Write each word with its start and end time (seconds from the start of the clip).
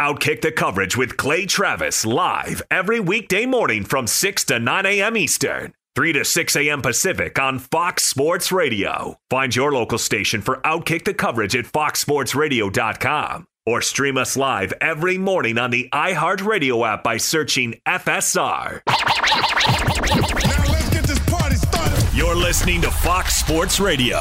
Outkick 0.00 0.40
the 0.40 0.50
coverage 0.50 0.96
with 0.96 1.18
Clay 1.18 1.44
Travis 1.44 2.06
live 2.06 2.62
every 2.70 3.00
weekday 3.00 3.44
morning 3.44 3.84
from 3.84 4.06
6 4.06 4.44
to 4.44 4.58
9 4.58 4.86
a.m. 4.86 5.14
Eastern, 5.14 5.74
3 5.94 6.14
to 6.14 6.24
6 6.24 6.56
a.m. 6.56 6.80
Pacific 6.80 7.38
on 7.38 7.58
Fox 7.58 8.04
Sports 8.04 8.50
Radio. 8.50 9.18
Find 9.28 9.54
your 9.54 9.72
local 9.72 9.98
station 9.98 10.40
for 10.40 10.56
Outkick 10.62 11.04
the 11.04 11.12
coverage 11.12 11.54
at 11.54 11.66
foxsportsradio.com 11.66 13.46
or 13.66 13.82
stream 13.82 14.16
us 14.16 14.38
live 14.38 14.72
every 14.80 15.18
morning 15.18 15.58
on 15.58 15.70
the 15.70 15.90
iHeartRadio 15.92 16.88
app 16.88 17.04
by 17.04 17.18
searching 17.18 17.74
FSR. 17.86 18.80
Now 18.86 20.72
let's 20.72 20.88
get 20.88 21.04
this 21.04 21.18
party 21.28 21.56
started. 21.56 22.16
You're 22.16 22.34
listening 22.34 22.80
to 22.80 22.90
Fox 22.90 23.36
Sports 23.36 23.78
Radio. 23.78 24.20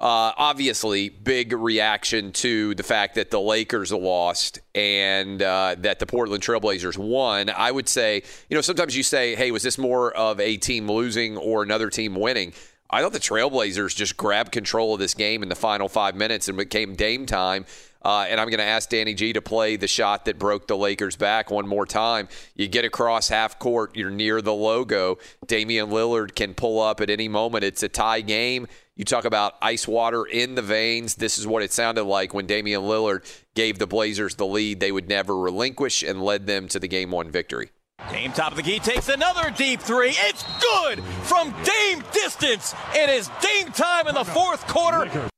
Uh, 0.00 0.30
obviously, 0.36 1.08
big 1.08 1.52
reaction 1.52 2.30
to 2.30 2.72
the 2.76 2.84
fact 2.84 3.16
that 3.16 3.32
the 3.32 3.40
Lakers 3.40 3.90
lost 3.90 4.60
and 4.72 5.42
uh, 5.42 5.74
that 5.78 5.98
the 5.98 6.06
Portland 6.06 6.40
Trailblazers 6.40 6.96
won. 6.96 7.50
I 7.50 7.72
would 7.72 7.88
say, 7.88 8.22
you 8.48 8.54
know, 8.54 8.60
sometimes 8.60 8.96
you 8.96 9.02
say, 9.02 9.34
hey, 9.34 9.50
was 9.50 9.64
this 9.64 9.76
more 9.76 10.12
of 10.16 10.38
a 10.38 10.56
team 10.56 10.88
losing 10.88 11.36
or 11.36 11.64
another 11.64 11.90
team 11.90 12.14
winning? 12.14 12.52
I 12.90 13.02
thought 13.02 13.12
the 13.12 13.18
Trailblazers 13.18 13.96
just 13.96 14.16
grabbed 14.16 14.52
control 14.52 14.94
of 14.94 15.00
this 15.00 15.14
game 15.14 15.42
in 15.42 15.48
the 15.48 15.56
final 15.56 15.88
five 15.88 16.14
minutes 16.14 16.48
and 16.48 16.56
became 16.56 16.94
Dame 16.94 17.26
time. 17.26 17.66
Uh, 18.00 18.26
and 18.28 18.40
I'm 18.40 18.48
going 18.48 18.58
to 18.58 18.64
ask 18.64 18.88
Danny 18.88 19.12
G 19.12 19.32
to 19.32 19.42
play 19.42 19.76
the 19.76 19.88
shot 19.88 20.24
that 20.26 20.38
broke 20.38 20.68
the 20.68 20.76
Lakers 20.76 21.16
back 21.16 21.50
one 21.50 21.66
more 21.66 21.84
time. 21.84 22.28
You 22.54 22.68
get 22.68 22.84
across 22.84 23.28
half 23.28 23.58
court, 23.58 23.96
you're 23.96 24.10
near 24.10 24.40
the 24.40 24.54
logo. 24.54 25.18
Damian 25.46 25.90
Lillard 25.90 26.34
can 26.34 26.54
pull 26.54 26.80
up 26.80 27.00
at 27.00 27.10
any 27.10 27.28
moment. 27.28 27.64
It's 27.64 27.82
a 27.82 27.88
tie 27.88 28.20
game. 28.20 28.68
You 28.98 29.04
talk 29.04 29.24
about 29.24 29.54
ice 29.62 29.86
water 29.86 30.24
in 30.24 30.56
the 30.56 30.60
veins. 30.60 31.14
This 31.14 31.38
is 31.38 31.46
what 31.46 31.62
it 31.62 31.72
sounded 31.72 32.02
like 32.02 32.34
when 32.34 32.46
Damian 32.46 32.82
Lillard 32.82 33.24
gave 33.54 33.78
the 33.78 33.86
Blazers 33.86 34.34
the 34.34 34.44
lead 34.44 34.80
they 34.80 34.90
would 34.90 35.08
never 35.08 35.38
relinquish 35.38 36.02
and 36.02 36.20
led 36.20 36.48
them 36.48 36.66
to 36.66 36.80
the 36.80 36.88
game 36.88 37.12
one 37.12 37.30
victory. 37.30 37.70
Dame 38.10 38.32
top 38.32 38.50
of 38.50 38.56
the 38.56 38.62
key 38.64 38.80
takes 38.80 39.08
another 39.08 39.50
deep 39.50 39.80
three. 39.80 40.14
It's 40.16 40.44
good 40.60 41.00
from 41.22 41.54
Dame 41.62 42.02
distance. 42.12 42.74
It 42.92 43.08
is 43.08 43.30
Dame 43.40 43.70
time 43.70 44.08
in 44.08 44.16
the 44.16 44.24
fourth 44.24 44.66
quarter. 44.66 45.30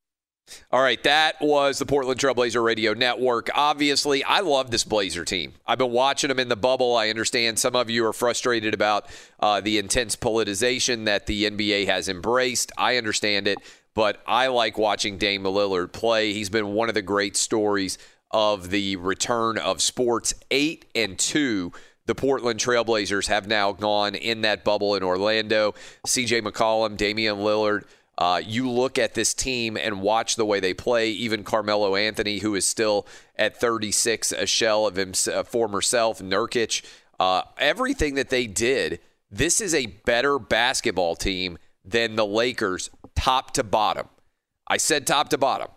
All 0.73 0.83
right, 0.83 1.03
that 1.05 1.37
was 1.41 1.79
the 1.79 1.87
Portland 1.87 2.21
Trailblazer 2.21 2.63
Radio 2.63 2.95
Network. 2.95 3.49
Obviously, 3.55 4.23
I 4.25 4.41
love 4.41 4.71
this 4.71 4.85
Blazer 4.85 5.25
team. 5.25 5.55
I've 5.67 5.79
been 5.79 5.93
watching 5.93 6.29
them 6.29 6.39
in 6.39 6.49
the 6.49 6.57
bubble. 6.57 6.97
I 6.97 7.09
understand 7.11 7.59
some 7.59 7.77
of 7.77 7.91
you 7.91 8.07
are 8.07 8.13
frustrated 8.13 8.75
about 8.75 9.07
uh, 9.41 9.61
the 9.61 9.79
intense 9.79 10.17
politicization 10.17 11.05
that 11.07 11.27
the 11.27 11.45
NBA 11.45 11.87
has 11.87 12.09
embraced. 12.09 12.73
I 12.79 12.97
understand 12.97 13.49
it, 13.49 13.59
but 13.95 14.23
I 14.27 14.49
like 14.49 14.79
watching 14.79 15.19
Dame 15.19 15.45
Lillard 15.45 15.93
play. 15.93 16.33
He's 16.33 16.51
been 16.51 16.75
one 16.75 16.89
of 16.89 16.95
the 16.95 17.03
great 17.03 17.37
stories 17.37 17.99
of 18.31 18.71
the 18.71 18.97
return 18.97 19.59
of 19.59 19.83
sports. 19.83 20.35
Eight 20.51 20.87
and 20.95 21.19
two 21.19 21.73
the 22.11 22.15
Portland 22.17 22.59
Trailblazers 22.59 23.29
have 23.29 23.47
now 23.47 23.71
gone 23.71 24.17
in 24.17 24.41
that 24.41 24.65
bubble 24.65 24.97
in 24.97 25.05
Orlando. 25.05 25.75
CJ 26.09 26.43
McCollum, 26.43 26.97
Damian 26.97 27.37
Lillard. 27.37 27.85
Uh, 28.21 28.41
you 28.45 28.71
look 28.71 28.99
at 28.99 29.15
this 29.15 29.33
team 29.33 29.79
and 29.79 30.03
watch 30.03 30.37
the 30.37 30.45
way 30.45 30.61
they 30.61 30.75
play. 30.75 31.11
Even 31.11 31.43
Carmelo 31.43 31.97
Anthony, 31.97 32.39
who 32.39 32.55
is 32.55 32.69
still 32.69 33.07
at 33.37 33.59
36, 33.59 34.33
a 34.33 34.45
shell 34.45 34.87
of 34.87 34.97
his 34.97 35.27
former 35.47 35.81
self, 35.81 36.21
Nurkic, 36.21 36.85
uh, 37.19 37.43
everything 37.57 38.15
that 38.17 38.29
they 38.29 38.47
did. 38.47 39.01
This 39.31 39.63
is 39.63 39.75
a 39.75 39.87
better 39.87 40.39
basketball 40.39 41.17
team 41.17 41.57
than 41.83 42.17
the 42.17 42.27
Lakers, 42.27 42.91
top 43.15 43.53
to 43.55 43.65
bottom. 43.65 44.09
I 44.67 44.77
said 44.77 45.07
top 45.07 45.31
to 45.31 45.39
bottom. 45.39 45.69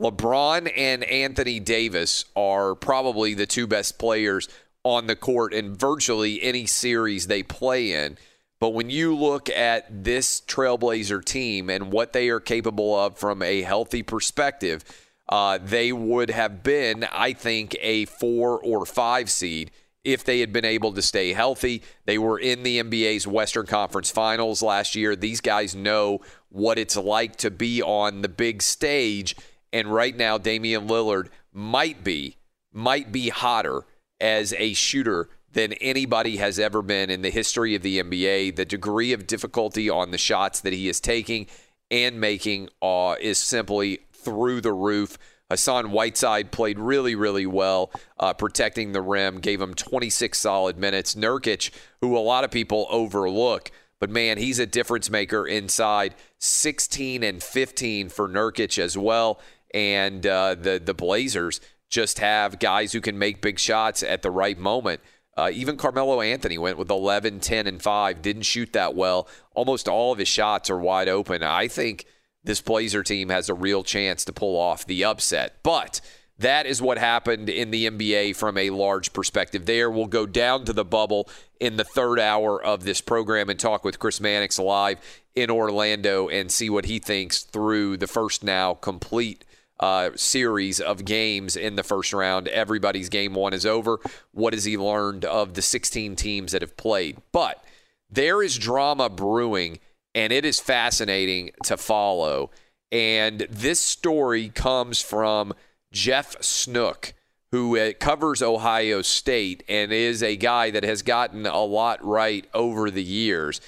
LeBron 0.00 0.72
and 0.74 1.04
Anthony 1.04 1.60
Davis 1.60 2.24
are 2.34 2.74
probably 2.74 3.34
the 3.34 3.46
two 3.46 3.66
best 3.66 3.98
players 3.98 4.48
on 4.82 5.06
the 5.06 5.16
court 5.16 5.52
in 5.52 5.76
virtually 5.76 6.42
any 6.42 6.66
series 6.66 7.26
they 7.26 7.42
play 7.42 7.92
in. 7.92 8.16
But 8.62 8.74
when 8.74 8.90
you 8.90 9.16
look 9.16 9.50
at 9.50 10.04
this 10.04 10.40
Trailblazer 10.40 11.24
team 11.24 11.68
and 11.68 11.90
what 11.90 12.12
they 12.12 12.28
are 12.28 12.38
capable 12.38 12.96
of 12.96 13.18
from 13.18 13.42
a 13.42 13.62
healthy 13.62 14.04
perspective, 14.04 14.84
uh, 15.28 15.58
they 15.60 15.92
would 15.92 16.30
have 16.30 16.62
been, 16.62 17.04
I 17.10 17.32
think, 17.32 17.76
a 17.80 18.04
four 18.04 18.60
or 18.60 18.86
five 18.86 19.32
seed 19.32 19.72
if 20.04 20.22
they 20.22 20.38
had 20.38 20.52
been 20.52 20.64
able 20.64 20.92
to 20.92 21.02
stay 21.02 21.32
healthy. 21.32 21.82
They 22.04 22.18
were 22.18 22.38
in 22.38 22.62
the 22.62 22.80
NBA's 22.80 23.26
Western 23.26 23.66
Conference 23.66 24.12
Finals 24.12 24.62
last 24.62 24.94
year. 24.94 25.16
These 25.16 25.40
guys 25.40 25.74
know 25.74 26.20
what 26.48 26.78
it's 26.78 26.96
like 26.96 27.34
to 27.38 27.50
be 27.50 27.82
on 27.82 28.22
the 28.22 28.28
big 28.28 28.62
stage. 28.62 29.34
And 29.72 29.92
right 29.92 30.16
now, 30.16 30.38
Damian 30.38 30.86
Lillard 30.86 31.30
might 31.52 32.04
be, 32.04 32.36
might 32.72 33.10
be 33.10 33.30
hotter 33.30 33.82
as 34.20 34.54
a 34.56 34.72
shooter 34.72 35.28
than 35.52 35.72
anybody 35.74 36.38
has 36.38 36.58
ever 36.58 36.82
been 36.82 37.10
in 37.10 37.22
the 37.22 37.30
history 37.30 37.74
of 37.74 37.82
the 37.82 38.02
NBA. 38.02 38.56
The 38.56 38.64
degree 38.64 39.12
of 39.12 39.26
difficulty 39.26 39.90
on 39.90 40.10
the 40.10 40.18
shots 40.18 40.60
that 40.60 40.72
he 40.72 40.88
is 40.88 41.00
taking 41.00 41.46
and 41.90 42.20
making 42.20 42.70
uh, 42.80 43.16
is 43.20 43.38
simply 43.38 44.00
through 44.12 44.60
the 44.62 44.72
roof. 44.72 45.18
Hassan 45.50 45.90
Whiteside 45.90 46.50
played 46.50 46.78
really, 46.78 47.14
really 47.14 47.44
well, 47.44 47.90
uh, 48.18 48.32
protecting 48.32 48.92
the 48.92 49.02
rim, 49.02 49.38
gave 49.38 49.60
him 49.60 49.74
26 49.74 50.38
solid 50.38 50.78
minutes. 50.78 51.14
Nurkic, 51.14 51.70
who 52.00 52.16
a 52.16 52.20
lot 52.20 52.44
of 52.44 52.50
people 52.50 52.86
overlook, 52.88 53.70
but 54.00 54.08
man, 54.08 54.38
he's 54.38 54.58
a 54.58 54.66
difference 54.66 55.10
maker 55.10 55.46
inside. 55.46 56.14
16 56.38 57.22
and 57.22 57.42
15 57.42 58.08
for 58.08 58.28
Nurkic 58.28 58.78
as 58.78 58.96
well. 58.96 59.40
And 59.74 60.26
uh, 60.26 60.54
the 60.54 60.80
the 60.84 60.94
Blazers 60.94 61.60
just 61.88 62.18
have 62.18 62.58
guys 62.58 62.92
who 62.92 63.00
can 63.00 63.18
make 63.18 63.42
big 63.42 63.58
shots 63.58 64.02
at 64.02 64.22
the 64.22 64.30
right 64.30 64.58
moment. 64.58 65.00
Uh, 65.36 65.50
even 65.52 65.76
Carmelo 65.76 66.20
Anthony 66.20 66.58
went 66.58 66.76
with 66.76 66.90
11, 66.90 67.40
10, 67.40 67.66
and 67.66 67.82
5, 67.82 68.22
didn't 68.22 68.42
shoot 68.42 68.72
that 68.74 68.94
well. 68.94 69.26
Almost 69.54 69.88
all 69.88 70.12
of 70.12 70.18
his 70.18 70.28
shots 70.28 70.68
are 70.68 70.78
wide 70.78 71.08
open. 71.08 71.42
I 71.42 71.68
think 71.68 72.04
this 72.44 72.60
Blazer 72.60 73.02
team 73.02 73.30
has 73.30 73.48
a 73.48 73.54
real 73.54 73.82
chance 73.82 74.24
to 74.24 74.32
pull 74.32 74.58
off 74.58 74.86
the 74.86 75.04
upset. 75.04 75.56
But 75.62 76.00
That 76.38 76.66
is 76.66 76.82
what 76.82 76.98
happened 76.98 77.48
in 77.48 77.70
the 77.70 77.88
NBA 77.88 78.34
from 78.34 78.58
a 78.58 78.70
large 78.70 79.12
perspective. 79.12 79.64
There, 79.64 79.90
we'll 79.90 80.06
go 80.06 80.26
down 80.26 80.64
to 80.64 80.72
the 80.72 80.84
bubble 80.84 81.28
in 81.60 81.76
the 81.76 81.84
third 81.84 82.18
hour 82.18 82.60
of 82.60 82.82
this 82.82 83.00
program 83.00 83.48
and 83.48 83.60
talk 83.60 83.84
with 83.84 84.00
Chris 84.00 84.20
Mannix 84.20 84.58
live 84.58 84.98
in 85.36 85.50
Orlando 85.50 86.28
and 86.28 86.50
see 86.50 86.68
what 86.68 86.86
he 86.86 86.98
thinks 86.98 87.42
through 87.42 87.96
the 87.98 88.08
first 88.08 88.42
now 88.42 88.74
complete 88.74 89.44
uh, 89.82 90.10
series 90.14 90.80
of 90.80 91.04
games 91.04 91.56
in 91.56 91.74
the 91.74 91.82
first 91.82 92.12
round. 92.12 92.46
Everybody's 92.48 93.08
game 93.08 93.34
one 93.34 93.52
is 93.52 93.66
over. 93.66 93.98
What 94.30 94.52
has 94.52 94.64
he 94.64 94.78
learned 94.78 95.24
of 95.24 95.54
the 95.54 95.62
16 95.62 96.14
teams 96.14 96.52
that 96.52 96.62
have 96.62 96.76
played? 96.76 97.18
But 97.32 97.62
there 98.08 98.44
is 98.44 98.56
drama 98.56 99.10
brewing, 99.10 99.80
and 100.14 100.32
it 100.32 100.44
is 100.44 100.60
fascinating 100.60 101.50
to 101.64 101.76
follow. 101.76 102.52
And 102.92 103.40
this 103.50 103.80
story 103.80 104.50
comes 104.50 105.02
from 105.02 105.52
Jeff 105.90 106.40
Snook, 106.40 107.12
who 107.50 107.76
uh, 107.76 107.92
covers 107.98 108.40
Ohio 108.40 109.02
State 109.02 109.64
and 109.68 109.92
is 109.92 110.22
a 110.22 110.36
guy 110.36 110.70
that 110.70 110.84
has 110.84 111.02
gotten 111.02 111.44
a 111.44 111.64
lot 111.64 112.02
right 112.04 112.46
over 112.54 112.88
the 112.88 113.02
years. 113.02 113.60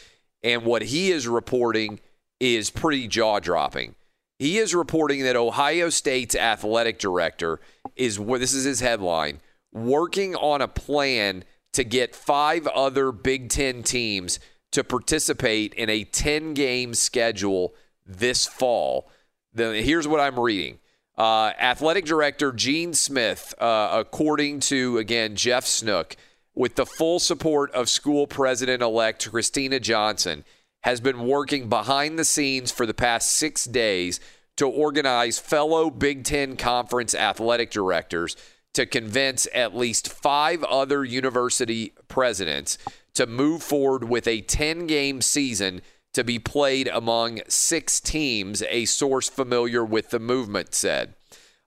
And 0.45 0.65
what 0.65 0.83
he 0.83 1.11
is 1.11 1.27
reporting 1.27 1.99
is 2.39 2.71
pretty 2.71 3.09
jaw 3.09 3.41
dropping. 3.41 3.97
He 4.39 4.59
is 4.59 4.75
reporting 4.75 5.23
that 5.23 5.37
Ohio 5.37 5.91
State's 5.91 6.35
athletic 6.35 6.99
director 6.99 7.61
is, 7.97 8.19
this 8.19 8.53
is 8.53 8.65
his 8.65 8.81
headline, 8.81 9.41
working 9.73 10.35
on 10.35 10.61
a 10.61 10.69
plan 10.69 11.45
to 11.73 11.85
get 11.85 12.15
five 12.15 12.67
other 12.69 13.13
Big 13.13 13.49
Ten 13.49 13.83
teams 13.83 14.41
to 14.73 14.83
participate 14.83 15.73
in 15.75 15.89
a 15.89 16.05
10 16.05 16.55
game 16.55 16.95
schedule 16.95 17.75
this 18.05 18.47
fall. 18.47 19.09
The, 19.53 19.81
here's 19.83 20.09
what 20.09 20.21
I'm 20.21 20.39
reading. 20.39 20.79
Uh, 21.17 21.53
athletic 21.61 22.05
director 22.05 22.51
Gene 22.51 22.93
Smith, 22.93 23.55
uh, 23.61 23.91
according 23.93 24.61
to, 24.61 24.99
again, 24.99 25.37
Jeff 25.37 25.65
Snook, 25.65 26.17
with 26.57 26.75
the 26.75 26.87
full 26.87 27.21
support 27.21 27.71
of 27.73 27.89
school 27.89 28.27
president 28.27 28.83
elect 28.83 29.31
Kristina 29.31 29.81
Johnson, 29.81 30.45
has 30.85 31.01
been 31.01 31.27
working 31.27 31.69
behind 31.71 32.19
the 32.19 32.25
scenes 32.25 32.71
for 32.71 32.85
the 32.85 32.93
past 32.93 33.33
six 33.33 33.65
days 33.65 34.21
to 34.57 34.69
organize 34.69 35.39
fellow 35.39 35.91
Big 35.91 36.25
Ten 36.25 36.57
Conference 36.57 37.15
athletic 37.15 37.71
directors 37.71 38.37
to 38.75 38.85
convince 38.85 39.49
at 39.55 39.75
least 39.75 40.13
five 40.13 40.63
other 40.65 41.03
university 41.03 41.95
presidents 42.09 42.77
to 43.15 43.27
move 43.27 43.63
forward 43.63 44.05
with 44.05 44.29
a 44.29 44.43
10 44.43 44.87
game 44.87 45.23
season 45.23 45.81
to 46.13 46.23
be 46.23 46.39
played 46.39 46.89
among 46.89 47.41
six 47.49 47.99
teams, 47.99 48.63
a 48.69 48.85
source 48.85 49.29
familiar 49.29 49.85
with 49.85 50.11
the 50.11 50.21
movement 50.21 50.75
said. 50.75 51.15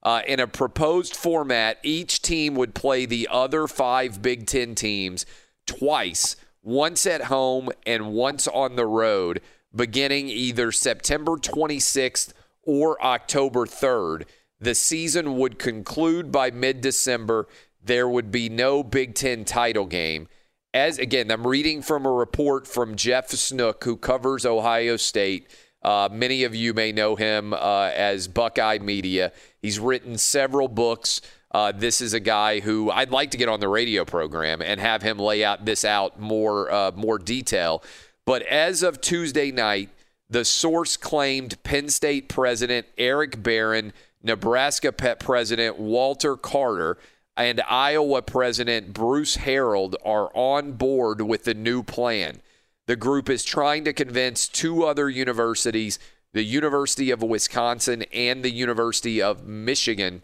Uh, 0.02 0.22
in 0.28 0.38
a 0.38 0.46
proposed 0.46 1.16
format, 1.16 1.78
each 1.82 2.22
team 2.22 2.54
would 2.54 2.72
play 2.72 3.04
the 3.04 3.26
other 3.30 3.66
five 3.66 4.22
Big 4.22 4.46
Ten 4.46 4.76
teams 4.76 5.26
twice 5.66 6.36
once 6.68 7.06
at 7.06 7.22
home 7.22 7.70
and 7.86 8.12
once 8.12 8.46
on 8.46 8.76
the 8.76 8.86
road, 8.86 9.40
beginning 9.74 10.28
either 10.28 10.70
September 10.70 11.32
26th 11.32 12.34
or 12.62 13.02
October 13.02 13.64
3rd. 13.64 14.24
The 14.60 14.74
season 14.74 15.38
would 15.38 15.58
conclude 15.58 16.30
by 16.30 16.50
mid 16.50 16.82
December. 16.82 17.48
There 17.82 18.06
would 18.06 18.30
be 18.30 18.50
no 18.50 18.82
Big 18.82 19.14
Ten 19.14 19.46
title 19.46 19.86
game. 19.86 20.28
As 20.74 20.98
again, 20.98 21.30
I'm 21.30 21.46
reading 21.46 21.80
from 21.80 22.04
a 22.04 22.12
report 22.12 22.66
from 22.66 22.96
Jeff 22.96 23.30
Snook, 23.30 23.84
who 23.84 23.96
covers 23.96 24.44
Ohio 24.44 24.98
State. 24.98 25.48
Uh, 25.80 26.10
many 26.12 26.44
of 26.44 26.54
you 26.54 26.74
may 26.74 26.92
know 26.92 27.16
him 27.16 27.54
uh, 27.54 27.90
as 27.94 28.28
Buckeye 28.28 28.78
Media. 28.78 29.32
He's 29.62 29.78
written 29.78 30.18
several 30.18 30.68
books. 30.68 31.22
Uh, 31.50 31.72
this 31.72 32.00
is 32.00 32.12
a 32.12 32.20
guy 32.20 32.60
who 32.60 32.90
I'd 32.90 33.10
like 33.10 33.30
to 33.30 33.38
get 33.38 33.48
on 33.48 33.60
the 33.60 33.68
radio 33.68 34.04
program 34.04 34.60
and 34.60 34.80
have 34.80 35.02
him 35.02 35.18
lay 35.18 35.42
out 35.44 35.64
this 35.64 35.84
out 35.84 36.20
more 36.20 36.70
uh, 36.70 36.92
more 36.94 37.18
detail. 37.18 37.82
But 38.26 38.42
as 38.42 38.82
of 38.82 39.00
Tuesday 39.00 39.50
night, 39.50 39.88
the 40.28 40.44
source 40.44 40.96
claimed 40.96 41.62
Penn 41.62 41.88
State 41.88 42.28
President 42.28 42.86
Eric 42.98 43.42
Barron, 43.42 43.94
Nebraska 44.22 44.92
Pet 44.92 45.20
President 45.20 45.78
Walter 45.78 46.36
Carter, 46.36 46.98
and 47.36 47.62
Iowa 47.68 48.20
President 48.20 48.92
Bruce 48.92 49.38
Harreld 49.38 49.94
are 50.04 50.30
on 50.34 50.72
board 50.72 51.22
with 51.22 51.44
the 51.44 51.54
new 51.54 51.82
plan. 51.82 52.42
The 52.86 52.96
group 52.96 53.30
is 53.30 53.44
trying 53.44 53.84
to 53.84 53.92
convince 53.92 54.48
two 54.48 54.84
other 54.84 55.08
universities, 55.08 55.98
the 56.32 56.42
University 56.42 57.10
of 57.10 57.22
Wisconsin 57.22 58.02
and 58.12 58.42
the 58.42 58.50
University 58.50 59.22
of 59.22 59.46
Michigan, 59.46 60.22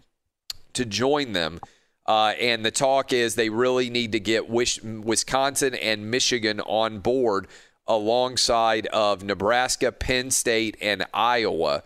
to 0.74 0.84
join 0.84 1.32
them. 1.32 1.60
Uh, 2.06 2.34
and 2.38 2.64
the 2.64 2.70
talk 2.70 3.12
is 3.12 3.34
they 3.34 3.48
really 3.48 3.88
need 3.88 4.12
to 4.12 4.20
get 4.20 4.48
Wisconsin 4.48 5.74
and 5.74 6.10
Michigan 6.10 6.60
on 6.60 6.98
board 6.98 7.48
alongside 7.86 8.86
of 8.88 9.24
Nebraska, 9.24 9.90
Penn 9.92 10.30
State, 10.30 10.76
and 10.80 11.06
Iowa, 11.12 11.82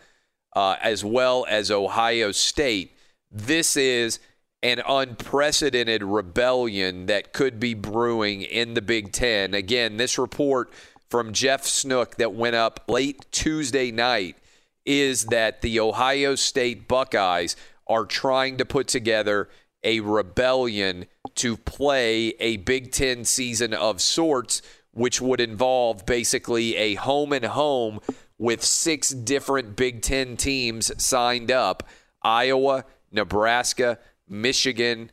uh, 0.55 0.76
as 0.82 1.05
well 1.05 1.46
as 1.49 1.70
Ohio 1.70 2.32
State. 2.32 2.96
This 3.31 3.76
is 3.76 4.19
an 4.62 4.82
unprecedented 4.88 6.02
rebellion 6.02 7.06
that 7.06 7.32
could 7.32 7.61
be 7.61 7.75
brewing 7.75 8.43
in 8.43 8.75
the 8.75 8.82
Big 8.82 9.12
Ten. 9.12 9.55
Again, 9.55 9.96
this 9.96 10.19
report 10.19 10.73
from 11.08 11.32
Jeff 11.32 11.64
Snook 11.64 12.17
that 12.17 12.35
went 12.35 12.56
up 12.56 12.85
late 12.88 13.25
Tuesday 13.31 13.90
night 13.90 14.37
is 14.85 15.26
that 15.26 15.61
the 15.61 15.79
Ohio 15.79 16.35
State 16.35 16.88
Buckeyes 16.88 17.56
are 17.88 18.05
trying 18.05 18.56
to 18.58 18.64
put 18.64 18.88
together 18.88 19.49
a 19.82 20.00
rebellion 20.00 21.06
to 21.37 21.56
play 21.56 22.29
a 22.40 22.56
Big 22.58 22.93
Ten 22.93 23.25
season 23.25 23.73
of 23.73 24.00
sorts, 24.00 24.61
which 24.93 25.20
would 25.20 25.40
involve 25.40 26.05
basically 26.05 26.76
a 26.76 26.94
home 26.94 27.32
and 27.32 27.44
home 27.44 28.00
with 28.38 28.64
six 28.64 29.11
different 29.11 29.76
Big 29.76 30.02
Ten 30.02 30.37
teams 30.37 30.90
signed 31.02 31.50
up. 31.50 31.88
Iowa, 32.23 32.85
Nebraska, 33.12 33.99
Michigan, 34.29 35.11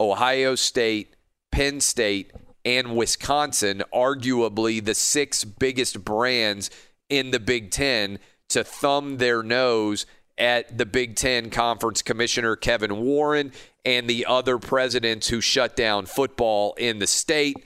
Ohio 0.00 0.54
State, 0.54 1.14
Penn 1.50 1.80
State, 1.80 2.32
and 2.64 2.96
Wisconsin, 2.96 3.82
arguably 3.94 4.84
the 4.84 4.94
six 4.94 5.44
biggest 5.44 6.04
brands 6.04 6.70
in 7.08 7.30
the 7.30 7.40
Big 7.40 7.70
Ten, 7.70 8.18
to 8.48 8.64
thumb 8.64 9.18
their 9.18 9.42
nose 9.42 10.06
at 10.38 10.78
the 10.78 10.86
Big 10.86 11.16
Ten 11.16 11.50
Conference 11.50 12.02
Commissioner 12.02 12.56
Kevin 12.56 13.00
Warren 13.00 13.52
and 13.84 14.08
the 14.08 14.26
other 14.26 14.58
presidents 14.58 15.28
who 15.28 15.40
shut 15.40 15.76
down 15.76 16.06
football 16.06 16.74
in 16.78 16.98
the 16.98 17.06
state. 17.06 17.56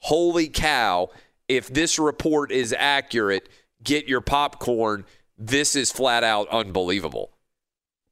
Holy 0.00 0.48
cow, 0.48 1.10
if 1.48 1.68
this 1.68 1.98
report 1.98 2.52
is 2.52 2.74
accurate, 2.78 3.48
get 3.82 4.06
your 4.06 4.20
popcorn. 4.20 5.04
This 5.36 5.74
is 5.74 5.90
flat 5.90 6.24
out 6.24 6.48
unbelievable. 6.48 7.30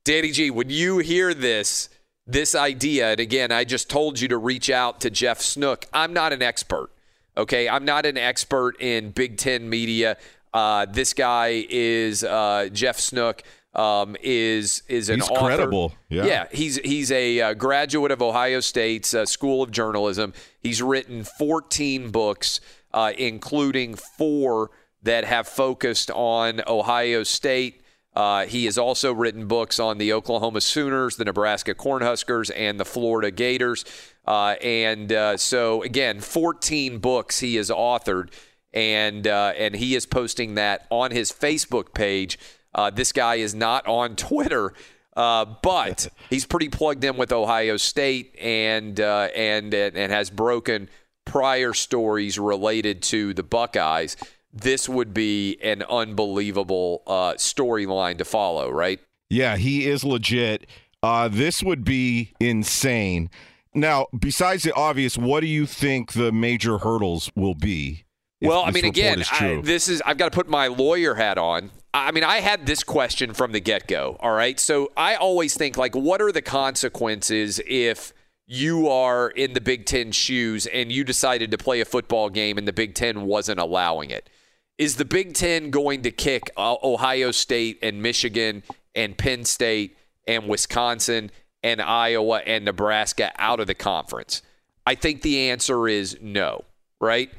Danny 0.04 0.30
G, 0.30 0.50
when 0.50 0.70
you 0.70 0.98
hear 0.98 1.34
this, 1.34 1.88
this 2.26 2.54
idea, 2.54 3.12
and 3.12 3.20
again, 3.20 3.50
I 3.52 3.64
just 3.64 3.90
told 3.90 4.20
you 4.20 4.28
to 4.28 4.38
reach 4.38 4.70
out 4.70 5.00
to 5.00 5.10
Jeff 5.10 5.40
Snook. 5.40 5.86
I'm 5.92 6.12
not 6.12 6.32
an 6.32 6.42
expert, 6.42 6.90
okay? 7.36 7.68
I'm 7.68 7.84
not 7.84 8.06
an 8.06 8.16
expert 8.16 8.80
in 8.80 9.10
Big 9.10 9.36
Ten 9.36 9.68
media. 9.68 10.16
Uh, 10.54 10.86
this 10.86 11.12
guy 11.12 11.66
is 11.68 12.24
uh, 12.24 12.68
Jeff 12.72 12.98
Snook 12.98 13.42
um, 13.76 14.16
is 14.22 14.82
is 14.88 15.10
an 15.10 15.20
he's 15.20 15.28
author. 15.28 15.44
credible. 15.44 15.94
Yeah. 16.08 16.24
yeah, 16.24 16.46
he's 16.50 16.76
he's 16.78 17.12
a 17.12 17.40
uh, 17.40 17.54
graduate 17.54 18.10
of 18.10 18.22
Ohio 18.22 18.60
State's 18.60 19.14
uh, 19.14 19.26
School 19.26 19.62
of 19.62 19.70
Journalism. 19.70 20.32
He's 20.58 20.82
written 20.82 21.24
14 21.24 22.10
books, 22.10 22.60
uh, 22.92 23.12
including 23.16 23.94
four 23.94 24.70
that 25.02 25.24
have 25.24 25.46
focused 25.46 26.10
on 26.10 26.62
Ohio 26.66 27.22
State. 27.22 27.82
Uh, 28.14 28.46
he 28.46 28.64
has 28.64 28.78
also 28.78 29.12
written 29.12 29.46
books 29.46 29.78
on 29.78 29.98
the 29.98 30.10
Oklahoma 30.10 30.62
Sooners, 30.62 31.16
the 31.16 31.26
Nebraska 31.26 31.74
Cornhuskers, 31.74 32.50
and 32.56 32.80
the 32.80 32.86
Florida 32.86 33.30
Gators. 33.30 33.84
Uh, 34.26 34.56
and 34.62 35.12
uh, 35.12 35.36
so, 35.36 35.82
again, 35.82 36.20
14 36.20 36.96
books 36.98 37.40
he 37.40 37.56
has 37.56 37.68
authored, 37.68 38.30
and 38.72 39.26
and 39.26 39.76
he 39.76 39.94
is 39.94 40.06
posting 40.06 40.54
that 40.54 40.86
on 40.90 41.10
his 41.10 41.30
Facebook 41.30 41.92
page. 41.92 42.38
Uh, 42.76 42.90
this 42.90 43.10
guy 43.10 43.36
is 43.36 43.54
not 43.54 43.84
on 43.88 44.14
Twitter, 44.14 44.74
uh, 45.16 45.46
but 45.62 46.08
he's 46.30 46.44
pretty 46.44 46.68
plugged 46.68 47.02
in 47.02 47.16
with 47.16 47.32
Ohio 47.32 47.76
State 47.78 48.36
and 48.38 49.00
uh, 49.00 49.28
and 49.34 49.74
and 49.74 50.12
has 50.12 50.30
broken 50.30 50.88
prior 51.24 51.72
stories 51.72 52.38
related 52.38 53.02
to 53.02 53.34
the 53.34 53.42
Buckeyes. 53.42 54.16
This 54.52 54.88
would 54.88 55.12
be 55.12 55.58
an 55.62 55.82
unbelievable 55.82 57.02
uh, 57.06 57.32
storyline 57.34 58.18
to 58.18 58.24
follow, 58.24 58.70
right? 58.70 59.00
Yeah, 59.28 59.56
he 59.56 59.86
is 59.86 60.04
legit. 60.04 60.66
Uh, 61.02 61.28
this 61.28 61.62
would 61.62 61.84
be 61.84 62.32
insane. 62.38 63.30
Now, 63.74 64.06
besides 64.18 64.62
the 64.62 64.72
obvious, 64.74 65.18
what 65.18 65.40
do 65.40 65.46
you 65.46 65.66
think 65.66 66.12
the 66.12 66.32
major 66.32 66.78
hurdles 66.78 67.30
will 67.34 67.54
be? 67.54 68.04
Well, 68.40 68.64
I 68.64 68.70
mean, 68.70 68.84
again, 68.84 69.22
I, 69.32 69.60
this 69.62 69.88
is 69.88 70.02
I've 70.04 70.18
got 70.18 70.32
to 70.32 70.36
put 70.36 70.48
my 70.48 70.66
lawyer 70.68 71.14
hat 71.14 71.38
on. 71.38 71.70
I 71.96 72.12
mean, 72.12 72.24
I 72.24 72.40
had 72.40 72.66
this 72.66 72.84
question 72.84 73.32
from 73.32 73.52
the 73.52 73.60
get 73.60 73.86
go. 73.86 74.16
All 74.20 74.32
right. 74.32 74.60
So 74.60 74.92
I 74.96 75.14
always 75.14 75.56
think, 75.56 75.78
like, 75.78 75.96
what 75.96 76.20
are 76.20 76.30
the 76.30 76.42
consequences 76.42 77.58
if 77.66 78.12
you 78.46 78.88
are 78.88 79.30
in 79.30 79.54
the 79.54 79.60
Big 79.62 79.86
Ten 79.86 80.12
shoes 80.12 80.66
and 80.66 80.92
you 80.92 81.04
decided 81.04 81.50
to 81.52 81.58
play 81.58 81.80
a 81.80 81.86
football 81.86 82.28
game 82.28 82.58
and 82.58 82.68
the 82.68 82.72
Big 82.72 82.94
Ten 82.94 83.22
wasn't 83.22 83.58
allowing 83.58 84.10
it? 84.10 84.28
Is 84.76 84.96
the 84.96 85.06
Big 85.06 85.32
Ten 85.32 85.70
going 85.70 86.02
to 86.02 86.10
kick 86.10 86.50
uh, 86.56 86.76
Ohio 86.82 87.30
State 87.30 87.78
and 87.82 88.02
Michigan 88.02 88.62
and 88.94 89.16
Penn 89.16 89.44
State 89.44 89.96
and 90.26 90.48
Wisconsin 90.48 91.30
and 91.62 91.80
Iowa 91.80 92.42
and 92.46 92.66
Nebraska 92.66 93.32
out 93.38 93.58
of 93.58 93.68
the 93.68 93.74
conference? 93.74 94.42
I 94.86 94.96
think 94.96 95.22
the 95.22 95.48
answer 95.50 95.88
is 95.88 96.18
no, 96.20 96.64
right? 97.00 97.32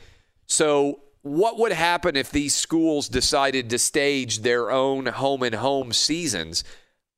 So, 0.48 1.02
what 1.28 1.58
would 1.58 1.72
happen 1.72 2.16
if 2.16 2.32
these 2.32 2.56
schools 2.56 3.10
decided 3.10 3.70
to 3.70 3.80
stage 3.80 4.40
their 4.40 4.72
own 4.72 5.06
home 5.08 5.44
and 5.44 5.56
home 5.56 5.94
seasons? 5.94 6.64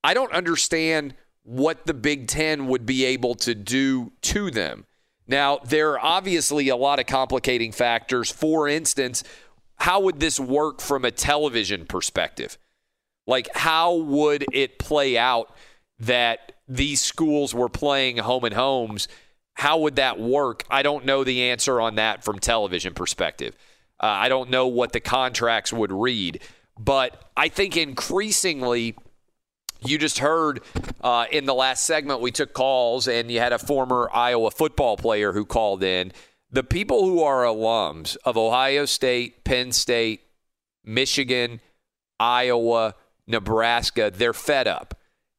I 0.03 0.13
don't 0.13 0.31
understand 0.31 1.15
what 1.43 1.85
the 1.85 1.93
Big 1.93 2.27
Ten 2.27 2.67
would 2.67 2.85
be 2.85 3.05
able 3.05 3.35
to 3.35 3.55
do 3.55 4.11
to 4.21 4.51
them. 4.51 4.85
Now, 5.27 5.59
there 5.63 5.91
are 5.91 5.99
obviously 5.99 6.69
a 6.69 6.75
lot 6.75 6.99
of 6.99 7.05
complicating 7.05 7.71
factors. 7.71 8.31
For 8.31 8.67
instance, 8.67 9.23
how 9.75 10.01
would 10.01 10.19
this 10.19 10.39
work 10.39 10.81
from 10.81 11.05
a 11.05 11.11
television 11.11 11.85
perspective? 11.85 12.57
Like, 13.27 13.47
how 13.55 13.93
would 13.93 14.45
it 14.51 14.79
play 14.79 15.17
out 15.17 15.55
that 15.99 16.53
these 16.67 17.01
schools 17.01 17.53
were 17.53 17.69
playing 17.69 18.17
home 18.17 18.43
and 18.43 18.55
homes? 18.55 19.07
How 19.53 19.77
would 19.79 19.97
that 19.97 20.19
work? 20.19 20.63
I 20.69 20.81
don't 20.81 21.05
know 21.05 21.23
the 21.23 21.43
answer 21.49 21.79
on 21.79 21.95
that 21.95 22.23
from 22.23 22.39
television 22.39 22.93
perspective. 22.93 23.55
Uh, 24.01 24.07
I 24.07 24.29
don't 24.29 24.49
know 24.49 24.67
what 24.67 24.93
the 24.93 24.99
contracts 24.99 25.73
would 25.73 25.91
read, 25.91 26.41
but 26.77 27.29
I 27.35 27.49
think 27.49 27.75
increasingly, 27.75 28.95
you 29.85 29.97
just 29.97 30.19
heard 30.19 30.61
uh, 31.01 31.25
in 31.31 31.45
the 31.45 31.53
last 31.53 31.85
segment 31.85 32.21
we 32.21 32.31
took 32.31 32.53
calls, 32.53 33.07
and 33.07 33.29
you 33.29 33.39
had 33.39 33.53
a 33.53 33.59
former 33.59 34.09
Iowa 34.13 34.51
football 34.51 34.97
player 34.97 35.33
who 35.33 35.45
called 35.45 35.83
in. 35.83 36.11
The 36.51 36.63
people 36.63 37.05
who 37.05 37.21
are 37.21 37.43
alums 37.43 38.17
of 38.25 38.37
Ohio 38.37 38.85
State, 38.85 39.43
Penn 39.43 39.71
State, 39.71 40.21
Michigan, 40.83 41.61
Iowa, 42.19 42.95
Nebraska, 43.27 44.11
they're 44.13 44.33
fed 44.33 44.67
up. 44.67 44.95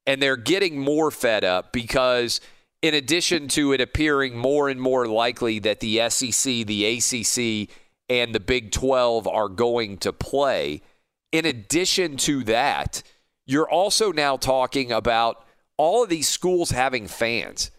And 0.07 0.23
they're 0.23 0.37
getting 0.37 0.79
more 0.79 1.11
fed 1.11 1.45
up 1.45 1.73
because, 1.73 2.41
in 2.81 2.95
addition 2.95 3.49
to 3.49 3.73
it 3.73 3.81
appearing 3.81 4.37
more 4.37 4.69
and 4.69 4.81
more 4.81 5.07
likely 5.07 5.59
that 5.61 5.81
the 5.81 6.09
SEC, 6.09 6.67
the 6.67 6.85
ACC, 6.87 7.69
and 8.11 8.35
the 8.35 8.41
Big 8.41 8.73
12 8.73 9.29
are 9.29 9.49
going 9.49 9.97
to 9.99 10.13
play, 10.13 10.83
in 11.31 11.47
addition 11.47 12.17
to 12.19 12.43
that, 12.45 13.05
you're 13.47 13.71
also 13.71 14.11
now 14.11 14.37
talking 14.37 14.91
about 14.91 15.47
all 15.77 16.03
of 16.03 16.11
these 16.11 16.29
schools 16.29 16.73
having 16.73 17.07
fans. 17.07 17.71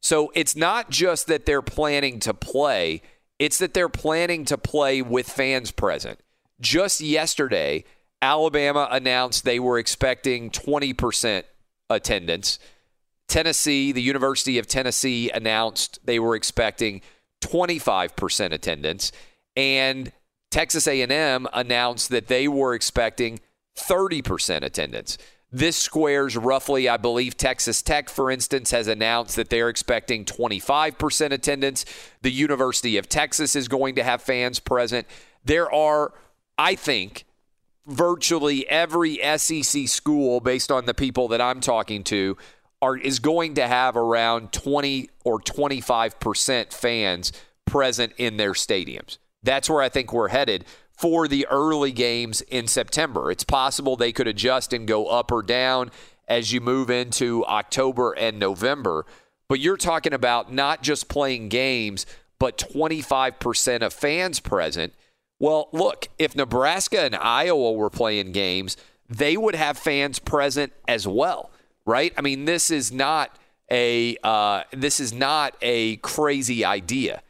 So 0.00 0.30
it's 0.34 0.54
not 0.54 0.88
just 0.88 1.26
that 1.26 1.46
they're 1.46 1.62
planning 1.62 2.20
to 2.20 2.32
play, 2.32 3.02
it's 3.40 3.58
that 3.58 3.74
they're 3.74 3.88
planning 3.88 4.44
to 4.46 4.56
play 4.56 5.02
with 5.02 5.28
fans 5.28 5.72
present. 5.72 6.20
Just 6.60 7.00
yesterday, 7.00 7.84
Alabama 8.22 8.88
announced 8.90 9.44
they 9.44 9.58
were 9.58 9.78
expecting 9.78 10.48
20% 10.50 11.42
attendance. 11.90 12.60
Tennessee, 13.26 13.90
the 13.90 14.02
University 14.02 14.58
of 14.58 14.68
Tennessee 14.68 15.28
announced 15.30 15.98
they 16.04 16.20
were 16.20 16.36
expecting 16.36 17.00
25% 17.40 18.52
attendance 18.52 19.10
and 19.56 20.12
Texas 20.50 20.86
A&M 20.86 21.46
announced 21.52 22.10
that 22.10 22.28
they 22.28 22.46
were 22.48 22.74
expecting 22.74 23.40
30% 23.76 24.62
attendance. 24.62 25.18
This 25.50 25.76
squares 25.76 26.36
roughly, 26.36 26.88
I 26.88 26.96
believe 26.96 27.36
Texas 27.36 27.82
Tech, 27.82 28.08
for 28.08 28.30
instance, 28.30 28.70
has 28.70 28.88
announced 28.88 29.36
that 29.36 29.50
they're 29.50 29.68
expecting 29.68 30.24
25% 30.24 31.30
attendance. 31.30 31.84
The 32.22 32.30
University 32.30 32.96
of 32.96 33.08
Texas 33.08 33.54
is 33.54 33.68
going 33.68 33.96
to 33.96 34.02
have 34.02 34.22
fans 34.22 34.60
present. 34.60 35.06
There 35.44 35.70
are, 35.70 36.14
I 36.56 36.74
think, 36.74 37.24
virtually 37.86 38.66
every 38.68 39.16
SEC 39.36 39.88
school, 39.88 40.40
based 40.40 40.72
on 40.72 40.86
the 40.86 40.94
people 40.94 41.28
that 41.28 41.40
I'm 41.42 41.60
talking 41.60 42.02
to, 42.04 42.38
are 42.80 42.96
is 42.96 43.18
going 43.18 43.54
to 43.54 43.66
have 43.66 43.96
around 43.96 44.52
20 44.52 45.10
or 45.24 45.38
25% 45.38 46.72
fans 46.72 47.32
present 47.66 48.12
in 48.16 48.38
their 48.38 48.52
stadiums. 48.52 49.18
That's 49.42 49.68
where 49.68 49.82
I 49.82 49.88
think 49.88 50.12
we're 50.12 50.28
headed 50.28 50.64
for 50.92 51.26
the 51.26 51.46
early 51.50 51.92
games 51.92 52.42
in 52.42 52.68
September. 52.68 53.30
It's 53.30 53.44
possible 53.44 53.96
they 53.96 54.12
could 54.12 54.28
adjust 54.28 54.72
and 54.72 54.86
go 54.86 55.06
up 55.06 55.32
or 55.32 55.42
down 55.42 55.90
as 56.28 56.52
you 56.52 56.60
move 56.60 56.90
into 56.90 57.44
October 57.46 58.12
and 58.12 58.38
November. 58.38 59.04
But 59.48 59.60
you're 59.60 59.76
talking 59.76 60.12
about 60.12 60.52
not 60.52 60.82
just 60.82 61.08
playing 61.08 61.48
games, 61.48 62.06
but 62.38 62.56
25% 62.56 63.82
of 63.82 63.92
fans 63.92 64.40
present. 64.40 64.94
Well, 65.38 65.68
look, 65.72 66.08
if 66.18 66.36
Nebraska 66.36 67.00
and 67.00 67.16
Iowa 67.16 67.72
were 67.72 67.90
playing 67.90 68.32
games, 68.32 68.76
they 69.08 69.36
would 69.36 69.54
have 69.54 69.76
fans 69.76 70.18
present 70.18 70.72
as 70.86 71.06
well, 71.06 71.50
right? 71.84 72.12
I 72.16 72.20
mean, 72.20 72.44
this 72.44 72.70
is 72.70 72.92
not 72.92 73.36
a 73.70 74.16
uh, 74.22 74.62
this 74.72 75.00
is 75.00 75.12
not 75.12 75.56
a 75.60 75.96
crazy 75.96 76.64
idea. 76.64 77.22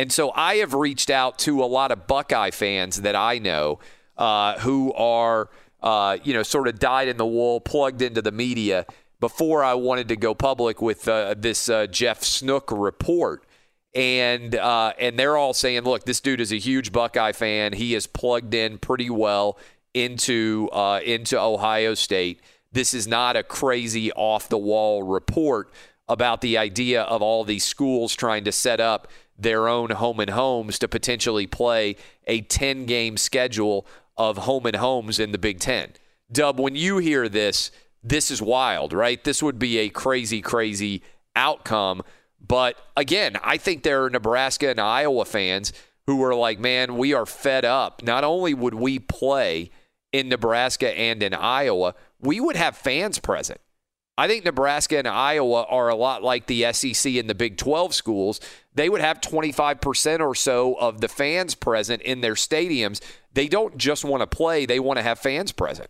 And 0.00 0.10
so 0.10 0.32
I 0.34 0.54
have 0.56 0.72
reached 0.72 1.10
out 1.10 1.38
to 1.40 1.62
a 1.62 1.66
lot 1.66 1.92
of 1.92 2.06
Buckeye 2.06 2.52
fans 2.52 3.02
that 3.02 3.14
I 3.14 3.38
know 3.38 3.80
uh, 4.16 4.58
who 4.60 4.94
are, 4.94 5.50
uh, 5.82 6.16
you 6.24 6.32
know, 6.32 6.42
sort 6.42 6.68
of 6.68 6.78
dyed 6.78 7.08
in 7.08 7.18
the 7.18 7.26
wool, 7.26 7.60
plugged 7.60 8.00
into 8.00 8.22
the 8.22 8.32
media 8.32 8.86
before 9.20 9.62
I 9.62 9.74
wanted 9.74 10.08
to 10.08 10.16
go 10.16 10.34
public 10.34 10.80
with 10.80 11.06
uh, 11.06 11.34
this 11.36 11.68
uh, 11.68 11.86
Jeff 11.86 12.22
Snook 12.24 12.72
report. 12.72 13.44
And 13.94 14.54
uh, 14.54 14.94
and 14.98 15.18
they're 15.18 15.36
all 15.36 15.52
saying, 15.52 15.82
look, 15.82 16.06
this 16.06 16.22
dude 16.22 16.40
is 16.40 16.50
a 16.50 16.58
huge 16.58 16.92
Buckeye 16.92 17.32
fan. 17.32 17.74
He 17.74 17.94
is 17.94 18.06
plugged 18.06 18.54
in 18.54 18.78
pretty 18.78 19.10
well 19.10 19.58
into 19.92 20.70
uh, 20.72 21.00
into 21.04 21.38
Ohio 21.38 21.92
State. 21.92 22.40
This 22.72 22.94
is 22.94 23.06
not 23.06 23.36
a 23.36 23.42
crazy 23.42 24.10
off 24.12 24.48
the 24.48 24.56
wall 24.56 25.02
report 25.02 25.70
about 26.08 26.40
the 26.40 26.56
idea 26.56 27.02
of 27.02 27.20
all 27.20 27.44
these 27.44 27.64
schools 27.64 28.16
trying 28.16 28.44
to 28.44 28.52
set 28.52 28.80
up 28.80 29.06
their 29.42 29.68
own 29.68 29.90
home 29.90 30.20
and 30.20 30.30
homes 30.30 30.78
to 30.78 30.88
potentially 30.88 31.46
play 31.46 31.96
a 32.26 32.42
10 32.42 32.86
game 32.86 33.16
schedule 33.16 33.86
of 34.16 34.38
home 34.38 34.66
and 34.66 34.76
homes 34.76 35.18
in 35.18 35.32
the 35.32 35.38
Big 35.38 35.60
Ten. 35.60 35.92
Dub, 36.30 36.60
when 36.60 36.76
you 36.76 36.98
hear 36.98 37.28
this, 37.28 37.70
this 38.02 38.30
is 38.30 38.40
wild, 38.40 38.92
right? 38.92 39.22
This 39.24 39.42
would 39.42 39.58
be 39.58 39.78
a 39.78 39.88
crazy, 39.88 40.40
crazy 40.40 41.02
outcome. 41.34 42.02
But 42.46 42.76
again, 42.96 43.36
I 43.42 43.56
think 43.56 43.82
there 43.82 44.04
are 44.04 44.10
Nebraska 44.10 44.70
and 44.70 44.80
Iowa 44.80 45.24
fans 45.24 45.72
who 46.06 46.22
are 46.24 46.34
like, 46.34 46.58
man, 46.58 46.96
we 46.96 47.14
are 47.14 47.26
fed 47.26 47.64
up. 47.64 48.02
Not 48.02 48.24
only 48.24 48.54
would 48.54 48.74
we 48.74 48.98
play 48.98 49.70
in 50.12 50.28
Nebraska 50.28 50.96
and 50.98 51.22
in 51.22 51.34
Iowa, 51.34 51.94
we 52.20 52.40
would 52.40 52.56
have 52.56 52.76
fans 52.76 53.18
present. 53.18 53.60
I 54.20 54.28
think 54.28 54.44
Nebraska 54.44 54.98
and 54.98 55.08
Iowa 55.08 55.62
are 55.70 55.88
a 55.88 55.94
lot 55.94 56.22
like 56.22 56.44
the 56.44 56.70
SEC 56.74 57.14
and 57.14 57.30
the 57.30 57.34
Big 57.34 57.56
12 57.56 57.94
schools. 57.94 58.38
They 58.74 58.90
would 58.90 59.00
have 59.00 59.22
25% 59.22 60.20
or 60.20 60.34
so 60.34 60.74
of 60.74 61.00
the 61.00 61.08
fans 61.08 61.54
present 61.54 62.02
in 62.02 62.20
their 62.20 62.34
stadiums. 62.34 63.00
They 63.32 63.48
don't 63.48 63.78
just 63.78 64.04
want 64.04 64.20
to 64.20 64.26
play, 64.26 64.66
they 64.66 64.78
want 64.78 64.98
to 64.98 65.02
have 65.02 65.18
fans 65.18 65.52
present. 65.52 65.88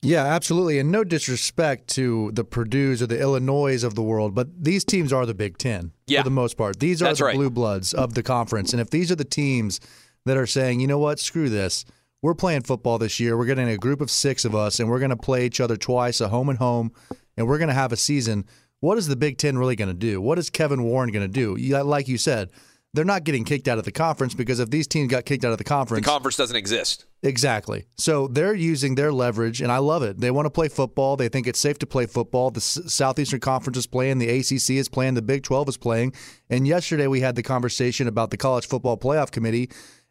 Yeah, 0.00 0.24
absolutely. 0.24 0.78
And 0.78 0.90
no 0.90 1.04
disrespect 1.04 1.88
to 1.88 2.30
the 2.32 2.42
Purdue's 2.42 3.02
or 3.02 3.06
the 3.06 3.20
Illinois 3.20 3.84
of 3.84 3.94
the 3.94 4.02
world, 4.02 4.34
but 4.34 4.48
these 4.64 4.82
teams 4.82 5.12
are 5.12 5.26
the 5.26 5.34
Big 5.34 5.58
Ten 5.58 5.92
yeah. 6.06 6.20
for 6.20 6.24
the 6.24 6.30
most 6.30 6.56
part. 6.56 6.80
These 6.80 7.02
are 7.02 7.06
That's 7.06 7.18
the 7.18 7.26
right. 7.26 7.36
blue 7.36 7.50
bloods 7.50 7.92
of 7.92 8.14
the 8.14 8.22
conference. 8.22 8.72
And 8.72 8.80
if 8.80 8.88
these 8.88 9.12
are 9.12 9.16
the 9.16 9.24
teams 9.24 9.78
that 10.24 10.38
are 10.38 10.46
saying, 10.46 10.80
you 10.80 10.86
know 10.86 10.98
what, 10.98 11.20
screw 11.20 11.50
this, 11.50 11.84
we're 12.22 12.34
playing 12.34 12.62
football 12.62 12.96
this 12.96 13.20
year, 13.20 13.36
we're 13.36 13.44
getting 13.44 13.68
a 13.68 13.76
group 13.76 14.00
of 14.00 14.10
six 14.10 14.46
of 14.46 14.54
us, 14.54 14.80
and 14.80 14.88
we're 14.88 15.00
going 15.00 15.10
to 15.10 15.16
play 15.16 15.44
each 15.44 15.60
other 15.60 15.76
twice, 15.76 16.22
a 16.22 16.28
home 16.28 16.48
and 16.48 16.58
home, 16.58 16.92
and 17.38 17.48
we're 17.48 17.58
going 17.58 17.68
to 17.68 17.74
have 17.74 17.92
a 17.92 17.96
season. 17.96 18.44
What 18.80 18.98
is 18.98 19.08
the 19.08 19.16
Big 19.16 19.38
Ten 19.38 19.56
really 19.56 19.76
going 19.76 19.88
to 19.88 19.94
do? 19.94 20.20
What 20.20 20.38
is 20.38 20.50
Kevin 20.50 20.82
Warren 20.82 21.10
going 21.10 21.26
to 21.26 21.56
do? 21.56 21.56
Like 21.82 22.08
you 22.08 22.18
said, 22.18 22.50
they're 22.94 23.04
not 23.04 23.24
getting 23.24 23.44
kicked 23.44 23.68
out 23.68 23.78
of 23.78 23.84
the 23.84 23.92
conference 23.92 24.34
because 24.34 24.60
if 24.60 24.70
these 24.70 24.86
teams 24.86 25.10
got 25.10 25.24
kicked 25.24 25.44
out 25.44 25.52
of 25.52 25.58
the 25.58 25.64
conference, 25.64 26.06
the 26.06 26.10
conference 26.10 26.36
doesn't 26.36 26.56
exist. 26.56 27.04
Exactly. 27.22 27.86
So 27.96 28.28
they're 28.28 28.54
using 28.54 28.94
their 28.94 29.12
leverage, 29.12 29.60
and 29.60 29.70
I 29.70 29.78
love 29.78 30.02
it. 30.02 30.20
They 30.20 30.30
want 30.30 30.46
to 30.46 30.50
play 30.50 30.68
football. 30.68 31.16
They 31.16 31.28
think 31.28 31.46
it's 31.46 31.58
safe 31.58 31.78
to 31.78 31.86
play 31.86 32.06
football. 32.06 32.50
The 32.50 32.60
Southeastern 32.60 33.40
Conference 33.40 33.76
is 33.76 33.86
playing, 33.86 34.18
the 34.18 34.28
ACC 34.30 34.70
is 34.70 34.88
playing, 34.88 35.14
the 35.14 35.22
Big 35.22 35.42
12 35.42 35.68
is 35.70 35.76
playing. 35.76 36.14
And 36.48 36.66
yesterday 36.66 37.08
we 37.08 37.20
had 37.20 37.34
the 37.34 37.42
conversation 37.42 38.08
about 38.08 38.30
the 38.30 38.36
College 38.36 38.66
Football 38.66 38.96
Playoff 38.96 39.30
Committee 39.30 39.70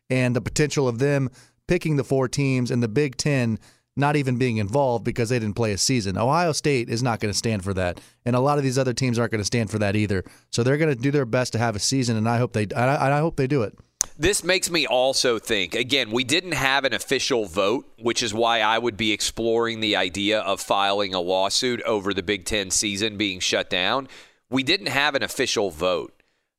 and 0.10 0.36
the 0.36 0.42
potential 0.42 0.88
of 0.88 1.00
them 1.00 1.30
picking 1.68 1.96
the 1.96 2.04
four 2.04 2.28
teams 2.28 2.70
and 2.72 2.84
the 2.84 2.88
Big 2.88 3.18
Ten 3.18 3.58
not 3.98 4.16
even 4.16 4.38
being 4.38 4.58
involved 4.58 5.04
because 5.04 5.30
they 5.30 5.40
didn't 5.40 5.56
play 5.56 5.72
a 5.72 5.78
season. 5.78 6.18
Ohio 6.18 6.52
State 6.52 6.90
is 6.90 7.04
not 7.04 7.20
going 7.20 7.32
to 7.32 7.38
stand 7.38 7.64
for 7.64 7.74
that, 7.74 8.00
and 8.26 8.36
a 8.36 8.40
lot 8.40 8.58
of 8.58 8.64
these 8.64 8.78
other 8.78 8.94
teams 8.94 9.18
aren't 9.18 9.32
going 9.32 9.42
to 9.42 9.46
stand 9.46 9.70
for 9.70 9.80
that 9.80 9.96
either. 9.96 10.24
So 10.52 10.64
they're 10.64 10.78
going 10.78 10.96
to 10.96 11.02
do 11.02 11.12
their 11.12 11.26
best 11.26 11.54
to 11.54 11.60
have 11.60 11.76
a 11.76 11.80
season, 11.80 12.18
and 12.18 12.28
I 12.28 12.38
hope 12.38 12.54
they 12.54 12.68
I, 12.76 13.18
I 13.18 13.20
hope 13.20 13.36
they 13.36 13.48
do 13.48 13.64
it. 13.64 13.78
This 14.18 14.44
makes 14.44 14.70
me 14.70 14.88
also 14.88 15.38
think 15.38 15.76
again, 15.76 16.12
we 16.12 16.24
didn't 16.24 16.54
have 16.54 16.86
an 16.86 16.94
official 16.94 17.46
vote, 17.46 17.92
which 18.00 18.24
is 18.24 18.34
why 18.34 18.62
I 18.62 18.78
would 18.78 18.98
be 18.98 19.12
exploring 19.12 19.80
the 19.80 19.96
idea 19.96 20.40
of 20.40 20.62
filing 20.62 21.14
a 21.14 21.20
lawsuit 21.20 21.82
over 21.84 22.14
the 22.14 22.24
Big 22.24 22.46
Ten 22.46 22.72
season 22.72 23.18
being 23.18 23.40
shut 23.40 23.70
down. 23.70 24.08
We 24.50 24.64
didn't 24.64 24.88
have 24.88 25.16
an 25.16 25.24
official 25.24 25.72
vote. 25.72 26.14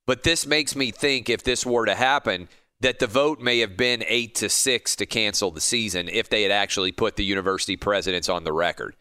But 0.08 0.22
this 0.22 0.46
makes 0.46 0.74
me 0.74 0.90
think 0.90 1.28
if 1.28 1.42
this 1.42 1.66
were 1.66 1.84
to 1.84 1.94
happen, 1.94 2.48
that 2.80 2.98
the 2.98 3.06
vote 3.06 3.40
may 3.40 3.58
have 3.58 3.76
been 3.76 4.04
eight 4.06 4.34
to 4.36 4.48
six 4.48 4.94
to 4.96 5.06
cancel 5.06 5.50
the 5.50 5.60
season 5.60 6.08
if 6.08 6.28
they 6.28 6.42
had 6.42 6.52
actually 6.52 6.92
put 6.92 7.16
the 7.16 7.24
university 7.24 7.76
presidents 7.76 8.28
on 8.28 8.44
the 8.44 8.52
record. 8.52 8.94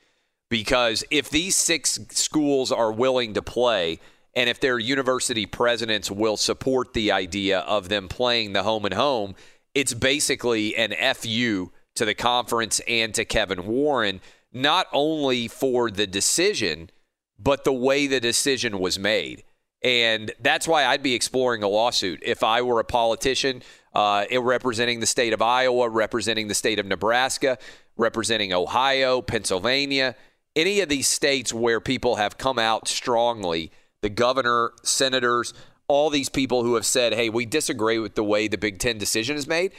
Because 0.49 1.03
if 1.11 1.29
these 1.29 1.55
six 1.55 1.99
schools 2.09 2.71
are 2.71 2.91
willing 2.91 3.33
to 3.33 3.41
play, 3.41 3.99
and 4.33 4.49
if 4.49 4.59
their 4.59 4.79
university 4.79 5.45
presidents 5.45 6.09
will 6.09 6.37
support 6.37 6.93
the 6.93 7.11
idea 7.11 7.59
of 7.59 7.89
them 7.89 8.07
playing 8.07 8.53
the 8.53 8.63
home 8.63 8.85
and 8.85 8.93
home, 8.93 9.35
it's 9.75 9.93
basically 9.93 10.75
an 10.75 10.93
FU 11.15 11.71
to 11.95 12.05
the 12.05 12.15
conference 12.15 12.79
and 12.87 13.13
to 13.13 13.25
Kevin 13.25 13.67
Warren, 13.67 14.21
not 14.53 14.87
only 14.93 15.47
for 15.47 15.91
the 15.91 16.07
decision, 16.07 16.89
but 17.37 17.63
the 17.63 17.73
way 17.73 18.07
the 18.07 18.19
decision 18.19 18.79
was 18.79 18.97
made. 18.97 19.43
And 19.83 20.31
that's 20.39 20.67
why 20.67 20.85
I'd 20.85 21.03
be 21.03 21.13
exploring 21.13 21.63
a 21.63 21.67
lawsuit 21.67 22.21
if 22.25 22.43
I 22.43 22.61
were 22.61 22.79
a 22.79 22.83
politician 22.83 23.61
uh, 23.93 24.25
representing 24.41 24.99
the 24.99 25.05
state 25.05 25.33
of 25.33 25.41
Iowa, 25.41 25.89
representing 25.89 26.47
the 26.47 26.55
state 26.55 26.79
of 26.79 26.85
Nebraska, 26.85 27.57
representing 27.95 28.53
Ohio, 28.53 29.21
Pennsylvania, 29.21 30.15
any 30.55 30.81
of 30.81 30.89
these 30.89 31.07
states 31.07 31.53
where 31.53 31.79
people 31.79 32.15
have 32.15 32.37
come 32.37 32.57
out 32.57 32.87
strongly, 32.87 33.71
the 34.01 34.09
governor, 34.09 34.71
senators, 34.83 35.53
all 35.87 36.09
these 36.09 36.29
people 36.29 36.63
who 36.63 36.75
have 36.75 36.85
said, 36.85 37.13
hey, 37.13 37.29
we 37.29 37.45
disagree 37.45 37.99
with 37.99 38.15
the 38.15 38.23
way 38.23 38.47
the 38.47 38.57
Big 38.57 38.79
Ten 38.79 38.97
decision 38.97 39.37
is 39.37 39.47
made. 39.47 39.71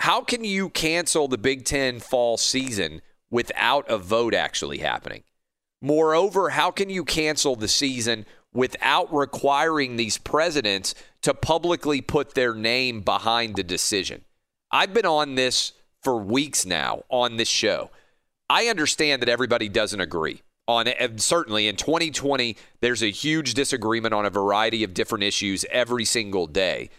How 0.00 0.22
can 0.22 0.44
you 0.44 0.70
cancel 0.70 1.28
the 1.28 1.38
Big 1.38 1.64
Ten 1.64 2.00
fall 2.00 2.36
season 2.36 3.02
without 3.30 3.88
a 3.90 3.98
vote 3.98 4.34
actually 4.34 4.78
happening? 4.78 5.22
Moreover, 5.80 6.50
how 6.50 6.70
can 6.70 6.90
you 6.90 7.04
cancel 7.04 7.54
the 7.54 7.68
season 7.68 8.26
without 8.52 9.12
requiring 9.14 9.96
these 9.96 10.18
presidents 10.18 10.94
to 11.22 11.34
publicly 11.34 12.00
put 12.00 12.34
their 12.34 12.54
name 12.54 13.00
behind 13.00 13.56
the 13.56 13.62
decision. 13.62 14.24
I've 14.70 14.94
been 14.94 15.06
on 15.06 15.34
this 15.34 15.72
for 16.02 16.16
weeks 16.16 16.64
now 16.64 17.02
on 17.08 17.36
this 17.36 17.48
show. 17.48 17.90
I 18.48 18.66
understand 18.66 19.22
that 19.22 19.28
everybody 19.28 19.68
doesn't 19.68 20.00
agree 20.00 20.42
on. 20.66 20.86
Certainly 21.16 21.68
in 21.68 21.76
2020, 21.76 22.56
there's 22.80 23.02
a 23.02 23.10
huge 23.10 23.54
disagreement 23.54 24.14
on 24.14 24.24
a 24.24 24.30
variety 24.30 24.84
of 24.84 24.94
different 24.94 25.24
issues 25.24 25.64
every 25.70 26.04
single 26.04 26.46
day. 26.46 26.90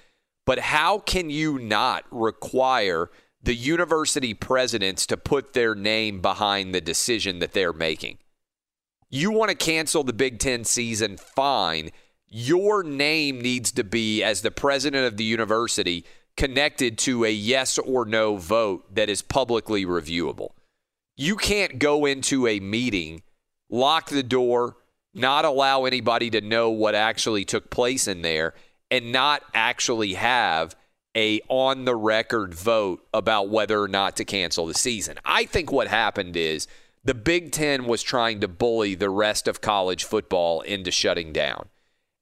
But 0.45 0.59
how 0.59 0.99
can 0.99 1.29
you 1.29 1.59
not 1.59 2.05
require 2.11 3.09
the 3.41 3.55
university 3.55 4.33
presidents 4.33 5.05
to 5.07 5.17
put 5.17 5.53
their 5.53 5.75
name 5.75 6.21
behind 6.21 6.73
the 6.73 6.81
decision 6.81 7.39
that 7.39 7.53
they're 7.53 7.73
making? 7.73 8.17
You 9.09 9.31
want 9.31 9.49
to 9.49 9.55
cancel 9.55 10.03
the 10.03 10.13
Big 10.13 10.37
Ten 10.37 10.63
season, 10.63 11.17
fine. 11.17 11.89
Your 12.27 12.83
name 12.83 13.41
needs 13.41 13.71
to 13.71 13.83
be, 13.83 14.21
as 14.21 14.41
the 14.41 14.51
president 14.51 15.07
of 15.07 15.17
the 15.17 15.23
university, 15.23 16.05
connected 16.37 16.99
to 16.99 17.25
a 17.25 17.31
yes 17.31 17.79
or 17.79 18.05
no 18.05 18.37
vote 18.37 18.93
that 18.93 19.09
is 19.09 19.23
publicly 19.23 19.83
reviewable. 19.83 20.49
You 21.17 21.37
can't 21.37 21.79
go 21.79 22.05
into 22.05 22.45
a 22.45 22.59
meeting, 22.59 23.23
lock 23.67 24.09
the 24.09 24.21
door, 24.21 24.77
not 25.15 25.43
allow 25.43 25.85
anybody 25.85 26.29
to 26.29 26.41
know 26.41 26.69
what 26.69 26.93
actually 26.93 27.45
took 27.45 27.71
place 27.71 28.07
in 28.07 28.21
there, 28.21 28.53
and 28.91 29.11
not 29.11 29.41
actually 29.55 30.13
have 30.13 30.75
a 31.17 31.41
on 31.49 31.85
the 31.85 31.95
record 31.95 32.53
vote 32.53 33.03
about 33.11 33.49
whether 33.49 33.81
or 33.81 33.87
not 33.87 34.15
to 34.17 34.23
cancel 34.23 34.67
the 34.67 34.75
season. 34.75 35.17
I 35.25 35.45
think 35.45 35.71
what 35.71 35.87
happened 35.87 36.37
is 36.37 36.67
the 37.03 37.13
Big 37.13 37.51
Ten 37.51 37.85
was 37.85 38.03
trying 38.03 38.39
to 38.41 38.47
bully 38.47 38.95
the 38.95 39.09
rest 39.09 39.47
of 39.47 39.61
college 39.61 40.03
football 40.03 40.61
into 40.61 40.91
shutting 40.91 41.31
down. 41.31 41.69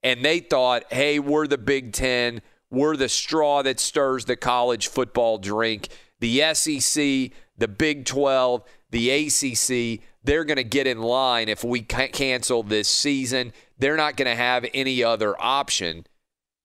And 0.04 0.24
they 0.24 0.40
thought, 0.40 0.92
hey, 0.92 1.20
we're 1.20 1.48
the 1.48 1.58
Big 1.58 1.94
Ten. 1.94 2.42
We're 2.70 2.98
the 2.98 3.10
straw 3.10 3.63
that 3.63 3.80
stirs 3.80 4.26
the 4.26 4.36
college 4.36 4.88
football 4.88 5.38
drink. 5.38 5.90
The 6.20 6.54
SEC, 6.54 7.32
the 7.58 7.68
Big 7.68 8.06
12, 8.06 8.63
the 8.92 9.10
ACC, 9.10 10.04
they're 10.24 10.44
going 10.44 10.58
to 10.58 10.63
get 10.63 10.88
in 10.88 11.02
line 11.02 11.50
if 11.50 11.63
we 11.63 11.82
cancel 11.82 12.63
this 12.63 12.90
season. 12.90 13.54
They're 13.80 13.98
not 13.98 14.18
going 14.18 14.30
to 14.30 14.36
have 14.36 14.66
any 14.74 15.04
other 15.04 15.36
option. 15.40 16.06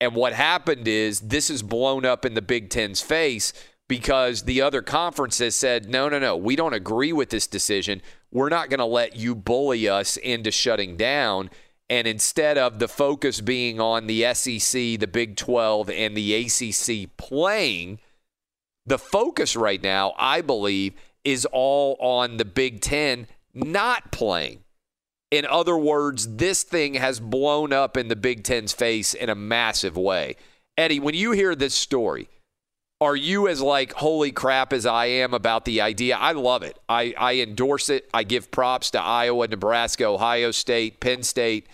And 0.01 0.16
what 0.16 0.33
happened 0.33 0.88
is 0.88 1.20
this 1.20 1.48
is 1.48 1.62
blown 1.62 2.05
up 2.05 2.25
in 2.25 2.35
the 2.35 2.42
Big 2.42 2.70
Ten's 2.70 3.01
face 3.01 3.53
because 3.92 4.44
the 4.44 4.62
other 4.62 4.81
conferences 4.81 5.55
said, 5.55 5.87
no, 5.87 6.09
no, 6.09 6.18
no, 6.18 6.35
we 6.35 6.57
don't 6.57 6.72
agree 6.72 7.12
with 7.12 7.28
this 7.28 7.46
decision. 7.46 8.00
We're 8.31 8.48
not 8.48 8.70
going 8.70 8.78
to 8.78 8.87
let 8.87 9.16
you 9.16 9.35
bully 9.35 9.87
us 9.87 10.16
into 10.16 10.50
shutting 10.50 10.96
down. 10.96 11.50
And 11.90 12.07
instead 12.07 12.57
of 12.57 12.78
the 12.78 12.88
focus 12.88 13.42
being 13.42 13.81
on 13.83 14.07
the 14.07 14.33
SEC, 14.33 14.98
the 14.98 15.11
Big 15.12 15.37
12, 15.37 15.90
and 15.90 16.16
the 16.16 16.33
ACC 16.35 17.14
playing, 17.18 17.98
the 18.87 18.98
focus 18.98 19.57
right 19.57 19.83
now, 19.83 20.14
I 20.16 20.40
believe, 20.40 20.94
is 21.22 21.46
all 21.52 21.98
on 22.00 22.38
the 22.38 22.46
Big 22.46 22.81
10 22.81 23.26
not 23.52 24.11
playing. 24.11 24.64
In 25.31 25.44
other 25.44 25.76
words, 25.76 26.37
this 26.37 26.62
thing 26.62 26.94
has 26.94 27.20
blown 27.20 27.74
up 27.74 27.98
in 27.98 28.09
the 28.09 28.16
Big 28.16 28.42
Ten's 28.42 28.72
face 28.72 29.12
in 29.12 29.28
a 29.28 29.35
massive 29.35 29.98
way. 29.98 30.37
Eddie, 30.78 30.98
when 30.98 31.14
you 31.14 31.33
hear 31.33 31.55
this 31.55 31.74
story, 31.74 32.31
are 33.02 33.16
you 33.16 33.48
as 33.48 33.60
like 33.60 33.92
holy 33.94 34.32
crap 34.32 34.72
as 34.72 34.86
I 34.86 35.06
am 35.06 35.34
about 35.34 35.64
the 35.64 35.80
idea? 35.80 36.16
I 36.16 36.32
love 36.32 36.62
it. 36.62 36.78
I, 36.88 37.14
I 37.18 37.40
endorse 37.40 37.88
it. 37.88 38.08
I 38.14 38.22
give 38.22 38.50
props 38.50 38.90
to 38.92 39.00
Iowa, 39.00 39.48
Nebraska, 39.48 40.04
Ohio 40.06 40.50
State, 40.50 41.00
Penn 41.00 41.22
State, 41.22 41.66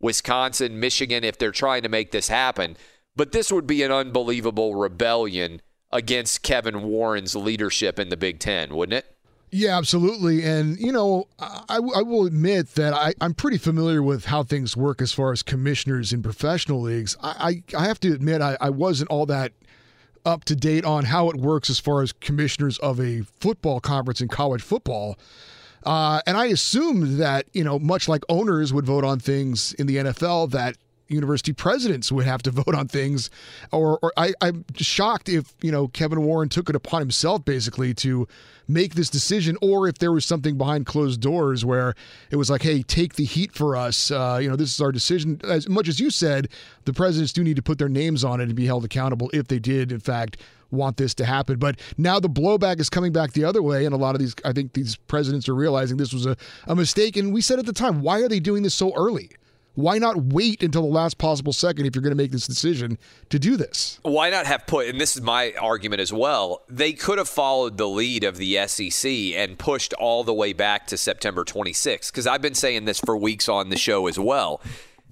Wisconsin, 0.00 0.78
Michigan 0.78 1.24
if 1.24 1.38
they're 1.38 1.52
trying 1.52 1.82
to 1.82 1.88
make 1.88 2.12
this 2.12 2.28
happen. 2.28 2.76
But 3.16 3.32
this 3.32 3.50
would 3.50 3.66
be 3.66 3.82
an 3.82 3.92
unbelievable 3.92 4.74
rebellion 4.74 5.62
against 5.90 6.42
Kevin 6.42 6.82
Warren's 6.82 7.34
leadership 7.36 7.98
in 7.98 8.08
the 8.08 8.16
Big 8.16 8.40
Ten, 8.40 8.74
wouldn't 8.74 8.98
it? 8.98 9.06
Yeah, 9.52 9.78
absolutely. 9.78 10.42
And, 10.42 10.76
you 10.80 10.90
know, 10.90 11.28
I, 11.38 11.76
I 11.76 12.02
will 12.02 12.26
admit 12.26 12.74
that 12.74 12.92
I, 12.92 13.14
am 13.20 13.34
pretty 13.34 13.58
familiar 13.58 14.02
with 14.02 14.24
how 14.24 14.42
things 14.42 14.76
work 14.76 15.00
as 15.00 15.12
far 15.12 15.30
as 15.30 15.44
commissioners 15.44 16.12
in 16.12 16.24
professional 16.24 16.80
leagues. 16.80 17.16
I, 17.22 17.62
I, 17.72 17.78
I 17.78 17.86
have 17.86 18.00
to 18.00 18.12
admit, 18.12 18.42
I, 18.42 18.56
I 18.60 18.70
wasn't 18.70 19.10
all 19.10 19.26
that 19.26 19.52
up 20.24 20.44
to 20.44 20.56
date 20.56 20.84
on 20.84 21.04
how 21.04 21.28
it 21.28 21.36
works 21.36 21.68
as 21.70 21.78
far 21.78 22.02
as 22.02 22.12
commissioners 22.12 22.78
of 22.78 23.00
a 23.00 23.22
football 23.40 23.80
conference 23.80 24.20
in 24.20 24.28
college 24.28 24.62
football. 24.62 25.18
Uh, 25.84 26.20
and 26.26 26.36
I 26.36 26.46
assumed 26.46 27.18
that, 27.18 27.46
you 27.52 27.62
know, 27.62 27.78
much 27.78 28.08
like 28.08 28.22
owners 28.28 28.72
would 28.72 28.86
vote 28.86 29.04
on 29.04 29.18
things 29.18 29.74
in 29.74 29.86
the 29.86 29.96
NFL, 29.96 30.50
that 30.52 30.76
university 31.08 31.52
presidents 31.52 32.10
would 32.10 32.24
have 32.24 32.42
to 32.42 32.50
vote 32.50 32.74
on 32.74 32.88
things. 32.88 33.30
Or, 33.72 33.98
or 34.02 34.12
I, 34.16 34.32
I'm 34.40 34.64
shocked 34.76 35.28
if, 35.28 35.54
you 35.60 35.70
know, 35.70 35.88
Kevin 35.88 36.22
Warren 36.22 36.48
took 36.48 36.68
it 36.70 36.76
upon 36.76 37.00
himself 37.00 37.44
basically 37.44 37.94
to 37.94 38.26
make 38.66 38.94
this 38.94 39.10
decision, 39.10 39.58
or 39.60 39.88
if 39.88 39.98
there 39.98 40.12
was 40.12 40.24
something 40.24 40.56
behind 40.56 40.86
closed 40.86 41.20
doors 41.20 41.64
where 41.64 41.94
it 42.30 42.36
was 42.36 42.48
like, 42.48 42.62
hey, 42.62 42.82
take 42.82 43.14
the 43.14 43.24
heat 43.24 43.52
for 43.52 43.76
us. 43.76 44.10
Uh, 44.10 44.38
you 44.40 44.48
know, 44.48 44.56
this 44.56 44.72
is 44.72 44.80
our 44.80 44.90
decision. 44.92 45.40
As 45.44 45.68
much 45.68 45.88
as 45.88 46.00
you 46.00 46.08
said, 46.08 46.48
the 46.86 46.92
presidents 46.92 47.32
do 47.32 47.44
need 47.44 47.56
to 47.56 47.62
put 47.62 47.78
their 47.78 47.90
names 47.90 48.24
on 48.24 48.40
it 48.40 48.44
and 48.44 48.54
be 48.54 48.66
held 48.66 48.84
accountable 48.84 49.30
if 49.34 49.48
they 49.48 49.58
did, 49.58 49.92
in 49.92 50.00
fact, 50.00 50.38
want 50.70 50.96
this 50.96 51.14
to 51.14 51.26
happen. 51.26 51.58
But 51.58 51.78
now 51.98 52.18
the 52.18 52.28
blowback 52.28 52.80
is 52.80 52.88
coming 52.88 53.12
back 53.12 53.32
the 53.32 53.44
other 53.44 53.62
way. 53.62 53.84
And 53.84 53.94
a 53.94 53.98
lot 53.98 54.14
of 54.14 54.20
these, 54.20 54.34
I 54.44 54.52
think 54.52 54.72
these 54.72 54.96
presidents 54.96 55.48
are 55.48 55.54
realizing 55.54 55.98
this 55.98 56.14
was 56.14 56.24
a, 56.24 56.36
a 56.66 56.74
mistake. 56.74 57.18
And 57.18 57.34
we 57.34 57.42
said 57.42 57.58
at 57.58 57.66
the 57.66 57.72
time, 57.72 58.00
why 58.00 58.22
are 58.22 58.28
they 58.28 58.40
doing 58.40 58.62
this 58.62 58.74
so 58.74 58.94
early? 58.96 59.30
Why 59.74 59.98
not 59.98 60.16
wait 60.16 60.62
until 60.62 60.82
the 60.82 60.88
last 60.88 61.18
possible 61.18 61.52
second 61.52 61.86
if 61.86 61.94
you're 61.94 62.02
going 62.02 62.16
to 62.16 62.22
make 62.22 62.30
this 62.30 62.46
decision 62.46 62.96
to 63.30 63.38
do 63.38 63.56
this? 63.56 63.98
Why 64.02 64.30
not 64.30 64.46
have 64.46 64.66
put, 64.66 64.86
and 64.86 65.00
this 65.00 65.16
is 65.16 65.22
my 65.22 65.52
argument 65.60 66.00
as 66.00 66.12
well, 66.12 66.62
they 66.68 66.92
could 66.92 67.18
have 67.18 67.28
followed 67.28 67.76
the 67.76 67.88
lead 67.88 68.22
of 68.22 68.36
the 68.36 68.66
SEC 68.68 69.10
and 69.10 69.58
pushed 69.58 69.92
all 69.94 70.22
the 70.22 70.34
way 70.34 70.52
back 70.52 70.86
to 70.88 70.96
September 70.96 71.44
26th. 71.44 72.12
Because 72.12 72.26
I've 72.26 72.42
been 72.42 72.54
saying 72.54 72.84
this 72.84 73.00
for 73.00 73.16
weeks 73.16 73.48
on 73.48 73.70
the 73.70 73.76
show 73.76 74.06
as 74.06 74.18
well. 74.18 74.60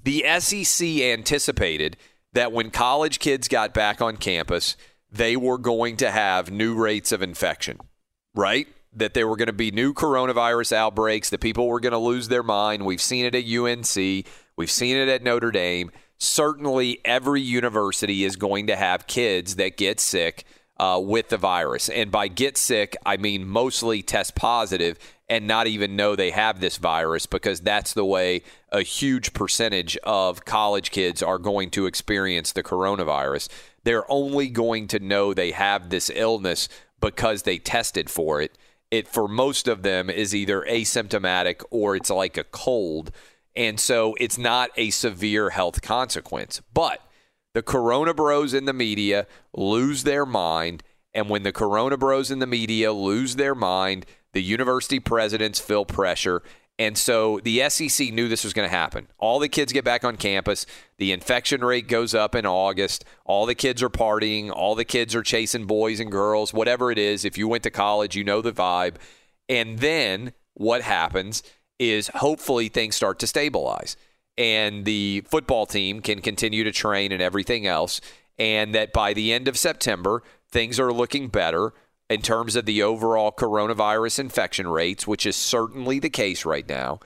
The 0.04 0.24
SEC 0.38 0.86
anticipated 0.86 1.96
that 2.32 2.52
when 2.52 2.70
college 2.70 3.18
kids 3.18 3.48
got 3.48 3.74
back 3.74 4.00
on 4.00 4.16
campus, 4.16 4.76
they 5.10 5.36
were 5.36 5.58
going 5.58 5.96
to 5.98 6.10
have 6.10 6.50
new 6.50 6.74
rates 6.74 7.12
of 7.12 7.20
infection, 7.20 7.78
right? 8.34 8.66
That 8.94 9.14
there 9.14 9.26
were 9.26 9.36
going 9.36 9.46
to 9.46 9.52
be 9.52 9.70
new 9.70 9.92
coronavirus 9.92 10.72
outbreaks, 10.72 11.30
that 11.30 11.40
people 11.40 11.66
were 11.66 11.80
going 11.80 11.92
to 11.92 11.98
lose 11.98 12.28
their 12.28 12.42
mind. 12.42 12.86
We've 12.86 13.02
seen 13.02 13.24
it 13.24 13.34
at 13.34 13.44
UNC. 13.44 14.26
We've 14.56 14.70
seen 14.70 14.96
it 14.96 15.08
at 15.08 15.22
Notre 15.22 15.50
Dame. 15.50 15.90
Certainly, 16.18 17.00
every 17.04 17.40
university 17.40 18.24
is 18.24 18.36
going 18.36 18.66
to 18.68 18.76
have 18.76 19.06
kids 19.06 19.56
that 19.56 19.76
get 19.76 19.98
sick 19.98 20.44
uh, 20.78 21.00
with 21.02 21.28
the 21.28 21.36
virus. 21.36 21.88
And 21.88 22.10
by 22.10 22.28
get 22.28 22.56
sick, 22.56 22.96
I 23.04 23.16
mean 23.16 23.46
mostly 23.46 24.02
test 24.02 24.34
positive 24.34 24.98
and 25.28 25.46
not 25.46 25.66
even 25.66 25.96
know 25.96 26.14
they 26.14 26.30
have 26.30 26.60
this 26.60 26.76
virus 26.76 27.24
because 27.24 27.60
that's 27.60 27.94
the 27.94 28.04
way 28.04 28.42
a 28.70 28.82
huge 28.82 29.32
percentage 29.32 29.96
of 29.98 30.44
college 30.44 30.90
kids 30.90 31.22
are 31.22 31.38
going 31.38 31.70
to 31.70 31.86
experience 31.86 32.52
the 32.52 32.62
coronavirus. 32.62 33.48
they're 33.84 34.10
only 34.10 34.48
going 34.48 34.86
to 34.88 34.98
know 34.98 35.32
they 35.32 35.52
have 35.52 35.88
this 35.88 36.10
illness 36.14 36.68
because 37.00 37.42
they 37.42 37.58
tested 37.58 38.10
for 38.10 38.40
it. 38.40 38.58
It 38.90 39.08
for 39.08 39.26
most 39.26 39.68
of 39.68 39.82
them 39.82 40.10
is 40.10 40.34
either 40.34 40.66
asymptomatic 40.68 41.62
or 41.70 41.96
it's 41.96 42.10
like 42.10 42.36
a 42.36 42.44
cold. 42.44 43.10
And 43.54 43.78
so 43.78 44.14
it's 44.18 44.38
not 44.38 44.70
a 44.76 44.90
severe 44.90 45.50
health 45.50 45.82
consequence. 45.82 46.62
But 46.72 47.00
the 47.54 47.62
Corona 47.62 48.14
bros 48.14 48.54
in 48.54 48.64
the 48.64 48.72
media 48.72 49.26
lose 49.54 50.04
their 50.04 50.24
mind. 50.24 50.82
And 51.14 51.28
when 51.28 51.42
the 51.42 51.52
Corona 51.52 51.96
bros 51.96 52.30
in 52.30 52.38
the 52.38 52.46
media 52.46 52.92
lose 52.92 53.36
their 53.36 53.54
mind, 53.54 54.06
the 54.32 54.42
university 54.42 54.98
presidents 54.98 55.60
feel 55.60 55.84
pressure. 55.84 56.42
And 56.78 56.96
so 56.96 57.38
the 57.44 57.68
SEC 57.68 58.12
knew 58.12 58.28
this 58.28 58.44
was 58.44 58.54
going 58.54 58.68
to 58.68 58.74
happen. 58.74 59.08
All 59.18 59.38
the 59.38 59.48
kids 59.48 59.72
get 59.72 59.84
back 59.84 60.04
on 60.04 60.16
campus. 60.16 60.64
The 60.96 61.12
infection 61.12 61.62
rate 61.62 61.86
goes 61.86 62.14
up 62.14 62.34
in 62.34 62.46
August. 62.46 63.04
All 63.26 63.44
the 63.44 63.54
kids 63.54 63.82
are 63.82 63.90
partying. 63.90 64.50
All 64.50 64.74
the 64.74 64.84
kids 64.84 65.14
are 65.14 65.22
chasing 65.22 65.66
boys 65.66 66.00
and 66.00 66.10
girls, 66.10 66.54
whatever 66.54 66.90
it 66.90 66.98
is. 66.98 67.26
If 67.26 67.36
you 67.36 67.46
went 67.46 67.62
to 67.64 67.70
college, 67.70 68.16
you 68.16 68.24
know 68.24 68.40
the 68.40 68.52
vibe. 68.52 68.96
And 69.48 69.80
then 69.80 70.32
what 70.54 70.82
happens 70.82 71.42
is 71.78 72.08
hopefully 72.08 72.68
things 72.68 72.94
start 72.94 73.18
to 73.18 73.26
stabilize 73.26 73.96
and 74.38 74.84
the 74.84 75.22
football 75.28 75.66
team 75.66 76.00
can 76.00 76.20
continue 76.20 76.64
to 76.64 76.72
train 76.72 77.12
and 77.12 77.22
everything 77.22 77.66
else. 77.66 78.00
And 78.38 78.74
that 78.74 78.92
by 78.92 79.12
the 79.12 79.32
end 79.32 79.46
of 79.46 79.58
September, 79.58 80.22
things 80.50 80.80
are 80.80 80.92
looking 80.92 81.28
better 81.28 81.74
in 82.08 82.22
terms 82.22 82.56
of 82.56 82.66
the 82.66 82.82
overall 82.82 83.30
coronavirus 83.30 84.18
infection 84.18 84.68
rates, 84.68 85.06
which 85.06 85.26
is 85.26 85.36
certainly 85.36 85.98
the 85.98 86.10
case 86.10 86.44
right 86.44 86.68
now. 86.68 87.00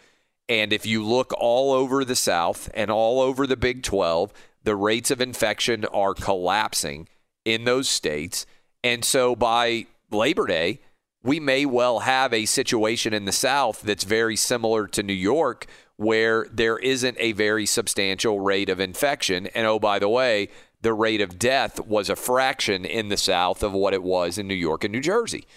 And 0.48 0.72
if 0.72 0.87
you 0.87 1.05
look 1.05 1.33
all 1.37 1.72
over 1.72 2.05
the 2.05 2.16
South 2.16 2.70
and 2.74 2.90
all 2.90 3.20
over 3.20 3.46
the 3.46 3.57
Big 3.57 3.83
12, 3.83 4.33
the 4.62 4.76
rates 4.76 5.11
of 5.11 5.20
infection 5.20 5.85
are 5.87 6.14
collapsing 6.14 7.09
in 7.44 7.64
those 7.64 7.88
states. 7.88 8.46
And 8.85 9.05
so 9.05 9.35
by 9.35 9.87
Labor 10.11 10.46
Day, 10.46 10.81
we 11.27 11.41
may 11.41 11.67
well 11.67 11.99
have 12.01 12.33
a 12.33 12.47
situation 12.47 13.12
in 13.12 13.25
the 13.25 13.33
South 13.33 13.83
that's 13.83 14.05
very 14.05 14.37
similar 14.37 14.87
to 14.87 15.03
New 15.03 15.12
York, 15.12 15.67
where 15.97 16.47
there 16.53 16.79
isn't 16.79 17.17
a 17.19 17.33
very 17.33 17.67
substantial 17.67 18.39
rate 18.39 18.69
of 18.69 18.79
infection. 18.79 19.49
And 19.49 19.67
oh, 19.67 19.81
by 19.81 19.99
the 19.99 20.09
way, 20.09 20.51
the 20.83 20.95
rate 20.95 21.21
of 21.21 21.37
death 21.37 21.81
was 21.81 22.09
a 22.09 22.15
fraction 22.15 22.85
in 22.85 23.09
the 23.09 23.17
South 23.17 23.65
of 23.65 23.73
what 23.73 23.93
it 23.93 24.05
was 24.05 24.39
in 24.39 24.47
New 24.47 24.55
York 24.55 24.85
and 24.85 24.93
New 24.93 25.01
Jersey. 25.01 25.49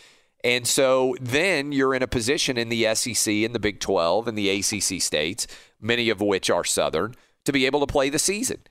And 0.44 0.66
so 0.66 1.16
then 1.22 1.72
you're 1.72 1.94
in 1.94 2.02
a 2.02 2.08
position 2.08 2.58
in 2.58 2.70
the 2.70 2.96
SEC 2.96 3.32
and 3.32 3.54
the 3.54 3.60
Big 3.60 3.80
12 3.80 4.28
and 4.28 4.36
the 4.36 4.50
ACC 4.50 5.00
states, 5.00 5.46
many 5.80 6.10
of 6.10 6.20
which 6.20 6.50
are 6.50 6.64
Southern, 6.64 7.14
to 7.46 7.52
be 7.52 7.68
able 7.68 7.82
to 7.82 7.88
play 7.88 8.10
the 8.10 8.18
season. 8.18 8.62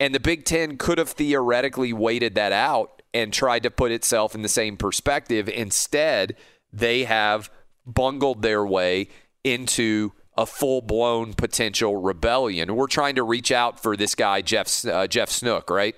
And 0.00 0.14
the 0.14 0.20
Big 0.20 0.46
Ten 0.46 0.78
could 0.78 0.96
have 0.96 1.10
theoretically 1.10 1.92
waited 1.92 2.36
that 2.36 2.52
out 2.52 2.97
and 3.14 3.32
tried 3.32 3.62
to 3.62 3.70
put 3.70 3.92
itself 3.92 4.34
in 4.34 4.42
the 4.42 4.48
same 4.48 4.76
perspective. 4.76 5.48
Instead, 5.48 6.36
they 6.72 7.04
have 7.04 7.50
bungled 7.86 8.42
their 8.42 8.64
way 8.66 9.08
into 9.44 10.12
a 10.36 10.46
full 10.46 10.80
blown 10.80 11.34
potential 11.34 11.96
rebellion. 11.96 12.76
We're 12.76 12.86
trying 12.86 13.16
to 13.16 13.22
reach 13.22 13.50
out 13.50 13.80
for 13.80 13.96
this 13.96 14.14
guy, 14.14 14.40
Jeff 14.40 14.84
uh, 14.86 15.06
Jeff 15.06 15.30
Snook, 15.30 15.68
right? 15.68 15.96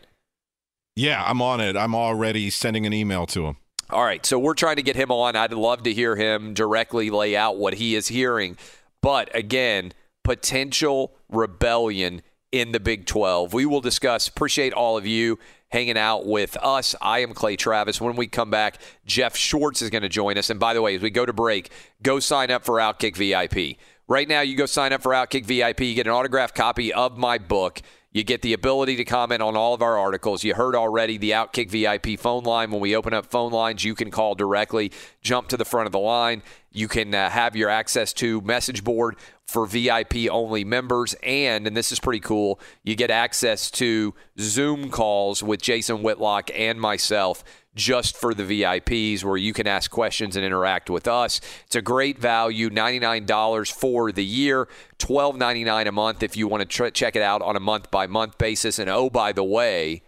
Yeah, 0.97 1.23
I'm 1.25 1.43
on 1.43 1.61
it. 1.61 1.77
I'm 1.77 1.95
already 1.95 2.51
sending 2.51 2.87
an 2.87 2.93
email 2.93 3.27
to 3.27 3.47
him. 3.47 3.57
All 3.91 4.05
right, 4.05 4.25
so 4.25 4.39
we're 4.39 4.55
trying 4.55 4.77
to 4.77 4.83
get 4.83 4.97
him 4.97 5.11
on. 5.11 5.35
I'd 5.35 5.53
love 5.53 5.83
to 5.83 5.93
hear 5.93 6.15
him 6.15 6.55
directly 6.55 7.11
lay 7.11 7.37
out 7.37 7.57
what 7.57 7.75
he 7.75 7.97
is 7.97 8.09
hearing. 8.09 8.57
But 9.03 9.35
again, 9.35 9.93
potential 10.23 11.17
rebellion 11.29 12.23
in 12.53 12.73
the 12.73 12.81
Big 12.81 13.07
12. 13.07 13.53
We 13.53 13.67
will 13.67 13.81
discuss. 13.81 14.29
Appreciate 14.29 14.73
all 14.73 14.97
of 14.97 15.07
you 15.07 15.39
hanging 15.71 15.97
out 15.97 16.27
with 16.27 16.57
us. 16.59 16.95
I 17.01 17.21
am 17.21 17.33
Clay 17.33 17.57
Travis. 17.57 18.01
When 18.01 18.17
we 18.17 18.27
come 18.27 18.51
back, 18.51 18.79
Jeff 19.07 19.37
Schwartz 19.37 19.83
is 19.83 19.91
going 19.91 20.03
to 20.03 20.09
join 20.09 20.37
us. 20.37 20.51
And 20.51 20.61
by 20.61 20.75
the 20.75 20.83
way, 20.83 20.97
as 20.97 21.03
we 21.03 21.11
go 21.11 21.25
to 21.25 21.33
break, 21.33 21.71
go 22.03 22.21
sign 22.21 22.51
up 22.51 22.65
for 22.65 22.77
Outkick 22.77 23.17
VIP. 23.17 23.79
Right 24.09 24.29
now, 24.29 24.41
you 24.41 24.57
go 24.57 24.67
sign 24.67 24.93
up 24.93 25.03
for 25.03 25.13
Outkick 25.13 25.47
VIP. 25.47 25.83
You 25.83 25.95
get 25.95 26.07
an 26.07 26.13
autographed 26.13 26.55
copy 26.55 26.93
of 26.93 27.17
my 27.17 27.39
book. 27.39 27.81
You 28.13 28.25
get 28.25 28.43
the 28.43 28.55
ability 28.55 28.97
to 28.97 29.05
comment 29.05 29.41
on 29.41 29.57
all 29.57 29.73
of 29.73 29.83
our 29.83 29.97
articles. 29.97 30.43
You 30.43 30.55
heard 30.55 30.75
already 30.75 31.17
the 31.17 31.31
Outkick 31.31 31.71
VIP 31.71 32.19
phone 32.19 32.43
line. 32.43 32.73
When 32.73 32.81
we 32.81 32.97
open 32.97 33.15
up 33.15 33.27
phone 33.27 33.53
lines, 33.53 33.85
you 33.85 33.95
can 33.95 34.11
call 34.11 34.35
directly, 34.35 34.91
jump 35.23 35.47
to 35.49 35.57
the 35.57 35.65
front 35.65 35.87
of 35.87 35.93
the 35.93 36.01
line. 36.01 36.43
You 36.73 36.89
can 36.89 37.15
uh, 37.15 37.31
have 37.31 37.55
your 37.55 37.69
access 37.69 38.13
to 38.15 38.41
message 38.41 38.83
board 38.83 39.15
for 39.51 39.67
VIP 39.67 40.31
only 40.31 40.65
members. 40.65 41.15
And, 41.23 41.67
and 41.67 41.77
this 41.77 41.93
is 41.93 42.01
pretty 42.01 42.21
cool, 42.21 42.61
you 42.83 42.95
get 42.95 43.11
access 43.11 43.71
to 43.73 44.15
Zoom 44.39 44.91
calls 44.91 45.43
with 45.43 45.61
Jason 45.61 46.03
Whitlock 46.03 46.51
and 46.55 46.81
myself 46.81 47.45
just 47.75 48.17
for 48.17 48.35
the 48.35 48.43
VIPs 48.43 49.23
where 49.23 49.37
you 49.37 49.53
can 49.53 49.67
ask 49.67 49.91
questions 49.91 50.37
and 50.37 50.45
interact 50.45 50.91
with 50.91 51.07
us. 51.07 51.41
It's 51.67 51.77
a 51.77 51.83
great 51.83 52.19
value, 52.19 52.69
$99 52.69 53.73
for 53.73 54.11
the 54.11 54.25
year, 54.25 54.69
$12.99 54.99 55.87
a 55.87 55.93
month 55.93 56.23
if 56.23 56.37
you 56.37 56.49
want 56.49 56.63
to 56.63 56.67
tr- 56.67 56.89
check 56.89 57.15
it 57.15 57.23
out 57.23 57.43
on 57.43 57.57
a 57.57 57.61
month 57.61 57.91
by 57.91 58.07
month 58.07 58.39
basis. 58.39 58.79
And 58.79 58.91
oh, 58.91 59.09
by 59.09 59.33
the 59.33 59.45
way, 59.45 60.03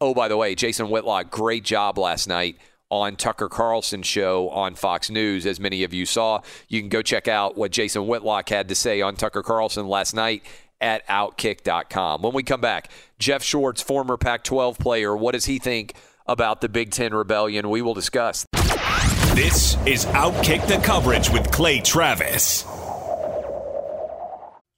oh, 0.00 0.14
by 0.14 0.28
the 0.28 0.36
way, 0.36 0.54
Jason 0.54 0.88
Whitlock, 0.88 1.30
great 1.30 1.64
job 1.64 1.98
last 1.98 2.28
night 2.28 2.58
on 2.92 3.16
Tucker 3.16 3.48
Carlson's 3.48 4.06
show 4.06 4.50
on 4.50 4.74
Fox 4.74 5.08
News, 5.08 5.46
as 5.46 5.58
many 5.58 5.82
of 5.82 5.94
you 5.94 6.04
saw. 6.04 6.42
You 6.68 6.80
can 6.80 6.90
go 6.90 7.00
check 7.00 7.26
out 7.26 7.56
what 7.56 7.70
Jason 7.70 8.06
Whitlock 8.06 8.50
had 8.50 8.68
to 8.68 8.74
say 8.74 9.00
on 9.00 9.16
Tucker 9.16 9.42
Carlson 9.42 9.88
last 9.88 10.14
night 10.14 10.44
at 10.78 11.06
Outkick.com. 11.08 12.20
When 12.20 12.34
we 12.34 12.42
come 12.42 12.60
back, 12.60 12.90
Jeff 13.18 13.42
Schwartz, 13.42 13.80
former 13.80 14.18
Pac 14.18 14.44
12 14.44 14.78
player, 14.78 15.16
what 15.16 15.32
does 15.32 15.46
he 15.46 15.58
think 15.58 15.94
about 16.26 16.60
the 16.60 16.68
Big 16.68 16.90
Ten 16.90 17.14
rebellion. 17.14 17.68
We 17.68 17.82
will 17.82 17.94
discuss. 17.94 18.46
This 19.34 19.76
is 19.86 20.04
Outkick 20.06 20.66
the 20.66 20.80
Coverage 20.84 21.30
with 21.30 21.50
Clay 21.50 21.80
Travis. 21.80 22.64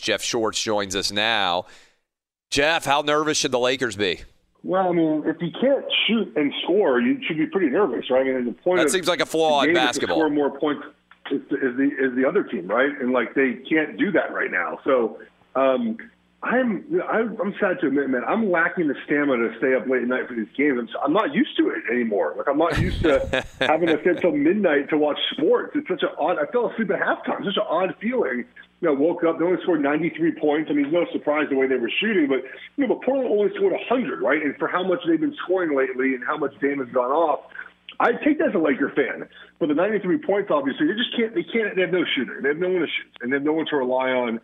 Jeff 0.00 0.22
Schwartz 0.22 0.62
joins 0.62 0.96
us 0.96 1.12
now. 1.12 1.66
Jeff, 2.50 2.84
how 2.84 3.02
nervous 3.02 3.38
should 3.38 3.52
the 3.52 3.58
Lakers 3.58 3.96
be? 3.96 4.20
Well, 4.62 4.88
I 4.88 4.92
mean, 4.92 5.22
if 5.24 5.40
you 5.40 5.50
can't 5.58 5.84
shoot 6.06 6.32
and 6.36 6.52
score, 6.64 7.00
you 7.00 7.18
should 7.26 7.38
be 7.38 7.46
pretty 7.46 7.68
nervous, 7.68 8.10
right? 8.10 8.26
I 8.26 8.32
mean, 8.32 8.44
the 8.44 8.52
point 8.52 8.78
that 8.78 8.86
of 8.86 8.92
seems 8.92 9.08
like 9.08 9.20
a 9.20 9.26
flaw 9.26 9.62
in 9.62 9.68
game 9.68 9.76
is 9.76 9.80
to 9.80 9.86
basketball. 9.86 10.18
Score 10.18 10.30
more 10.30 10.58
points 10.58 10.82
is, 11.30 11.40
is 11.42 11.76
the 11.76 11.90
is 11.98 12.14
the 12.16 12.26
other 12.28 12.42
team, 12.42 12.66
right? 12.66 12.90
And 13.00 13.12
like 13.12 13.34
they 13.34 13.54
can't 13.68 13.96
do 13.96 14.10
that 14.12 14.32
right 14.32 14.50
now. 14.50 14.78
So 14.84 15.18
um, 15.54 15.96
I'm 16.42 17.02
I'm 17.12 17.38
I'm 17.38 17.54
sad 17.60 17.80
to 17.80 17.88
admit, 17.88 18.08
man, 18.08 18.22
I'm 18.26 18.50
lacking 18.50 18.88
the 18.88 18.94
stamina 19.04 19.50
to 19.50 19.58
stay 19.58 19.74
up 19.74 19.86
late 19.86 20.02
at 20.02 20.08
night 20.08 20.26
for 20.26 20.34
these 20.34 20.48
games. 20.56 20.78
I'm, 20.80 20.88
I'm 21.04 21.12
not 21.12 21.34
used 21.34 21.54
to 21.58 21.68
it 21.68 21.84
anymore. 21.92 22.34
Like 22.36 22.48
I'm 22.48 22.56
not 22.56 22.78
used 22.78 23.02
to 23.02 23.44
having 23.60 23.88
to 23.88 24.00
sit 24.02 24.22
till 24.22 24.32
midnight 24.32 24.88
to 24.88 24.96
watch 24.96 25.18
sports. 25.32 25.72
It's 25.74 25.86
such 25.86 26.02
an 26.02 26.16
odd. 26.18 26.38
I 26.38 26.50
fell 26.50 26.70
asleep 26.70 26.90
at 26.92 27.00
halftime. 27.00 27.44
Such 27.44 27.60
an 27.60 27.68
odd 27.68 27.94
feeling. 28.00 28.46
You 28.80 28.88
know, 28.88 28.94
woke 28.94 29.22
up. 29.22 29.38
They 29.38 29.44
only 29.44 29.60
scored 29.62 29.82
93 29.82 30.40
points. 30.40 30.70
I 30.70 30.72
mean, 30.72 30.90
no 30.90 31.04
surprise 31.12 31.48
the 31.50 31.56
way 31.56 31.66
they 31.66 31.76
were 31.76 31.92
shooting, 32.00 32.26
but 32.26 32.40
you 32.76 32.86
know, 32.86 32.94
but 32.94 33.04
Portland 33.04 33.28
only 33.28 33.54
scored 33.54 33.72
100, 33.72 34.22
right? 34.22 34.40
And 34.42 34.56
for 34.56 34.66
how 34.66 34.82
much 34.82 35.00
they've 35.06 35.20
been 35.20 35.36
scoring 35.44 35.76
lately 35.76 36.14
and 36.14 36.24
how 36.24 36.38
much 36.38 36.58
Dame 36.62 36.78
has 36.78 36.88
gone 36.88 37.10
off, 37.12 37.40
I 38.00 38.12
take 38.24 38.38
that 38.38 38.48
as 38.48 38.54
a 38.54 38.58
Laker 38.58 38.90
fan. 38.96 39.28
But 39.58 39.68
the 39.68 39.74
93 39.74 40.24
points, 40.24 40.50
obviously, 40.50 40.86
they 40.86 40.94
just 40.94 41.14
can't. 41.14 41.34
They 41.34 41.44
can't. 41.44 41.76
They 41.76 41.82
have 41.82 41.92
no 41.92 42.04
shooter. 42.16 42.40
They 42.40 42.48
have 42.48 42.56
no 42.56 42.70
one 42.70 42.80
to 42.80 42.86
shoot, 42.86 43.12
and 43.20 43.30
they 43.30 43.36
have 43.36 43.44
no 43.44 43.52
one 43.52 43.66
to 43.68 43.76
rely 43.76 44.08
on 44.08 44.40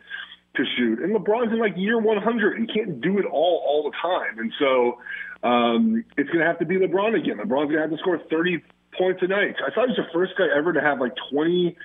to 0.56 0.64
shoot. 0.76 1.00
And 1.00 1.14
LeBron's 1.14 1.52
in 1.52 1.58
like 1.58 1.76
year 1.76 1.98
100 1.98 2.58
and 2.58 2.70
can't 2.72 3.00
do 3.00 3.18
it 3.18 3.24
all 3.24 3.62
all 3.66 3.90
the 3.90 3.96
time. 3.96 4.38
And 4.38 4.52
so 4.58 4.98
um, 5.42 6.04
it's 6.16 6.28
going 6.30 6.40
to 6.40 6.46
have 6.46 6.58
to 6.58 6.66
be 6.66 6.76
LeBron 6.76 7.18
again. 7.18 7.38
LeBron's 7.38 7.70
going 7.70 7.76
to 7.76 7.80
have 7.82 7.90
to 7.90 7.98
score 7.98 8.18
30 8.30 8.62
points 8.98 9.20
a 9.22 9.26
night. 9.26 9.56
I 9.60 9.70
thought 9.74 9.88
he 9.88 9.94
was 9.94 10.00
the 10.00 10.12
first 10.12 10.32
guy 10.38 10.46
ever 10.56 10.72
to 10.72 10.80
have 10.80 11.00
like 11.00 11.12
20, 11.30 11.76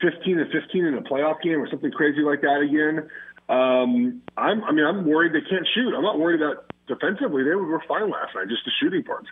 15 0.00 0.38
and 0.38 0.52
15 0.52 0.84
in 0.84 0.94
a 0.94 1.02
playoff 1.02 1.40
game 1.42 1.60
or 1.60 1.68
something 1.70 1.90
crazy 1.90 2.20
like 2.20 2.42
that 2.42 2.60
again. 2.60 3.08
Um, 3.48 4.22
I'm, 4.36 4.64
I 4.64 4.72
mean, 4.72 4.84
I'm 4.84 5.06
worried 5.06 5.32
they 5.32 5.48
can't 5.48 5.66
shoot. 5.74 5.94
I'm 5.94 6.02
not 6.02 6.18
worried 6.18 6.42
about 6.42 6.66
defensively. 6.88 7.44
They 7.44 7.54
were 7.54 7.82
fine 7.86 8.10
last 8.10 8.34
night, 8.34 8.48
just 8.48 8.64
the 8.64 8.72
shooting 8.80 9.04
part. 9.04 9.26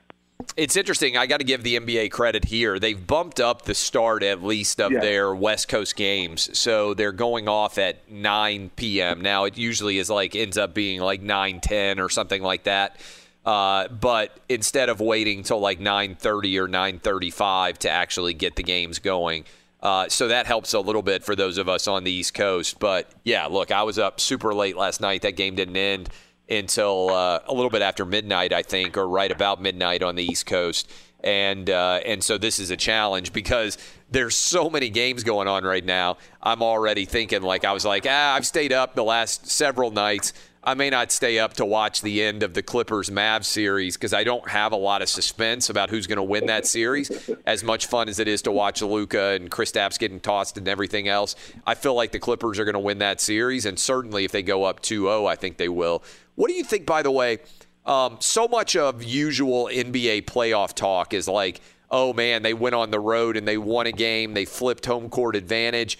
It's 0.56 0.76
interesting. 0.76 1.16
I 1.16 1.26
got 1.26 1.38
to 1.38 1.44
give 1.44 1.62
the 1.62 1.76
NBA 1.76 2.10
credit 2.10 2.44
here. 2.44 2.78
They've 2.78 3.04
bumped 3.06 3.40
up 3.40 3.62
the 3.62 3.74
start 3.74 4.22
at 4.22 4.42
least 4.42 4.80
of 4.80 4.92
Yeah. 4.92 5.00
their 5.00 5.34
West 5.34 5.68
Coast 5.68 5.96
games, 5.96 6.56
so 6.56 6.94
they're 6.94 7.12
going 7.12 7.48
off 7.48 7.78
at 7.78 8.10
9 8.10 8.70
p.m. 8.76 9.20
Now 9.20 9.44
it 9.44 9.56
usually 9.56 9.98
is 9.98 10.10
like 10.10 10.36
ends 10.36 10.58
up 10.58 10.74
being 10.74 11.00
like 11.00 11.22
9:10 11.22 11.98
or 11.98 12.08
something 12.08 12.42
like 12.42 12.64
that. 12.64 13.00
Uh, 13.44 13.88
but 13.88 14.36
instead 14.48 14.88
of 14.88 15.00
waiting 15.00 15.42
till 15.42 15.60
like 15.60 15.78
9:30 15.80 16.56
or 16.58 16.68
9:35 16.68 17.78
to 17.78 17.90
actually 17.90 18.34
get 18.34 18.56
the 18.56 18.62
games 18.62 18.98
going, 18.98 19.44
uh, 19.82 20.08
so 20.08 20.28
that 20.28 20.46
helps 20.46 20.72
a 20.72 20.80
little 20.80 21.02
bit 21.02 21.24
for 21.24 21.34
those 21.36 21.58
of 21.58 21.68
us 21.68 21.86
on 21.88 22.04
the 22.04 22.10
East 22.12 22.34
Coast. 22.34 22.78
But 22.78 23.08
yeah, 23.24 23.46
look, 23.46 23.70
I 23.72 23.82
was 23.82 23.98
up 23.98 24.20
super 24.20 24.54
late 24.54 24.76
last 24.76 25.00
night. 25.00 25.22
That 25.22 25.36
game 25.36 25.54
didn't 25.56 25.76
end 25.76 26.08
until 26.48 27.10
uh, 27.10 27.40
a 27.46 27.54
little 27.54 27.70
bit 27.70 27.82
after 27.82 28.04
midnight, 28.04 28.52
I 28.52 28.62
think, 28.62 28.96
or 28.96 29.08
right 29.08 29.30
about 29.30 29.60
midnight 29.60 30.02
on 30.02 30.14
the 30.14 30.24
East 30.24 30.46
Coast. 30.46 30.90
And 31.22 31.70
uh, 31.70 32.00
and 32.04 32.22
so 32.22 32.36
this 32.36 32.58
is 32.58 32.70
a 32.70 32.76
challenge 32.76 33.32
because 33.32 33.78
there's 34.10 34.36
so 34.36 34.68
many 34.68 34.90
games 34.90 35.24
going 35.24 35.48
on 35.48 35.64
right 35.64 35.84
now. 35.84 36.18
I'm 36.42 36.62
already 36.62 37.06
thinking 37.06 37.42
like 37.42 37.64
I 37.64 37.72
was 37.72 37.84
like, 37.84 38.06
ah, 38.06 38.34
I've 38.34 38.46
stayed 38.46 38.72
up 38.72 38.94
the 38.94 39.04
last 39.04 39.46
several 39.46 39.90
nights. 39.90 40.34
I 40.66 40.72
may 40.72 40.88
not 40.88 41.12
stay 41.12 41.38
up 41.38 41.52
to 41.54 41.66
watch 41.66 42.00
the 42.00 42.22
end 42.22 42.42
of 42.42 42.54
the 42.54 42.62
Clippers 42.62 43.10
Mavs 43.10 43.44
series 43.44 43.98
because 43.98 44.14
I 44.14 44.24
don't 44.24 44.48
have 44.48 44.72
a 44.72 44.76
lot 44.76 45.02
of 45.02 45.10
suspense 45.10 45.68
about 45.68 45.90
who's 45.90 46.06
going 46.06 46.16
to 46.16 46.22
win 46.22 46.46
that 46.46 46.66
series. 46.66 47.30
As 47.44 47.62
much 47.62 47.86
fun 47.86 48.08
as 48.08 48.18
it 48.18 48.28
is 48.28 48.40
to 48.42 48.50
watch 48.50 48.80
Luka 48.80 49.32
and 49.32 49.50
Kristaps 49.50 49.98
getting 49.98 50.20
tossed 50.20 50.56
and 50.56 50.66
everything 50.66 51.06
else, 51.06 51.36
I 51.66 51.74
feel 51.74 51.94
like 51.94 52.12
the 52.12 52.18
Clippers 52.18 52.58
are 52.58 52.64
going 52.64 52.74
to 52.74 52.80
win 52.80 52.98
that 52.98 53.20
series. 53.20 53.66
And 53.66 53.78
certainly 53.78 54.24
if 54.24 54.32
they 54.32 54.42
go 54.42 54.64
up 54.64 54.80
2 54.80 55.02
0, 55.02 55.26
I 55.26 55.36
think 55.36 55.58
they 55.58 55.68
will. 55.68 56.02
What 56.34 56.48
do 56.48 56.54
you 56.54 56.64
think, 56.64 56.86
by 56.86 57.02
the 57.02 57.10
way? 57.10 57.38
Um, 57.86 58.16
so 58.20 58.48
much 58.48 58.76
of 58.76 59.02
usual 59.02 59.68
NBA 59.70 60.24
playoff 60.24 60.74
talk 60.74 61.12
is 61.12 61.28
like, 61.28 61.60
oh 61.90 62.12
man, 62.12 62.42
they 62.42 62.54
went 62.54 62.74
on 62.74 62.90
the 62.90 63.00
road 63.00 63.36
and 63.36 63.46
they 63.46 63.58
won 63.58 63.86
a 63.86 63.92
game, 63.92 64.34
they 64.34 64.44
flipped 64.44 64.86
home 64.86 65.10
court 65.10 65.36
advantage. 65.36 65.98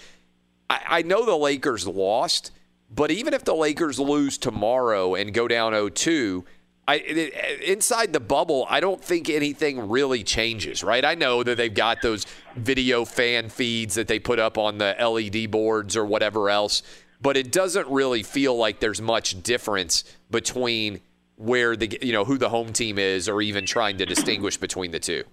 I, 0.69 0.81
I 0.87 1.01
know 1.03 1.25
the 1.25 1.37
Lakers 1.37 1.87
lost, 1.87 2.51
but 2.89 3.11
even 3.11 3.33
if 3.33 3.43
the 3.43 3.55
Lakers 3.55 3.99
lose 3.99 4.37
tomorrow 4.37 5.15
and 5.15 5.33
go 5.33 5.47
down 5.47 5.73
0 5.73 5.89
2, 5.89 6.45
I, 6.87 6.95
it, 6.97 7.61
inside 7.61 8.13
the 8.13 8.19
bubble, 8.19 8.67
I 8.69 8.79
don't 8.79 9.03
think 9.03 9.29
anything 9.29 9.89
really 9.89 10.23
changes, 10.23 10.83
right? 10.83 11.03
I 11.03 11.15
know 11.15 11.41
that 11.41 11.57
they've 11.57 11.73
got 11.73 12.01
those 12.01 12.25
video 12.55 13.05
fan 13.05 13.49
feeds 13.49 13.95
that 13.95 14.07
they 14.07 14.19
put 14.19 14.37
up 14.37 14.57
on 14.57 14.77
the 14.77 14.95
LED 14.99 15.49
boards 15.49 15.97
or 15.97 16.05
whatever 16.05 16.49
else, 16.49 16.83
but 17.25 17.35
it 17.35 17.51
doesn't 17.51 17.87
really 17.87 18.21
feel 18.21 18.55
like 18.55 18.79
there's 18.79 19.01
much 19.01 19.41
difference 19.41 20.03
between 20.29 21.01
where 21.37 21.75
the 21.75 21.97
you 22.01 22.13
know 22.13 22.23
who 22.23 22.37
the 22.37 22.49
home 22.49 22.71
team 22.71 22.99
is, 22.99 23.27
or 23.27 23.41
even 23.41 23.65
trying 23.65 23.97
to 23.97 24.05
distinguish 24.05 24.57
between 24.57 24.91
the 24.91 24.99
two. 24.99 25.23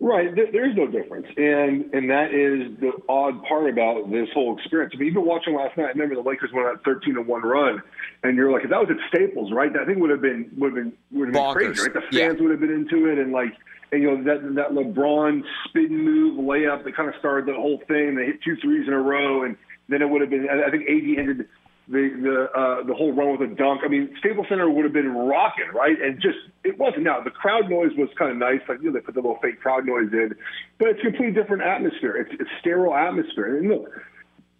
Right, 0.00 0.34
there, 0.34 0.50
there 0.50 0.70
is 0.70 0.74
no 0.76 0.86
difference, 0.86 1.26
and 1.36 1.92
and 1.92 2.08
that 2.08 2.32
is 2.32 2.78
the 2.80 2.92
odd 3.08 3.44
part 3.44 3.68
about 3.68 4.10
this 4.10 4.28
whole 4.32 4.56
experience. 4.56 4.94
I 4.96 4.98
mean, 4.98 5.08
even 5.10 5.26
watching 5.26 5.54
last 5.54 5.76
night, 5.76 5.86
I 5.86 5.88
remember 5.88 6.14
the 6.14 6.22
Lakers 6.26 6.50
went 6.54 6.68
on 6.68 6.76
a 6.76 6.78
thirteen 6.78 7.16
to 7.16 7.22
one 7.22 7.42
run, 7.42 7.82
and 8.22 8.36
you're 8.36 8.50
like, 8.50 8.64
if 8.64 8.70
that 8.70 8.80
was 8.80 8.88
at 8.90 8.96
Staples, 9.08 9.52
right? 9.52 9.70
that 9.72 9.86
thing 9.86 10.00
would 10.00 10.10
have 10.10 10.22
been 10.22 10.50
would 10.56 10.74
have 10.74 10.84
been 10.84 10.92
would 11.12 11.26
have 11.28 11.34
been 11.34 11.42
Bonkers. 11.42 11.54
crazy, 11.54 11.82
right? 11.82 11.92
The 11.92 12.00
fans 12.00 12.12
Yeah. 12.12 12.42
would 12.42 12.50
have 12.52 12.60
been 12.60 12.70
into 12.72 13.10
it, 13.10 13.18
and 13.18 13.30
like, 13.32 13.52
and 13.92 14.00
you 14.02 14.10
know 14.10 14.22
that 14.24 14.54
that 14.54 14.70
LeBron 14.70 15.42
spin 15.68 15.94
move 16.02 16.38
layup 16.38 16.84
that 16.84 16.96
kind 16.96 17.08
of 17.08 17.14
started 17.18 17.46
the 17.46 17.54
whole 17.60 17.82
thing. 17.88 18.14
They 18.14 18.24
hit 18.26 18.42
two 18.42 18.56
threes 18.62 18.86
in 18.86 18.94
a 18.94 19.00
row, 19.02 19.42
and 19.42 19.56
then 19.88 20.02
it 20.02 20.08
would 20.08 20.20
have 20.20 20.30
been. 20.30 20.48
I 20.48 20.70
think 20.70 20.84
AD 20.88 21.18
ended 21.18 21.48
the 21.88 22.10
the 22.20 22.58
uh, 22.58 22.86
the 22.86 22.94
whole 22.94 23.12
run 23.12 23.32
with 23.32 23.50
a 23.50 23.54
dunk. 23.54 23.80
I 23.84 23.88
mean, 23.88 24.14
Staples 24.18 24.46
Center 24.48 24.68
would 24.68 24.84
have 24.84 24.92
been 24.92 25.10
rocking, 25.12 25.68
right? 25.74 26.00
And 26.00 26.20
just 26.20 26.38
it 26.64 26.78
wasn't. 26.78 27.04
Now 27.04 27.20
the 27.22 27.30
crowd 27.30 27.70
noise 27.70 27.92
was 27.96 28.08
kind 28.18 28.30
of 28.30 28.36
nice, 28.36 28.60
like 28.68 28.78
you 28.80 28.90
know 28.90 28.92
they 28.92 29.00
put 29.00 29.14
the 29.14 29.20
little 29.20 29.38
fake 29.42 29.60
crowd 29.60 29.86
noise 29.86 30.12
in, 30.12 30.34
but 30.78 30.88
it's 30.88 31.00
a 31.00 31.04
completely 31.04 31.32
different 31.32 31.62
atmosphere. 31.62 32.16
It's 32.16 32.30
it's 32.38 32.50
sterile 32.60 32.94
atmosphere. 32.94 33.58
And 33.58 33.68
look, 33.68 33.88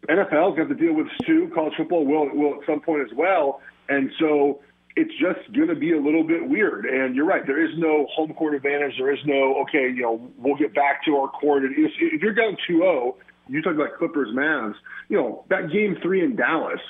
NFL's 0.09 0.57
got 0.57 0.69
to 0.69 0.75
deal 0.75 0.95
with 0.95 1.09
too. 1.27 1.51
College 1.55 1.75
football 1.77 2.07
will 2.07 2.35
will 2.35 2.61
at 2.61 2.67
some 2.67 2.81
point 2.81 3.03
as 3.03 3.15
well, 3.17 3.61
and 3.89 4.11
so 4.19 4.61
it's 4.97 5.13
just 5.21 5.53
going 5.55 5.69
to 5.69 5.77
be 5.77 5.93
a 5.93 6.01
little 6.01 6.25
bit 6.25 6.49
weird. 6.49 6.85
And 6.85 7.15
you're 7.15 7.25
right, 7.25 7.47
there 7.47 7.63
is 7.63 7.71
no 7.77 8.07
home 8.11 8.35
court 8.35 8.55
advantage. 8.55 8.95
There 8.99 9.13
is 9.13 9.21
no 9.27 9.63
okay, 9.63 9.93
you 9.95 10.03
know, 10.03 10.29
we'll 10.39 10.57
get 10.57 10.75
back 10.75 11.05
to 11.05 11.17
our 11.17 11.29
court. 11.29 11.63
And 11.63 11.73
If, 11.77 11.93
if 12.01 12.21
you're 12.21 12.35
down 12.35 12.57
2-0, 12.69 13.15
you 13.49 13.63
talk 13.63 13.75
about 13.75 13.99
Clippers, 13.99 14.29
Mavs. 14.35 14.75
You 15.09 15.17
know 15.19 15.45
that 15.51 15.71
game 15.71 15.97
three 16.03 16.23
in 16.23 16.37
Dallas. 16.37 16.81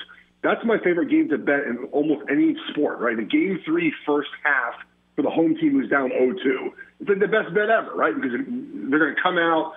That's 0.41 0.63
my 0.63 0.77
favorite 0.83 1.09
game 1.09 1.29
to 1.29 1.37
bet 1.37 1.63
in 1.63 1.89
almost 1.91 2.25
any 2.29 2.55
sport, 2.69 2.99
right? 2.99 3.17
The 3.17 3.23
game 3.23 3.59
three 3.65 3.93
first 4.05 4.29
half 4.43 4.75
for 5.15 5.23
the 5.23 5.29
home 5.29 5.55
team 5.59 5.73
who's 5.73 5.89
down 5.89 6.11
0-2. 6.11 6.71
It's 7.01 7.09
like 7.09 7.19
the 7.19 7.27
best 7.27 7.53
bet 7.53 7.69
ever, 7.69 7.93
right? 7.93 8.15
Because 8.15 8.31
they're 8.31 8.99
going 8.99 9.15
to 9.15 9.21
come 9.21 9.37
out 9.37 9.73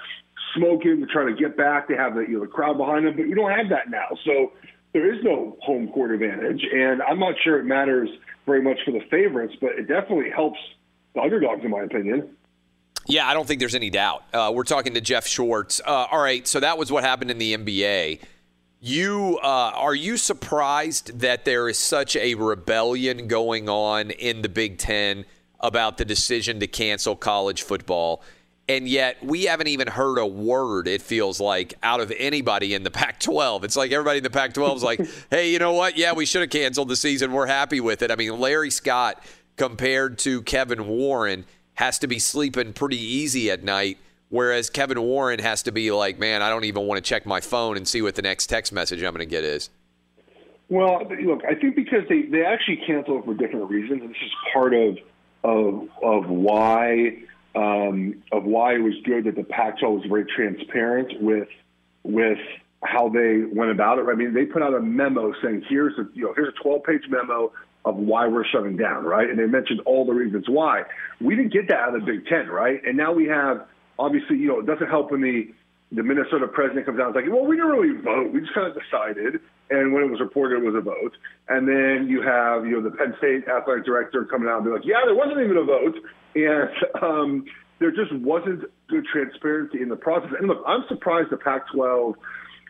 smoking 0.55 1.01
to 1.01 1.07
try 1.07 1.25
to 1.25 1.35
get 1.35 1.57
back. 1.57 1.89
They 1.89 1.97
have 1.97 2.15
the 2.15 2.21
you 2.21 2.39
know 2.39 2.41
the 2.41 2.47
crowd 2.47 2.79
behind 2.79 3.07
them, 3.07 3.17
but 3.17 3.27
you 3.27 3.35
don't 3.35 3.51
have 3.51 3.69
that 3.71 3.91
now. 3.91 4.17
So 4.25 4.53
there 4.93 5.13
is 5.13 5.23
no 5.25 5.57
home 5.63 5.89
court 5.89 6.13
advantage, 6.13 6.63
and 6.73 7.03
I'm 7.03 7.19
not 7.19 7.35
sure 7.43 7.59
it 7.59 7.65
matters 7.65 8.09
very 8.47 8.63
much 8.63 8.79
for 8.85 8.93
the 8.93 9.01
favorites, 9.11 9.55
but 9.61 9.73
it 9.73 9.89
definitely 9.89 10.31
helps 10.31 10.59
the 11.15 11.21
underdogs, 11.21 11.65
in 11.65 11.71
my 11.71 11.83
opinion. 11.83 12.37
Yeah, 13.07 13.27
I 13.27 13.35
don't 13.35 13.47
think 13.47 13.61
there's 13.61 13.75
any 13.75 13.91
doubt. 13.91 14.25
Uh, 14.33 14.53
we're 14.55 14.65
talking 14.65 14.95
to 14.95 15.01
Jeff 15.01 15.27
Schwartz. 15.27 15.81
Uh, 15.85 16.07
all 16.11 16.23
right, 16.23 16.47
so 16.47 16.61
that 16.61 16.79
was 16.79 16.93
what 16.93 17.05
happened 17.05 17.31
in 17.31 17.39
the 17.39 17.57
NBA. 17.57 18.21
You 18.81 19.39
uh, 19.43 19.73
are 19.77 19.95
you 19.95 20.17
surprised 20.17 21.21
that 21.21 21.45
there 21.45 21.69
is 21.69 21.79
such 21.79 22.17
a 22.17 22.35
rebellion 22.35 23.29
going 23.29 23.69
on 23.69 24.11
in 24.11 24.43
the 24.43 24.49
Big 24.49 24.79
Ten 24.79 25.25
about 25.61 25.99
the 25.99 26.05
decision 26.05 26.59
to 26.61 26.67
cancel 26.67 27.15
college 27.15 27.63
football, 27.63 28.23
and 28.69 28.89
yet 28.89 29.25
we 29.25 29.45
haven't 29.45 29.69
even 29.69 29.87
heard 29.87 30.19
a 30.19 30.27
word. 30.27 30.89
It 30.89 31.01
feels 31.01 31.39
like 31.39 31.75
out 31.85 32.01
of 32.01 32.13
anybody 32.19 32.75
in 32.75 32.83
the 32.83 32.91
Pac-12. 32.93 33.63
It's 33.63 33.77
like 33.77 33.93
everybody 33.93 34.19
in 34.19 34.25
the 34.25 34.31
Pac-12 34.31 34.77
is 34.77 34.83
like, 34.83 35.01
"Hey, 35.31 35.53
you 35.53 35.61
know 35.61 35.75
what? 35.75 35.97
Yeah, 35.97 36.13
we 36.13 36.27
should 36.27 36.41
have 36.41 36.51
canceled 36.51 36.89
the 36.89 36.97
season. 36.97 37.33
We're 37.33 37.47
happy 37.47 37.81
with 37.81 38.03
it." 38.03 38.11
I 38.11 38.17
mean, 38.17 38.39
Larry 38.41 38.71
Scott 38.71 39.23
compared 39.57 40.19
to 40.21 40.43
Kevin 40.43 40.89
Warren 40.89 41.45
has 41.83 41.99
to 41.99 42.07
be 42.07 42.21
sleeping 42.21 42.73
pretty 42.73 42.97
easy 42.97 43.51
at 43.51 43.65
night. 43.65 43.99
Whereas 44.29 44.71
Kevin 44.71 45.03
Warren 45.03 45.41
has 45.41 45.65
to 45.65 45.73
be 45.73 45.91
like, 45.91 46.17
man, 46.17 46.41
I 46.41 46.49
don't 46.49 46.65
even 46.65 46.87
want 46.87 47.05
to 47.05 47.07
check 47.07 47.27
my 47.27 47.41
phone 47.41 47.77
and 47.77 47.87
see 47.87 48.01
what 48.01 48.15
the 48.15 48.23
next 48.23 48.47
text 48.47 48.73
message 48.73 49.03
I'm 49.03 49.13
going 49.13 49.19
to 49.19 49.27
get 49.27 49.43
is. 49.43 49.69
Well, 50.69 51.03
look, 51.23 51.43
I 51.45 51.55
think 51.55 51.75
because 51.75 52.05
they, 52.09 52.23
they 52.23 52.45
actually 52.45 52.81
canceled 52.87 53.25
for 53.25 53.35
different 53.35 53.69
reasons, 53.69 54.01
and 54.01 54.11
this 54.11 54.23
is 54.25 54.31
part 54.55 54.73
of 54.75 54.97
of 55.43 55.89
of 56.03 56.31
why 56.31 57.19
um, 57.57 58.23
of 58.31 58.45
why 58.45 58.77
it 58.77 58.83
was 58.83 58.95
good 59.05 59.25
that 59.25 59.35
the 59.35 59.43
Pac-12 59.43 59.93
was 59.93 60.05
very 60.09 60.25
transparent 60.25 61.21
with 61.21 61.49
with 62.05 62.39
how 62.85 63.09
they 63.09 63.43
went 63.53 63.73
about 63.73 63.99
it. 63.99 64.07
I 64.09 64.15
mean, 64.15 64.33
they 64.33 64.47
put 64.47 64.63
out 64.63 64.73
a 64.73 64.81
memo 64.81 65.35
saying 65.43 65.65
here's 65.69 65.99
a 65.99 66.07
you 66.15 66.25
know 66.25 66.33
here's 66.35 66.49
a 66.49 66.63
12 66.63 66.85
page 66.85 67.03
memo 67.09 67.53
of 67.85 67.97
why 67.97 68.29
we're 68.29 68.45
shutting 68.45 68.77
down, 68.77 69.05
right? 69.05 69.29
And 69.29 69.39
they 69.39 69.47
mentioned 69.47 69.81
all 69.87 70.05
the 70.05 70.13
reasons 70.13 70.45
why. 70.49 70.83
We 71.21 71.35
didn't 71.35 71.53
get 71.53 71.69
that 71.69 71.79
out 71.79 71.95
of 71.95 72.05
the 72.05 72.13
Big 72.13 72.27
Ten, 72.27 72.49
right? 72.49 72.81
And 72.85 72.97
now 72.97 73.13
we 73.13 73.27
have 73.27 73.67
obviously 73.99 74.37
you 74.37 74.49
know 74.49 74.61
it 74.61 74.67
doesn't 74.67 74.89
help 74.89 75.11
when 75.11 75.21
the 75.21 75.53
the 75.93 76.03
Minnesota 76.03 76.49
president 76.49 76.87
comes 76.87 76.99
out 76.99 77.09
and 77.09 77.17
is 77.17 77.23
like, 77.23 77.33
well, 77.33 77.45
we 77.45 77.57
didn't 77.57 77.71
really 77.71 78.01
vote. 78.01 78.33
We 78.33 78.41
just 78.41 78.55
kind 78.55 78.67
of 78.67 78.73
decided. 78.73 79.41
And 79.69 79.93
when 79.93 80.03
it 80.03 80.11
was 80.11 80.21
reported, 80.21 80.63
it 80.63 80.65
was 80.65 80.75
a 80.75 80.81
vote. 80.81 81.13
And 81.49 81.69
then 81.69 82.09
you 82.09 82.23
have, 82.23 82.65
you 82.65 82.81
know, 82.81 82.83
the 82.83 82.97
Penn 82.97 83.15
State 83.19 83.45
athletic 83.45 83.85
director 83.85 84.25
coming 84.25 84.49
out 84.49 84.65
and 84.65 84.65
be 84.65 84.71
like, 84.71 84.89
yeah, 84.89 85.05
there 85.05 85.15
wasn't 85.15 85.41
even 85.45 85.57
a 85.59 85.65
vote. 85.65 85.97
And 86.35 86.71
um, 87.03 87.45
there 87.79 87.91
just 87.91 88.13
wasn't 88.25 88.65
good 88.89 89.05
transparency 89.13 89.83
in 89.83 89.91
the 89.91 89.97
process. 89.97 90.31
And 90.39 90.49
look, 90.49 90.65
I'm 90.67 90.85
surprised 90.89 91.29
the 91.31 91.37
Pac-12 91.37 92.15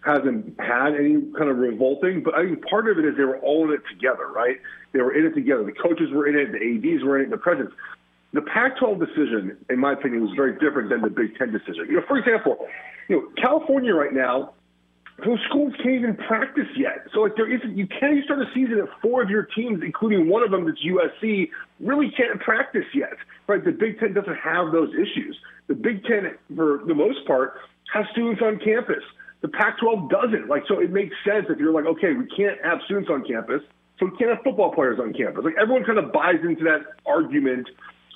hasn't 0.02 0.58
had 0.60 0.94
any 0.94 1.20
kind 1.38 1.48
of 1.48 1.58
revolting, 1.58 2.22
but 2.22 2.34
I 2.34 2.44
think 2.44 2.66
part 2.66 2.88
of 2.88 2.98
it 2.98 3.04
is 3.04 3.16
they 3.16 3.24
were 3.24 3.38
all 3.38 3.64
in 3.64 3.74
it 3.74 3.82
together, 3.88 4.26
right? 4.34 4.56
They 4.92 5.00
were 5.00 5.14
in 5.14 5.26
it 5.26 5.34
together. 5.34 5.64
The 5.64 5.72
coaches 5.72 6.10
were 6.12 6.26
in 6.26 6.36
it, 6.36 6.52
the 6.52 6.58
ADs 6.58 7.04
were 7.04 7.18
in 7.18 7.26
it, 7.26 7.30
the 7.30 7.36
presidents. 7.36 7.74
The 8.32 8.42
Pac-12 8.42 8.98
decision, 8.98 9.56
in 9.70 9.78
my 9.78 9.92
opinion, 9.92 10.22
was 10.22 10.34
very 10.34 10.54
different 10.58 10.88
than 10.88 11.02
the 11.02 11.10
Big 11.10 11.36
Ten 11.36 11.52
decision. 11.52 11.86
You 11.88 11.96
know, 12.00 12.02
for 12.08 12.18
example, 12.18 12.66
you 13.08 13.16
know, 13.16 13.28
California 13.40 13.94
right 13.94 14.12
now, 14.12 14.54
those 15.24 15.38
schools 15.48 15.74
can't 15.76 15.94
even 15.94 16.16
practice 16.16 16.68
yet. 16.76 17.06
So 17.12 17.20
like 17.20 17.36
there 17.36 17.52
isn't 17.52 17.76
you 17.76 17.86
can't 17.86 18.12
even 18.12 18.24
start 18.24 18.40
a 18.40 18.46
season 18.54 18.78
if 18.78 18.88
four 19.02 19.22
of 19.22 19.28
your 19.28 19.44
teams, 19.44 19.82
including 19.84 20.28
one 20.28 20.42
of 20.42 20.50
them 20.50 20.64
that's 20.64 20.80
USC, 20.82 21.50
really 21.80 22.10
can't 22.16 22.40
practice 22.40 22.86
yet. 22.94 23.14
Right? 23.46 23.62
The 23.62 23.72
Big 23.72 24.00
Ten 24.00 24.14
doesn't 24.14 24.36
have 24.36 24.72
those 24.72 24.90
issues. 24.94 25.36
The 25.68 25.74
Big 25.74 26.04
Ten, 26.04 26.34
for 26.56 26.80
the 26.86 26.94
most 26.94 27.26
part, 27.26 27.54
has 27.92 28.06
students 28.12 28.40
on 28.42 28.58
campus. 28.58 29.04
The 29.42 29.48
Pac-12 29.48 30.08
doesn't. 30.08 30.48
Like 30.48 30.62
so, 30.68 30.80
it 30.80 30.90
makes 30.90 31.14
sense 31.26 31.46
if 31.50 31.58
you're 31.58 31.72
like, 31.72 31.84
okay, 31.84 32.14
we 32.14 32.26
can't 32.26 32.58
have 32.64 32.78
students 32.86 33.10
on 33.10 33.26
campus, 33.26 33.60
so 33.98 34.06
we 34.06 34.16
can't 34.16 34.30
have 34.30 34.42
football 34.42 34.72
players 34.72 34.98
on 34.98 35.12
campus. 35.12 35.44
Like 35.44 35.54
everyone 35.60 35.84
kind 35.84 35.98
of 35.98 36.12
buys 36.12 36.40
into 36.42 36.64
that 36.64 36.86
argument 37.04 37.68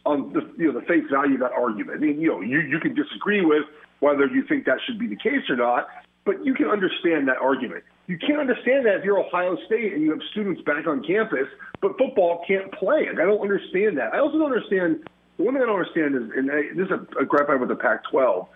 on 0.07 0.33
the 0.33 0.41
you 0.57 0.73
know 0.73 0.79
the 0.79 0.87
face 0.87 1.05
value 1.11 1.35
of 1.35 1.41
that 1.41 1.53
argument. 1.53 1.99
I 1.99 2.01
mean, 2.01 2.21
you 2.21 2.29
know, 2.31 2.41
you 2.41 2.61
you 2.61 2.79
can 2.79 2.95
disagree 2.95 3.45
with 3.45 3.67
whether 4.01 4.27
you 4.27 4.47
think 4.47 4.65
that 4.67 4.79
should 4.87 4.99
be 4.99 5.09
the 5.09 5.17
case 5.17 5.43
or 5.51 5.57
not, 5.57 5.89
but 6.25 6.45
you 6.45 6.55
can 6.55 6.67
understand 6.67 7.27
that 7.29 7.39
argument. 7.39 7.83
You 8.07 8.19
can't 8.19 8.39
understand 8.39 8.87
that 8.87 8.97
if 8.97 9.05
you're 9.05 9.19
Ohio 9.19 9.57
State 9.67 9.93
and 9.93 10.03
you 10.03 10.11
have 10.11 10.21
students 10.31 10.61
back 10.62 10.87
on 10.87 11.03
campus, 11.03 11.49
but 11.81 11.99
football 11.99 12.45
can't 12.47 12.71
play. 12.73 13.07
Like, 13.11 13.19
I 13.19 13.25
don't 13.25 13.41
understand 13.41 13.99
that. 13.99 14.15
I 14.15 14.19
also 14.19 14.39
don't 14.39 14.53
understand. 14.53 15.09
The 15.39 15.45
one 15.45 15.55
thing 15.55 15.62
I 15.62 15.67
don't 15.67 15.81
understand 15.81 16.15
is, 16.15 16.31
and 16.35 16.51
I, 16.51 16.75
this 16.75 16.87
is 16.87 16.93
a, 16.93 17.23
a 17.23 17.27
gripe 17.27 17.49
I 17.49 17.53
have 17.53 17.61
with 17.61 17.69
the 17.69 17.77
Pac-12, 17.77 18.47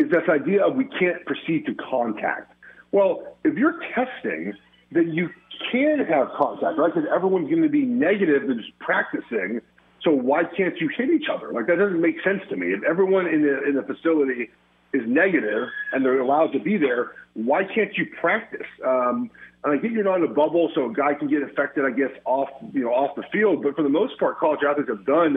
is 0.00 0.10
this 0.10 0.22
idea 0.28 0.64
of 0.64 0.76
we 0.76 0.86
can't 0.86 1.24
proceed 1.26 1.66
to 1.66 1.74
contact. 1.74 2.52
Well, 2.90 3.36
if 3.44 3.56
you're 3.56 3.78
testing, 3.94 4.54
then 4.90 5.12
you 5.12 5.28
can 5.70 5.98
have 6.08 6.28
contact, 6.36 6.78
right? 6.78 6.92
Because 6.92 7.08
everyone's 7.14 7.50
going 7.50 7.62
to 7.62 7.68
be 7.68 7.82
negative 7.82 8.48
and 8.48 8.58
just 8.58 8.76
practicing. 8.78 9.60
So 10.02 10.10
why 10.10 10.44
can't 10.44 10.74
you 10.80 10.88
hit 10.96 11.10
each 11.10 11.28
other? 11.32 11.52
Like 11.52 11.66
that 11.66 11.76
doesn't 11.76 12.00
make 12.00 12.16
sense 12.24 12.40
to 12.48 12.56
me. 12.56 12.68
If 12.68 12.82
everyone 12.82 13.26
in 13.26 13.42
the 13.42 13.62
in 13.68 13.74
the 13.76 13.82
facility 13.82 14.50
is 14.94 15.02
negative 15.06 15.68
and 15.92 16.04
they're 16.04 16.20
allowed 16.20 16.52
to 16.52 16.58
be 16.58 16.78
there, 16.78 17.12
why 17.34 17.64
can't 17.64 17.96
you 17.98 18.06
practice? 18.18 18.66
Um, 18.84 19.30
and 19.62 19.74
I 19.74 19.76
get 19.76 19.92
you're 19.92 20.04
not 20.04 20.16
in 20.16 20.24
a 20.24 20.34
bubble, 20.34 20.70
so 20.74 20.90
a 20.90 20.92
guy 20.92 21.12
can 21.12 21.28
get 21.28 21.42
affected, 21.42 21.84
I 21.84 21.90
guess, 21.90 22.16
off 22.24 22.48
you 22.72 22.84
know 22.84 22.90
off 22.90 23.14
the 23.14 23.24
field. 23.30 23.62
But 23.62 23.76
for 23.76 23.82
the 23.82 23.90
most 23.90 24.18
part, 24.18 24.38
college 24.38 24.60
athletes 24.66 24.88
have 24.88 25.04
done 25.04 25.36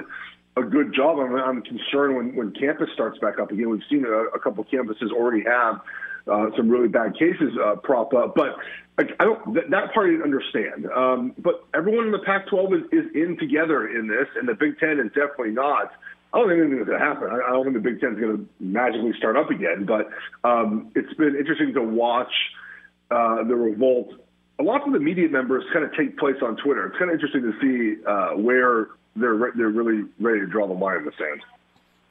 a 0.56 0.64
good 0.64 0.94
job. 0.94 1.20
I'm, 1.20 1.36
I'm 1.36 1.62
concerned 1.62 2.16
when 2.16 2.36
when 2.36 2.52
campus 2.52 2.90
starts 2.94 3.18
back 3.20 3.40
up 3.40 3.52
again. 3.52 3.70
We've 3.70 3.82
seen 3.90 4.06
a, 4.06 4.36
a 4.36 4.40
couple 4.40 4.64
campuses 4.66 5.12
already 5.12 5.44
have 5.44 5.82
uh, 6.28 6.56
some 6.56 6.70
really 6.70 6.88
bad 6.88 7.14
cases 7.18 7.54
uh, 7.64 7.76
prop 7.78 8.14
up, 8.14 8.36
but 8.36 8.56
I, 8.98 9.04
I 9.20 9.24
don't 9.26 9.54
that, 9.56 9.70
that 9.72 9.94
part 9.94 10.08
I 10.08 10.12
didn't 10.12 10.24
understand. 10.24 10.86
Um, 10.88 11.34
but 11.38 11.66
everyone 11.74 12.06
in 12.06 12.12
the 12.12 12.20
Pac-12 12.20 12.74
is, 12.74 12.84
is 12.92 13.16
in 13.16 13.38
together 13.40 13.88
in 13.88 14.08
this, 14.08 14.28
and 14.36 14.48
the 14.48 14.54
Big 14.54 14.80
Ten 14.80 15.00
is 15.00 15.08
definitely 15.08 15.52
not. 15.52 15.92
I 16.34 16.40
don't 16.40 16.50
think 16.50 16.62
anything's 16.62 16.88
going 16.88 17.00
to 17.00 17.06
happen. 17.06 17.30
I 17.30 17.36
I 17.36 17.50
don't 17.52 17.64
think 17.64 17.76
the 17.76 17.90
Big 17.90 18.00
Ten 18.00 18.14
is 18.14 18.20
going 18.20 18.38
to 18.38 18.50
magically 18.60 19.14
start 19.18 19.38
up 19.38 19.50
again. 19.50 19.86
But 19.86 20.10
um, 20.44 20.92
it's 20.96 21.14
been 21.16 21.36
interesting 21.36 21.74
to 21.74 21.82
watch 21.82 22.32
uh, 23.12 23.44
the 23.44 23.56
revolt. 23.56 24.14
A 24.60 24.64
lot 24.64 24.86
of 24.86 24.94
the 24.94 25.00
media 25.00 25.28
members 25.30 25.64
kind 25.74 25.84
of 25.84 25.94
take 25.96 26.18
place 26.18 26.38
on 26.44 26.56
Twitter. 26.58 26.88
It's 26.88 26.98
kind 26.98 27.10
of 27.10 27.16
interesting 27.16 27.42
to 27.42 27.54
see 27.60 28.06
uh, 28.06 28.30
where 28.38 28.90
they're 29.16 29.34
re- 29.34 29.52
they're 29.56 29.70
really 29.70 30.06
ready 30.20 30.40
to 30.40 30.48
draw 30.48 30.68
the 30.68 30.74
line 30.74 31.00
in 31.00 31.06
the 31.06 31.12
sand. 31.18 31.42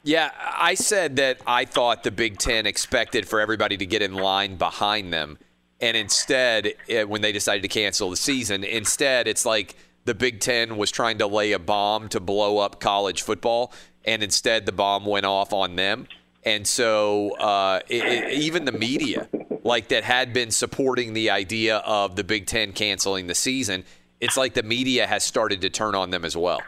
Yeah, 0.03 0.31
I 0.37 0.73
said 0.73 1.15
that 1.15 1.39
I 1.47 1.63
thought 1.65 2.03
the 2.03 2.11
Big 2.11 2.37
Ten 2.37 2.65
expected 2.65 3.27
for 3.27 3.39
everybody 3.39 3.77
to 3.77 3.85
get 3.85 4.01
in 4.01 4.13
line 4.13 4.57
behind 4.57 5.13
them. 5.13 5.37
And 5.79 5.95
instead, 5.95 6.73
eh, 6.89 7.03
when 7.03 7.21
they 7.21 7.31
decided 7.31 7.61
to 7.61 7.69
cancel 7.69 8.09
the 8.09 8.17
season, 8.17 8.63
instead, 8.63 9.27
it's 9.27 9.45
like 9.45 9.75
the 10.05 10.13
Big 10.13 10.41
Ten 10.41 10.77
was 10.77 10.91
trying 10.91 11.17
to 11.19 11.27
lay 11.27 11.53
a 11.53 11.59
bomb 11.59 12.09
to 12.09 12.19
blow 12.19 12.57
up 12.57 12.81
college 12.81 13.21
football, 13.21 13.71
and 14.03 14.21
instead 14.21 14.65
the 14.65 14.71
bomb 14.73 15.05
went 15.05 15.25
off 15.25 15.53
on 15.53 15.77
them. 15.77 16.07
And 16.43 16.67
so 16.67 17.31
uh, 17.37 17.79
it, 17.87 18.03
it, 18.03 18.33
even 18.33 18.65
the 18.65 18.73
media, 18.73 19.29
like 19.63 19.87
that 19.87 20.03
had 20.03 20.33
been 20.33 20.51
supporting 20.51 21.13
the 21.13 21.29
idea 21.29 21.77
of 21.77 22.17
the 22.17 22.25
Big 22.25 22.45
Ten 22.45 22.73
canceling 22.73 23.27
the 23.27 23.35
season, 23.35 23.85
it's 24.19 24.35
like 24.35 24.53
the 24.53 24.63
media 24.63 25.07
has 25.07 25.23
started 25.23 25.61
to 25.61 25.69
turn 25.69 25.95
on 25.95 26.09
them 26.09 26.25
as 26.25 26.35
well. 26.35 26.61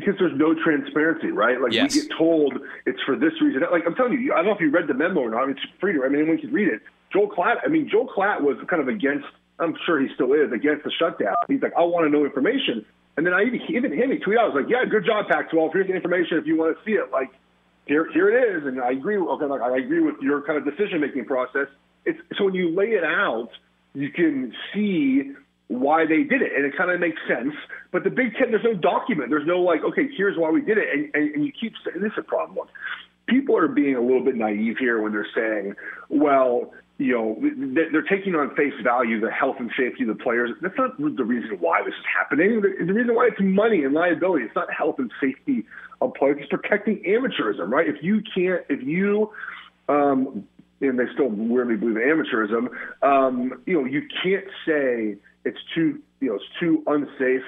Because 0.00 0.18
there's 0.18 0.36
no 0.38 0.54
transparency, 0.54 1.28
right? 1.28 1.60
Like 1.60 1.72
Yes. 1.72 1.94
we 1.94 2.02
get 2.02 2.10
told 2.16 2.54
it's 2.86 3.00
for 3.02 3.16
this 3.16 3.32
reason. 3.40 3.62
Like 3.70 3.84
I'm 3.86 3.94
telling 3.94 4.12
you, 4.14 4.32
I 4.32 4.36
don't 4.36 4.46
know 4.46 4.54
if 4.54 4.60
you 4.60 4.70
read 4.70 4.86
the 4.86 4.94
memo 4.94 5.20
or 5.20 5.30
not. 5.30 5.48
It's 5.48 5.60
free 5.80 5.92
to. 5.94 6.04
I 6.04 6.08
mean, 6.08 6.20
anyone 6.22 6.38
can 6.38 6.52
read 6.52 6.68
it. 6.68 6.80
Joel 7.12 7.28
Klatt. 7.30 7.56
I 7.64 7.68
mean, 7.68 7.88
Joel 7.90 8.08
Klatt 8.08 8.40
was 8.40 8.56
kind 8.68 8.82
of 8.82 8.88
against. 8.88 9.26
I'm 9.58 9.74
sure 9.86 10.00
he 10.00 10.08
still 10.14 10.32
is 10.34 10.52
against 10.52 10.84
the 10.84 10.92
shutdown. 10.98 11.34
He's 11.48 11.60
like, 11.62 11.72
I 11.76 11.82
want 11.82 12.06
to 12.06 12.10
know 12.10 12.24
information. 12.24 12.84
And 13.16 13.26
then 13.26 13.34
I 13.34 13.42
even 13.42 13.60
even 13.70 13.92
him, 13.92 14.12
he 14.12 14.18
tweeted 14.18 14.38
out, 14.38 14.44
I 14.44 14.54
was 14.54 14.62
like, 14.62 14.70
Yeah, 14.70 14.84
good 14.88 15.04
job, 15.04 15.26
Pac-12. 15.28 15.72
Here's 15.72 15.86
the 15.88 15.94
information 15.94 16.38
if 16.38 16.46
you 16.46 16.56
want 16.56 16.76
to 16.78 16.84
see 16.84 16.92
it. 16.92 17.10
Like, 17.10 17.30
here 17.86 18.06
here 18.12 18.28
it 18.30 18.56
is. 18.56 18.66
And 18.66 18.80
I 18.80 18.92
agree. 18.92 19.16
Okay, 19.16 19.44
like 19.46 19.60
I 19.60 19.76
agree 19.78 20.00
with 20.00 20.16
your 20.20 20.42
kind 20.42 20.58
of 20.58 20.64
decision 20.64 21.00
making 21.00 21.24
process. 21.24 21.66
It's 22.04 22.18
so 22.36 22.44
when 22.44 22.54
you 22.54 22.70
lay 22.70 22.90
it 22.92 23.02
out, 23.04 23.50
you 23.94 24.10
can 24.10 24.52
see 24.72 25.32
why 25.68 26.06
they 26.06 26.22
did 26.22 26.42
it, 26.42 26.52
and 26.56 26.64
it 26.64 26.76
kind 26.76 26.90
of 26.90 26.98
makes 26.98 27.20
sense. 27.28 27.54
But 27.92 28.04
the 28.04 28.10
Big 28.10 28.34
Ten, 28.36 28.50
there's 28.50 28.64
no 28.64 28.74
document. 28.74 29.30
There's 29.30 29.46
no 29.46 29.60
like, 29.60 29.82
okay, 29.84 30.08
here's 30.16 30.36
why 30.36 30.50
we 30.50 30.62
did 30.62 30.78
it, 30.78 30.88
and, 30.92 31.10
and, 31.14 31.34
and 31.34 31.44
you 31.44 31.52
keep 31.52 31.74
saying 31.84 32.00
this 32.02 32.12
is 32.12 32.18
a 32.18 32.22
problem. 32.22 32.66
People 33.26 33.56
are 33.56 33.68
being 33.68 33.94
a 33.94 34.00
little 34.00 34.24
bit 34.24 34.34
naive 34.34 34.76
here 34.78 35.02
when 35.02 35.12
they're 35.12 35.26
saying, 35.34 35.74
well, 36.08 36.72
you 36.96 37.12
know, 37.14 37.38
they- 37.74 37.88
they're 37.92 38.02
taking 38.02 38.34
on 38.34 38.54
face 38.56 38.72
value 38.82 39.20
the 39.20 39.30
health 39.30 39.56
and 39.60 39.70
safety 39.76 40.02
of 40.02 40.08
the 40.08 40.22
players. 40.22 40.50
That's 40.62 40.76
not 40.76 40.96
the 40.98 41.24
reason 41.24 41.58
why 41.60 41.82
this 41.84 41.94
is 41.94 42.04
happening. 42.16 42.60
The, 42.62 42.84
the 42.86 42.92
reason 42.92 43.14
why 43.14 43.26
it's 43.26 43.40
money 43.40 43.84
and 43.84 43.94
liability. 43.94 44.46
It's 44.46 44.56
not 44.56 44.72
health 44.72 44.98
and 44.98 45.12
safety 45.20 45.64
of 46.00 46.14
players. 46.14 46.38
It's 46.40 46.48
protecting 46.48 47.02
amateurism, 47.06 47.68
right? 47.70 47.86
If 47.88 48.02
you 48.02 48.22
can't, 48.34 48.64
if 48.68 48.82
you, 48.82 49.30
um, 49.88 50.44
and 50.80 50.98
they 50.98 51.04
still 51.12 51.28
weirdly 51.28 51.76
believe 51.76 51.96
in 51.96 52.02
amateurism, 52.02 52.68
um, 53.02 53.62
you 53.66 53.74
know, 53.74 53.84
you 53.84 54.02
can't 54.22 54.46
say 54.66 55.16
it's 55.44 55.58
too, 55.74 56.00
you 56.20 56.28
know, 56.28 56.34
it's 56.36 56.44
too 56.60 56.82
unsafe 56.86 57.44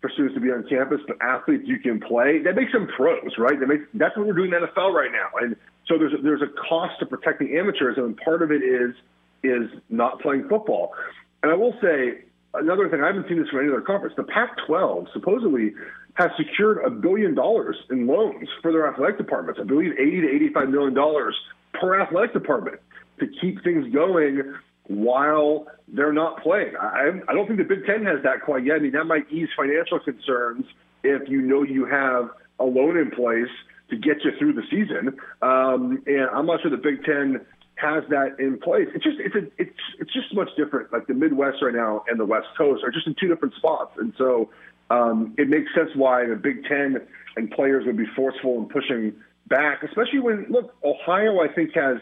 for 0.00 0.10
students 0.10 0.34
to 0.34 0.40
be 0.40 0.50
on 0.50 0.66
campus, 0.68 1.00
but 1.06 1.16
athletes 1.22 1.64
you 1.66 1.78
can 1.78 2.00
play. 2.00 2.42
That 2.42 2.56
makes 2.56 2.72
them 2.72 2.88
pros, 2.96 3.38
right? 3.38 3.58
That 3.58 3.66
makes 3.66 3.84
that's 3.94 4.16
what 4.16 4.26
we're 4.26 4.34
doing 4.34 4.52
in 4.52 4.60
the 4.60 4.66
NFL 4.66 4.92
right 4.92 5.12
now. 5.12 5.28
And 5.40 5.56
so 5.86 5.96
there's 5.96 6.12
a, 6.12 6.22
there's 6.22 6.42
a 6.42 6.48
cost 6.68 6.98
to 7.00 7.06
protecting 7.06 7.56
amateurs, 7.56 7.96
and 7.96 8.16
part 8.16 8.42
of 8.42 8.50
it 8.50 8.62
is 8.62 8.94
is 9.42 9.70
not 9.88 10.20
playing 10.20 10.48
football. 10.48 10.92
And 11.42 11.50
I 11.50 11.54
will 11.54 11.74
say 11.80 12.24
another 12.54 12.88
thing. 12.88 13.02
I 13.02 13.06
haven't 13.06 13.28
seen 13.28 13.38
this 13.38 13.48
from 13.48 13.60
any 13.60 13.68
other 13.68 13.80
conference. 13.80 14.14
The 14.16 14.24
Pac-12 14.24 15.12
supposedly 15.12 15.72
has 16.14 16.30
secured 16.36 16.78
a 16.84 16.90
billion 16.90 17.34
dollars 17.34 17.76
in 17.90 18.06
loans 18.06 18.48
for 18.60 18.72
their 18.72 18.86
athletic 18.86 19.18
departments. 19.18 19.60
I 19.60 19.64
believe 19.64 19.92
80 19.98 20.20
to 20.20 20.28
85 20.28 20.68
million 20.68 20.94
dollars 20.94 21.36
per 21.72 22.00
athletic 22.00 22.32
department 22.32 22.80
to 23.20 23.26
keep 23.40 23.62
things 23.64 23.92
going 23.92 24.54
while 24.88 25.66
they're 25.88 26.12
not 26.12 26.42
playing. 26.42 26.74
I, 26.80 27.10
I 27.28 27.32
don't 27.32 27.46
think 27.46 27.58
the 27.58 27.64
Big 27.64 27.86
Ten 27.86 28.04
has 28.04 28.22
that 28.24 28.42
quite 28.44 28.64
yet. 28.64 28.76
I 28.76 28.78
mean, 28.80 28.92
that 28.92 29.04
might 29.04 29.30
ease 29.30 29.48
financial 29.56 30.00
concerns 30.00 30.64
if 31.02 31.28
you 31.28 31.40
know 31.40 31.62
you 31.62 31.86
have 31.86 32.30
a 32.58 32.64
loan 32.64 32.96
in 32.96 33.10
place 33.10 33.50
to 33.90 33.96
get 33.96 34.24
you 34.24 34.32
through 34.38 34.54
the 34.54 34.62
season. 34.70 35.16
Um, 35.42 36.02
and 36.06 36.28
I'm 36.34 36.46
not 36.46 36.62
sure 36.62 36.70
the 36.70 36.76
Big 36.76 37.04
Ten 37.04 37.44
has 37.76 38.04
that 38.10 38.38
in 38.38 38.58
place. 38.58 38.88
It's 38.94 39.04
just 39.04 39.18
it's 39.18 39.34
a, 39.34 39.44
it's 39.58 39.78
it's 39.98 40.12
just 40.12 40.34
much 40.34 40.48
different. 40.56 40.92
Like 40.92 41.06
the 41.06 41.14
Midwest 41.14 41.58
right 41.62 41.74
now 41.74 42.04
and 42.08 42.18
the 42.18 42.24
West 42.24 42.46
Coast 42.56 42.82
are 42.84 42.90
just 42.90 43.06
in 43.06 43.14
two 43.20 43.28
different 43.28 43.54
spots, 43.54 43.92
and 43.98 44.12
so 44.16 44.50
um, 44.90 45.34
it 45.38 45.48
makes 45.48 45.74
sense 45.74 45.90
why 45.94 46.26
the 46.26 46.36
Big 46.36 46.64
Ten 46.64 46.96
and 47.36 47.50
players 47.50 47.84
would 47.86 47.96
be 47.96 48.06
forceful 48.14 48.58
in 48.58 48.66
pushing 48.66 49.12
back, 49.48 49.82
especially 49.82 50.20
when 50.20 50.46
look 50.48 50.74
Ohio 50.84 51.40
I 51.40 51.48
think 51.52 51.74
has 51.74 51.98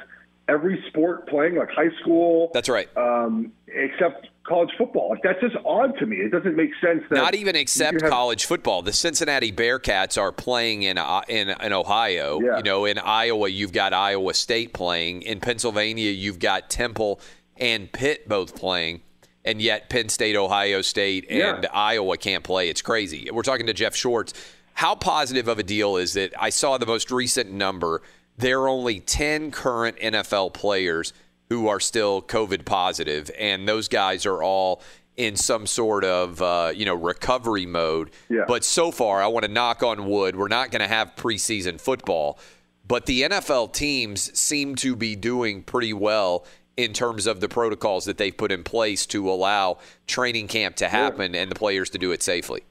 every 0.50 0.82
sport 0.88 1.28
playing 1.28 1.56
like 1.56 1.70
high 1.70 1.90
school. 2.00 2.50
That's 2.52 2.68
right. 2.68 2.88
Um, 2.96 3.52
except 3.68 4.28
college 4.46 4.70
football. 4.76 5.10
Like 5.10 5.22
that's 5.22 5.40
just 5.40 5.54
odd 5.64 5.96
to 5.98 6.06
me. 6.06 6.16
It 6.16 6.32
doesn't 6.32 6.56
make 6.56 6.70
sense 6.82 7.02
that 7.08 7.14
Not 7.16 7.34
even 7.34 7.54
except 7.56 8.00
have- 8.02 8.10
college 8.10 8.44
football. 8.46 8.82
The 8.82 8.92
Cincinnati 8.92 9.52
Bearcats 9.52 10.20
are 10.20 10.32
playing 10.32 10.82
in 10.82 10.98
uh, 10.98 11.22
in, 11.28 11.50
in 11.50 11.72
Ohio. 11.72 12.40
Yeah. 12.40 12.56
You 12.58 12.62
know, 12.64 12.84
in 12.84 12.98
Iowa, 12.98 13.48
you've 13.48 13.72
got 13.72 13.92
Iowa 13.92 14.34
State 14.34 14.72
playing. 14.72 15.22
In 15.22 15.40
Pennsylvania, 15.40 16.10
you've 16.10 16.38
got 16.40 16.68
Temple 16.70 17.20
and 17.56 17.90
Pitt 17.92 18.28
both 18.28 18.56
playing. 18.56 19.02
And 19.44 19.62
yet, 19.62 19.88
Penn 19.88 20.10
State, 20.10 20.36
Ohio 20.36 20.82
State, 20.82 21.26
and 21.30 21.62
Yeah. 21.64 21.70
Iowa 21.72 22.18
can't 22.18 22.44
play. 22.44 22.68
It's 22.68 22.82
crazy. 22.82 23.28
We're 23.32 23.42
talking 23.42 23.66
to 23.68 23.72
Jeff 23.72 23.94
Schwartz. 23.96 24.34
How 24.74 24.94
positive 24.94 25.48
of 25.48 25.58
a 25.58 25.62
deal 25.62 25.96
is 25.96 26.14
it? 26.16 26.32
I 26.38 26.50
saw 26.50 26.76
the 26.78 26.86
most 26.86 27.10
recent 27.10 27.50
number. 27.50 28.02
There 28.40 28.60
are 28.62 28.68
only 28.68 29.00
10 29.00 29.50
current 29.50 29.98
NFL 29.98 30.54
players 30.54 31.12
who 31.50 31.68
are 31.68 31.80
still 31.80 32.22
COVID 32.22 32.64
positive, 32.64 33.30
and 33.38 33.68
those 33.68 33.88
guys 33.88 34.24
are 34.24 34.42
all 34.42 34.82
in 35.16 35.36
some 35.36 35.66
sort 35.66 36.04
of 36.04 36.40
uh, 36.40 36.72
you 36.74 36.86
know 36.86 36.94
recovery 36.94 37.66
mode. 37.66 38.10
Yeah. 38.28 38.44
But 38.46 38.64
so 38.64 38.90
far, 38.90 39.22
I 39.22 39.26
want 39.26 39.44
to 39.44 39.50
knock 39.50 39.82
on 39.82 40.06
wood. 40.06 40.36
We're 40.36 40.48
not 40.48 40.70
going 40.70 40.80
to 40.80 40.88
have 40.88 41.14
preseason 41.16 41.80
football, 41.80 42.38
but 42.86 43.06
the 43.06 43.22
NFL 43.22 43.72
teams 43.72 44.36
seem 44.38 44.74
to 44.76 44.96
be 44.96 45.16
doing 45.16 45.62
pretty 45.62 45.92
well 45.92 46.46
in 46.76 46.94
terms 46.94 47.26
of 47.26 47.40
the 47.40 47.48
protocols 47.48 48.06
that 48.06 48.16
they've 48.16 48.36
put 48.36 48.50
in 48.50 48.64
place 48.64 49.04
to 49.06 49.30
allow 49.30 49.76
training 50.06 50.48
camp 50.48 50.76
to 50.76 50.88
happen 50.88 51.34
and 51.34 51.50
the 51.50 51.54
players 51.54 51.90
to 51.90 51.98
do 51.98 52.12
it 52.12 52.22
safely. 52.22 52.62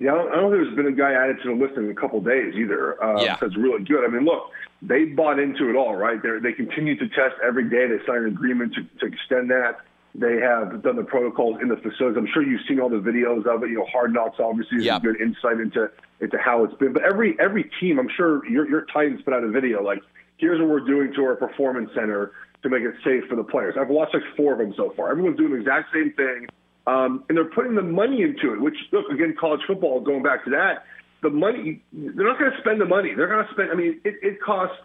Yeah, 0.00 0.14
I 0.14 0.16
don't, 0.16 0.32
I 0.32 0.36
don't 0.36 0.50
think 0.50 0.64
there's 0.64 0.76
been 0.76 0.86
a 0.86 0.96
guy 0.96 1.12
added 1.12 1.36
to 1.42 1.50
the 1.50 1.54
list 1.54 1.76
in 1.76 1.90
a 1.90 1.94
couple 1.94 2.18
of 2.18 2.24
days 2.24 2.54
either. 2.56 3.02
Um, 3.04 3.18
Yeah. 3.18 3.36
That's 3.40 3.56
really 3.56 3.84
good. 3.84 4.02
I 4.04 4.08
mean, 4.08 4.24
look, 4.24 4.50
they 4.82 5.04
bought 5.04 5.38
into 5.38 5.68
it 5.68 5.76
all, 5.76 5.94
right? 5.94 6.22
They're, 6.22 6.40
they 6.40 6.52
continue 6.52 6.96
to 6.98 7.08
test 7.08 7.34
every 7.44 7.68
day. 7.68 7.86
They 7.86 7.98
signed 8.06 8.24
an 8.26 8.32
agreement 8.32 8.74
to, 8.74 8.82
to 9.00 9.06
extend 9.12 9.50
that. 9.50 9.80
They 10.14 10.40
have 10.40 10.82
done 10.82 10.96
the 10.96 11.04
protocols 11.04 11.58
in 11.62 11.68
the 11.68 11.76
facilities. 11.76 12.16
I'm 12.16 12.26
sure 12.32 12.42
you've 12.42 12.62
seen 12.66 12.80
all 12.80 12.88
the 12.88 12.96
videos 12.96 13.46
of 13.46 13.62
it. 13.62 13.70
You 13.70 13.78
know, 13.78 13.86
Hard 13.92 14.12
Knocks 14.12 14.40
obviously 14.40 14.78
is 14.78 14.84
Yeah. 14.84 14.96
a 14.96 15.00
good 15.00 15.20
insight 15.20 15.60
into 15.60 15.90
into 16.20 16.36
how 16.38 16.64
it's 16.64 16.74
been. 16.74 16.92
But 16.92 17.04
every 17.04 17.36
every 17.38 17.70
team, 17.78 17.98
I'm 17.98 18.08
sure 18.16 18.44
your 18.48 18.68
your 18.68 18.86
Titans 18.92 19.22
put 19.22 19.34
out 19.34 19.44
a 19.44 19.48
video 19.48 19.82
like, 19.82 20.00
here's 20.38 20.58
what 20.58 20.68
we're 20.68 20.80
doing 20.80 21.12
to 21.14 21.24
our 21.24 21.36
performance 21.36 21.90
center 21.94 22.32
to 22.62 22.68
make 22.68 22.82
it 22.82 22.94
safe 23.04 23.24
for 23.28 23.36
the 23.36 23.44
players. 23.44 23.76
I've 23.80 23.88
watched 23.88 24.14
like 24.14 24.24
four 24.36 24.54
of 24.54 24.58
them 24.58 24.74
so 24.76 24.92
far. 24.96 25.10
Everyone's 25.10 25.36
doing 25.36 25.52
the 25.52 25.58
exact 25.58 25.92
same 25.94 26.12
thing. 26.14 26.48
Um, 26.86 27.22
and 27.28 27.38
they're 27.38 27.44
putting 27.44 27.74
the 27.74 27.82
money 27.82 28.22
into 28.22 28.52
it, 28.52 28.60
which, 28.60 28.74
look, 28.90 29.08
again, 29.10 29.36
college 29.38 29.60
football, 29.66 30.00
going 30.00 30.22
back 30.22 30.44
to 30.44 30.50
that, 30.50 30.84
the 31.22 31.30
money, 31.30 31.82
they're 31.92 32.26
not 32.26 32.38
going 32.38 32.50
to 32.52 32.58
spend 32.60 32.80
the 32.80 32.86
money. 32.86 33.14
They're 33.14 33.28
going 33.28 33.46
to 33.46 33.52
spend, 33.52 33.70
I 33.70 33.74
mean, 33.74 34.00
it, 34.04 34.14
it 34.22 34.40
costs 34.42 34.76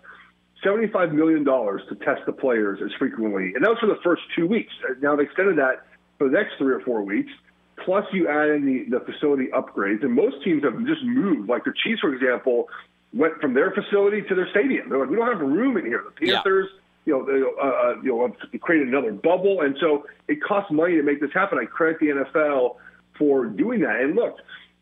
$75 0.65 1.13
million 1.13 1.45
to 1.45 1.95
test 2.03 2.21
the 2.25 2.33
players 2.33 2.79
as 2.83 2.91
frequently. 2.97 3.53
And 3.55 3.63
that 3.63 3.69
was 3.69 3.79
for 3.79 3.87
the 3.87 3.99
first 4.03 4.23
two 4.35 4.47
weeks. 4.47 4.73
Now 5.01 5.15
they 5.15 5.23
extended 5.23 5.57
that 5.57 5.85
for 6.17 6.29
the 6.29 6.37
next 6.37 6.53
three 6.57 6.73
or 6.73 6.81
four 6.81 7.03
weeks. 7.03 7.31
Plus, 7.83 8.05
you 8.13 8.27
add 8.27 8.49
in 8.49 8.65
the, 8.65 8.97
the 8.99 9.05
facility 9.05 9.47
upgrades. 9.53 10.01
And 10.03 10.13
most 10.13 10.43
teams 10.43 10.63
have 10.63 10.77
just 10.85 11.03
moved. 11.03 11.49
Like 11.49 11.65
the 11.65 11.73
Chiefs, 11.83 12.01
for 12.01 12.13
example, 12.13 12.69
went 13.13 13.39
from 13.41 13.53
their 13.53 13.71
facility 13.71 14.21
to 14.23 14.35
their 14.35 14.49
stadium. 14.49 14.89
They're 14.89 14.99
like, 14.99 15.09
we 15.09 15.15
don't 15.15 15.27
have 15.27 15.39
room 15.41 15.77
in 15.77 15.85
here. 15.85 16.03
The 16.19 16.27
Yeah. 16.27 16.33
Panthers, 16.35 16.69
you 17.05 17.13
know, 17.13 17.25
they, 17.25 17.41
uh, 17.41 17.65
uh, 17.65 18.01
you 18.01 18.09
know, 18.09 18.27
have 18.27 18.61
created 18.61 18.87
another 18.87 19.11
bubble, 19.11 19.61
and 19.61 19.75
so 19.79 20.07
it 20.27 20.41
costs 20.41 20.71
money 20.71 20.95
to 20.95 21.03
make 21.03 21.21
this 21.21 21.31
happen. 21.33 21.59
I 21.59 21.65
credit 21.65 21.99
the 21.99 22.07
NFL 22.07 22.77
for 23.17 23.45
doing 23.45 23.81
that. 23.81 24.01
And 24.01 24.15
look, 24.15 24.37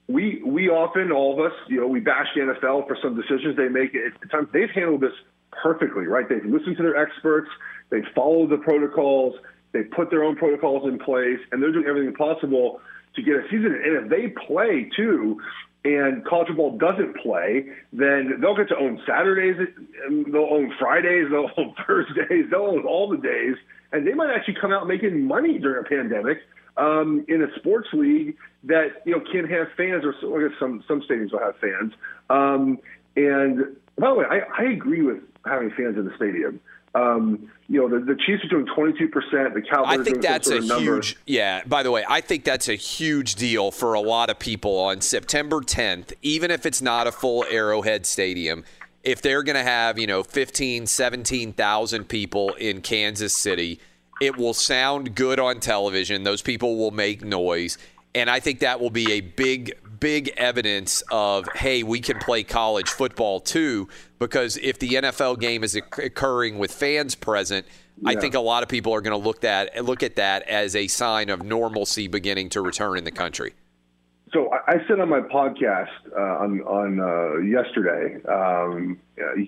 we 0.08 0.42
we 0.46 0.70
often, 0.70 1.12
all 1.12 1.34
of 1.34 1.52
us, 1.52 1.58
you 1.68 1.80
know, 1.80 1.88
we 1.88 2.00
bash 2.00 2.28
the 2.36 2.42
NFL 2.42 2.88
for 2.88 2.98
some 3.02 3.16
decisions 3.16 3.56
they 3.56 3.70
make. 3.70 3.96
At 3.96 4.30
times, 4.30 4.50
they've 4.52 4.70
handled 4.70 5.02
this 5.02 5.14
perfectly, 5.52 6.06
right? 6.06 6.28
They've 6.28 6.44
listened 6.46 6.78
to 6.78 6.84
their 6.84 6.98
experts, 6.98 7.50
they've 7.90 8.08
followed 8.14 8.50
the 8.50 8.58
protocols, 8.58 9.36
they 9.72 9.84
put 9.84 10.10
their 10.10 10.24
own 10.24 10.36
protocols 10.36 10.88
in 10.88 11.00
place, 11.00 11.40
and 11.52 11.62
they're 11.62 11.72
doing 11.72 11.86
everything 11.88 12.14
possible 12.16 12.82
to 13.16 13.22
get 13.22 13.36
a 13.36 13.44
season. 13.44 13.80
And 13.84 14.04
if 14.04 14.10
they 14.10 14.34
play 14.46 14.90
too, 14.96 15.40
and 15.86 16.26
college 16.26 16.48
football 16.48 16.78
doesn't 16.78 17.18
play, 17.18 17.66
then 17.92 18.40
they'll 18.40 18.56
get 18.56 18.70
to 18.70 18.78
own 18.78 19.02
Saturdays, 19.06 19.56
and 20.06 20.34
they'll 20.34 20.50
own 20.52 20.74
Fridays, 20.80 21.28
they'll 21.30 21.52
own 21.58 21.76
Thursdays, 21.86 22.46
they'll 22.50 22.62
own 22.62 22.86
all 22.86 23.10
the 23.10 23.18
days, 23.18 23.56
and 23.92 24.08
they 24.08 24.14
might 24.14 24.34
actually 24.34 24.56
come 24.60 24.72
out 24.72 24.88
making 24.88 25.26
money 25.26 25.60
during 25.60 25.86
a 25.86 25.90
pandemic 25.90 26.40
um, 26.78 27.26
in 27.28 27.42
a 27.44 27.48
sports 27.60 27.88
league 27.94 28.36
that 28.64 29.02
you 29.06 29.14
know 29.14 29.24
can 29.32 29.48
have 29.48 29.68
fans, 29.78 30.04
or 30.04 30.14
so- 30.22 30.36
I 30.38 30.48
guess 30.48 30.58
some 30.60 30.84
some 30.88 31.02
stadiums 31.02 31.32
will 31.32 31.40
have 31.40 31.56
fans. 31.58 31.94
Um, 32.30 32.80
and 33.16 33.76
by 33.98 34.10
the 34.10 34.16
way, 34.16 34.26
I, 34.30 34.40
I 34.64 34.64
agree 34.72 35.02
with 35.02 35.18
having 35.46 35.70
fans 35.72 35.98
in 35.98 36.06
the 36.06 36.16
stadium. 36.16 36.60
Um, 36.96 37.50
you 37.68 37.80
know, 37.80 37.90
the, 38.00 38.06
the 38.06 38.16
Chiefs 38.16 38.44
are 38.46 38.50
doing 38.50 38.68
22 38.76 39.08
percent. 39.08 39.54
The 39.56 39.62
Cowboys 39.62 39.88
I 39.92 39.96
think 39.96 40.06
doing 40.06 40.22
that's 40.22 40.48
sort 40.48 40.60
a 40.60 40.62
of 40.64 40.68
number. 40.68 40.96
huge, 40.96 41.18
yeah. 41.26 41.64
By 41.66 41.82
the 41.84 41.90
way, 41.92 42.06
I 42.08 42.22
think 42.22 42.44
that's 42.44 42.70
a 42.70 42.76
huge 42.76 43.36
deal 43.36 43.72
for 43.72 43.94
a 43.96 44.00
lot 44.00 44.30
of 44.30 44.38
people 44.38 44.78
on 44.80 45.02
September 45.02 45.58
10th, 45.62 46.14
even 46.22 46.52
if 46.52 46.66
it's 46.66 46.82
not 46.82 47.08
a 47.08 47.12
full 47.12 47.46
Arrowhead 47.50 48.06
Stadium. 48.06 48.64
If 49.04 49.22
they're 49.22 49.44
going 49.44 49.56
to 49.58 49.64
have, 49.64 50.00
you 50.00 50.08
know, 50.08 50.24
15, 50.24 50.86
17,000 50.88 52.06
people 52.08 52.54
in 52.54 52.82
Kansas 52.82 53.36
City, 53.36 53.80
it 54.22 54.38
will 54.38 54.54
sound 54.54 55.16
good 55.16 55.40
on 55.40 55.60
television. 55.60 56.24
Those 56.24 56.42
people 56.42 56.78
will 56.78 56.92
make 56.92 57.24
noise. 57.24 57.78
And 58.16 58.30
I 58.30 58.40
think 58.40 58.60
that 58.60 58.80
will 58.80 58.92
be 58.92 59.12
a 59.14 59.22
big, 59.22 59.74
big 60.00 60.30
evidence 60.38 61.02
of, 61.10 61.48
hey, 61.56 61.82
we 61.82 62.00
can 62.00 62.20
play 62.20 62.44
college 62.44 62.90
football 62.90 63.40
too, 63.40 63.88
because 64.20 64.58
if 64.58 64.78
the 64.78 64.90
NFL 64.90 65.40
game 65.40 65.64
is 65.64 65.76
occurring 65.76 66.60
with 66.60 66.72
fans 66.72 67.16
present, 67.16 67.66
I 68.06 68.16
think 68.16 68.36
a 68.36 68.40
lot 68.40 68.64
of 68.64 68.70
people 68.70 68.94
are 68.94 69.02
going 69.02 69.20
to 69.20 69.26
look 69.26 69.44
at 69.44 69.86
look 69.86 70.04
at 70.04 70.16
that 70.16 70.44
as 70.50 70.76
a 70.76 70.88
sign 70.88 71.30
of 71.30 71.44
normalcy 71.44 72.08
beginning 72.08 72.50
to 72.50 72.62
return 72.62 72.98
in 72.98 73.04
the 73.04 73.12
country. 73.12 73.54
So 74.34 74.50
I, 74.52 74.74
I 74.74 74.88
said 74.88 75.00
on 75.00 75.10
my 75.10 75.22
podcast 75.22 75.90
uh, 76.12 76.44
on 76.44 76.62
on 76.62 77.00
uh, 77.00 77.38
yesterday, 77.38 78.18
um, 78.26 79.00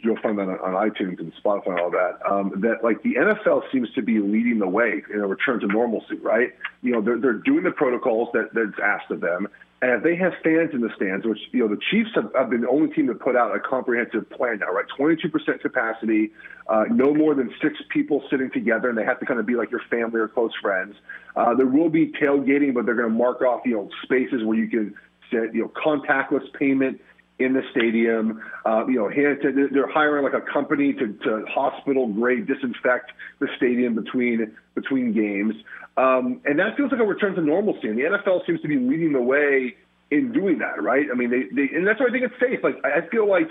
you'll 0.03 0.21
find 0.21 0.37
that 0.37 0.43
on, 0.43 0.59
on 0.59 0.89
iTunes 0.89 1.19
and 1.19 1.33
Spotify 1.43 1.71
and 1.71 1.79
all 1.79 1.91
that. 1.91 2.19
Um, 2.29 2.53
that 2.61 2.83
like 2.83 3.01
the 3.01 3.15
NFL 3.15 3.63
seems 3.71 3.91
to 3.93 4.03
be 4.03 4.19
leading 4.19 4.59
the 4.59 4.67
way 4.67 5.03
in 5.11 5.19
a 5.19 5.27
return 5.27 5.59
to 5.61 5.67
normalcy, 5.67 6.17
right? 6.21 6.53
You 6.83 6.91
know, 6.91 7.01
they're 7.01 7.19
they're 7.19 7.33
doing 7.33 7.63
the 7.63 7.71
protocols 7.71 8.29
that 8.33 8.53
that's 8.53 8.79
asked 8.81 9.09
of 9.09 9.21
them, 9.21 9.47
and 9.81 9.91
if 9.91 10.03
they 10.03 10.15
have 10.15 10.33
fans 10.43 10.71
in 10.73 10.81
the 10.81 10.89
stands, 10.95 11.25
which 11.25 11.39
you 11.51 11.59
know 11.59 11.67
the 11.67 11.79
Chiefs 11.91 12.09
have, 12.15 12.31
have 12.33 12.49
been 12.49 12.61
the 12.61 12.69
only 12.69 12.93
team 12.93 13.07
to 13.07 13.13
put 13.13 13.35
out 13.35 13.55
a 13.55 13.59
comprehensive 13.59 14.29
plan 14.29 14.59
now, 14.59 14.71
right? 14.71 14.85
Twenty 14.95 15.15
two 15.21 15.29
percent 15.29 15.61
capacity, 15.61 16.31
uh, 16.69 16.85
no 16.89 17.13
more 17.13 17.35
than 17.35 17.53
six 17.61 17.75
people 17.89 18.23
sitting 18.31 18.49
together, 18.51 18.89
and 18.89 18.97
they 18.97 19.03
have 19.03 19.19
to 19.19 19.25
kind 19.25 19.39
of 19.39 19.45
be 19.45 19.55
like 19.55 19.71
your 19.71 19.81
family 19.89 20.19
or 20.21 20.29
close 20.29 20.53
friends. 20.61 20.95
Uh, 21.35 21.53
there 21.55 21.67
will 21.67 21.89
be 21.89 22.07
tailgating, 22.13 22.73
but 22.73 22.85
they're 22.85 22.95
going 22.95 23.09
to 23.09 23.15
mark 23.15 23.41
off 23.41 23.61
you 23.65 23.75
know 23.75 23.89
spaces 24.03 24.43
where 24.45 24.57
you 24.57 24.69
can 24.69 24.95
set 25.29 25.53
you 25.53 25.61
know 25.61 25.71
contactless 25.85 26.51
payment 26.53 27.01
in 27.39 27.53
the 27.53 27.61
stadium. 27.71 28.41
Uh, 28.65 28.85
you 28.87 28.95
know, 28.95 29.09
hand, 29.09 29.39
they're- 29.41 29.69
they're 29.69 29.87
hiring 29.87 30.23
like 30.23 30.33
a 30.33 30.41
company 30.41 30.93
to, 30.93 31.13
to 31.23 31.45
hospital 31.47 32.07
grade 32.07 32.47
disinfect 32.47 33.11
the 33.39 33.47
stadium 33.57 33.95
between 33.95 34.55
between 34.73 35.13
games, 35.13 35.55
um, 35.97 36.41
and 36.45 36.59
that 36.59 36.75
feels 36.75 36.91
like 36.91 36.99
a 37.01 37.05
return 37.05 37.33
to 37.35 37.41
normalcy. 37.41 37.87
And 37.87 37.97
the 37.97 38.03
NFL 38.03 38.45
seems 38.45 38.61
to 38.61 38.67
be 38.67 38.77
leading 38.77 39.13
the 39.13 39.21
way 39.21 39.75
in 40.11 40.31
doing 40.31 40.59
that, 40.59 40.81
right? 40.81 41.05
I 41.11 41.15
mean, 41.15 41.29
they, 41.29 41.43
they 41.53 41.75
and 41.75 41.85
that's 41.87 41.99
why 41.99 42.07
I 42.07 42.11
think 42.11 42.23
it's 42.25 42.39
safe. 42.39 42.63
Like 42.63 42.77
I 42.85 43.01
feel 43.09 43.27
like, 43.27 43.49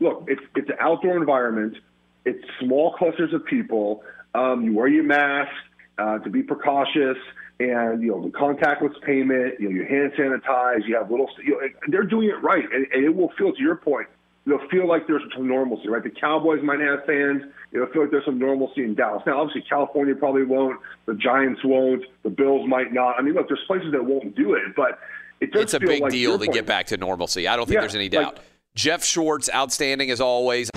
look, 0.00 0.24
it's 0.28 0.42
it's 0.56 0.68
an 0.68 0.76
outdoor 0.80 1.16
environment. 1.16 1.76
It's 2.24 2.44
small 2.60 2.92
clusters 2.94 3.32
of 3.32 3.44
people. 3.44 4.02
Um, 4.34 4.62
you 4.64 4.74
wear 4.74 4.88
your 4.88 5.04
mask 5.04 5.50
uh, 5.98 6.18
to 6.18 6.30
be 6.30 6.42
precautious, 6.42 7.16
and 7.60 8.02
you 8.02 8.08
know 8.10 8.22
the 8.22 8.30
contactless 8.30 9.00
payment. 9.02 9.54
You 9.60 9.68
know, 9.68 9.74
you 9.76 9.84
hand 9.84 10.12
sanitize. 10.18 10.86
You 10.86 10.96
have 10.96 11.10
little. 11.10 11.28
You 11.44 11.52
know, 11.52 11.68
they're 11.88 12.04
doing 12.04 12.28
it 12.28 12.42
right, 12.42 12.64
and, 12.72 12.86
and 12.92 13.04
it 13.04 13.14
will 13.14 13.30
feel 13.38 13.52
to 13.52 13.60
your 13.60 13.76
point. 13.76 14.06
They'll 14.46 14.66
feel 14.70 14.88
like 14.88 15.06
there's 15.06 15.22
some 15.36 15.46
normalcy, 15.46 15.88
right? 15.88 16.02
The 16.02 16.08
Cowboys 16.08 16.62
might 16.62 16.80
have 16.80 17.04
fans. 17.04 17.42
It'll 17.70 17.86
feel 17.88 18.02
like 18.02 18.10
there's 18.10 18.24
some 18.24 18.38
normalcy 18.38 18.82
in 18.82 18.94
Dallas. 18.94 19.22
Now, 19.26 19.40
obviously, 19.42 19.62
California 19.68 20.14
probably 20.14 20.44
won't. 20.44 20.80
The 21.04 21.14
Giants 21.14 21.60
won't. 21.64 22.02
The 22.22 22.30
Bills 22.30 22.66
might 22.66 22.92
not. 22.94 23.16
I 23.18 23.22
mean, 23.22 23.34
look, 23.34 23.48
there's 23.48 23.60
places 23.66 23.92
that 23.92 24.02
won't 24.02 24.34
do 24.34 24.54
it, 24.54 24.74
but 24.74 25.00
it 25.40 25.52
does 25.52 25.64
It's 25.64 25.74
a 25.74 25.80
big 25.80 26.00
like 26.00 26.12
deal 26.12 26.38
to 26.38 26.46
point. 26.46 26.54
get 26.54 26.64
back 26.64 26.86
to 26.86 26.96
normalcy. 26.96 27.46
I 27.46 27.56
don't 27.56 27.66
think 27.66 27.74
Yeah, 27.74 27.80
there's 27.80 27.94
any 27.94 28.04
like- 28.08 28.12
doubt. 28.12 28.38
Jeff 28.74 29.04
Schwartz, 29.04 29.50
outstanding 29.54 30.10
as 30.10 30.20
always. 30.20 30.70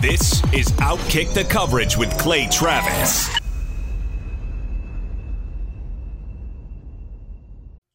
This 0.00 0.42
is 0.52 0.66
Outkick 0.72 1.32
the 1.32 1.44
Coverage 1.44 1.96
with 1.96 2.10
Clay 2.18 2.48
Travis. 2.50 3.30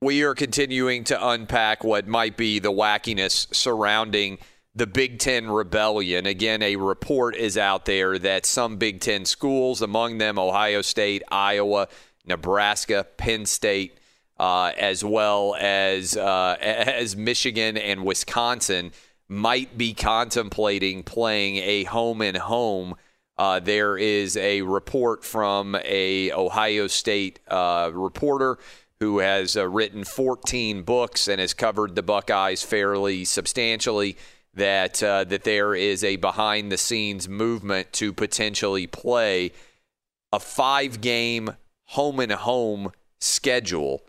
We 0.00 0.22
are 0.22 0.34
continuing 0.34 1.02
to 1.04 1.28
unpack 1.28 1.82
what 1.82 2.06
might 2.06 2.36
be 2.36 2.60
the 2.60 2.70
wackiness 2.70 3.52
surrounding 3.52 4.38
the 4.72 4.86
Big 4.86 5.18
Ten 5.18 5.50
rebellion. 5.50 6.24
Again, 6.24 6.62
a 6.62 6.76
report 6.76 7.34
is 7.34 7.58
out 7.58 7.84
there 7.84 8.16
that 8.16 8.46
some 8.46 8.76
Big 8.76 9.00
Ten 9.00 9.24
schools, 9.24 9.82
among 9.82 10.18
them 10.18 10.38
Ohio 10.38 10.82
State, 10.82 11.24
Iowa, 11.32 11.88
Nebraska, 12.24 13.08
Penn 13.16 13.44
State, 13.44 13.98
uh, 14.38 14.70
as 14.78 15.04
well 15.04 15.56
as 15.58 16.16
uh, 16.16 16.56
as 16.60 17.16
Michigan 17.16 17.76
and 17.76 18.04
Wisconsin, 18.04 18.92
might 19.26 19.76
be 19.76 19.94
contemplating 19.94 21.02
playing 21.02 21.56
a 21.56 21.82
home 21.84 22.22
and 22.22 22.36
home. 22.36 22.94
Uh, 23.36 23.58
there 23.58 23.98
is 23.98 24.36
a 24.36 24.62
report 24.62 25.24
from 25.24 25.76
a 25.84 26.30
Ohio 26.30 26.86
State 26.86 27.40
uh, 27.48 27.90
reporter 27.92 28.58
who 29.00 29.18
has 29.20 29.56
uh, 29.56 29.68
written 29.68 30.04
14 30.04 30.82
books 30.82 31.28
and 31.28 31.40
has 31.40 31.54
covered 31.54 31.94
the 31.94 32.02
Buckeyes 32.02 32.62
fairly 32.62 33.24
substantially. 33.24 34.16
That 34.54 35.02
uh, 35.02 35.22
that 35.24 35.44
there 35.44 35.74
is 35.74 36.02
a 36.02 36.16
behind 36.16 36.72
the 36.72 36.78
scenes 36.78 37.28
movement 37.28 37.92
to 37.92 38.12
potentially 38.12 38.88
play 38.88 39.52
a 40.32 40.40
five 40.40 41.00
game 41.00 41.50
home 41.84 42.18
and 42.18 42.32
home 42.32 42.90
schedule, 43.20 44.02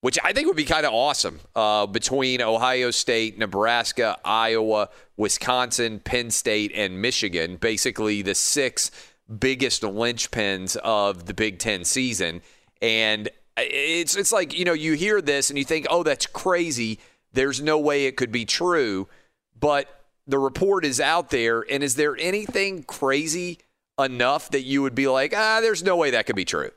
which 0.00 0.18
I 0.24 0.32
think 0.32 0.48
would 0.48 0.56
be 0.56 0.64
kind 0.64 0.86
of 0.86 0.92
awesome 0.92 1.40
uh, 1.54 1.86
between 1.86 2.42
Ohio 2.42 2.90
State, 2.90 3.38
Nebraska, 3.38 4.18
Iowa, 4.24 4.88
Wisconsin, 5.16 6.00
Penn 6.00 6.30
State, 6.30 6.72
and 6.74 7.00
Michigan. 7.00 7.56
Basically, 7.56 8.22
the 8.22 8.34
six 8.34 8.90
biggest 9.38 9.82
linchpins 9.82 10.76
of 10.76 11.26
the 11.26 11.34
Big 11.34 11.58
Ten 11.58 11.84
season. 11.84 12.42
And 12.82 13.28
it's 13.56 14.16
it's 14.16 14.32
like 14.32 14.56
you 14.56 14.64
know 14.64 14.72
you 14.72 14.92
hear 14.92 15.20
this 15.20 15.50
and 15.50 15.58
you 15.58 15.64
think 15.64 15.86
oh 15.90 16.02
that's 16.02 16.26
crazy. 16.26 16.98
There's 17.32 17.60
no 17.60 17.78
way 17.78 18.06
it 18.06 18.16
could 18.16 18.32
be 18.32 18.44
true. 18.44 19.08
But 19.58 19.88
the 20.26 20.38
report 20.38 20.84
is 20.84 21.00
out 21.00 21.30
there 21.30 21.64
and 21.70 21.82
is 21.82 21.94
there 21.94 22.16
anything 22.18 22.82
crazy 22.82 23.58
enough 23.98 24.50
that 24.50 24.62
you 24.62 24.82
would 24.82 24.94
be 24.94 25.08
like 25.08 25.32
ah 25.34 25.60
there's 25.60 25.82
no 25.82 25.96
way 25.96 26.10
that 26.10 26.26
could 26.26 26.36
be 26.36 26.44
true? 26.44 26.70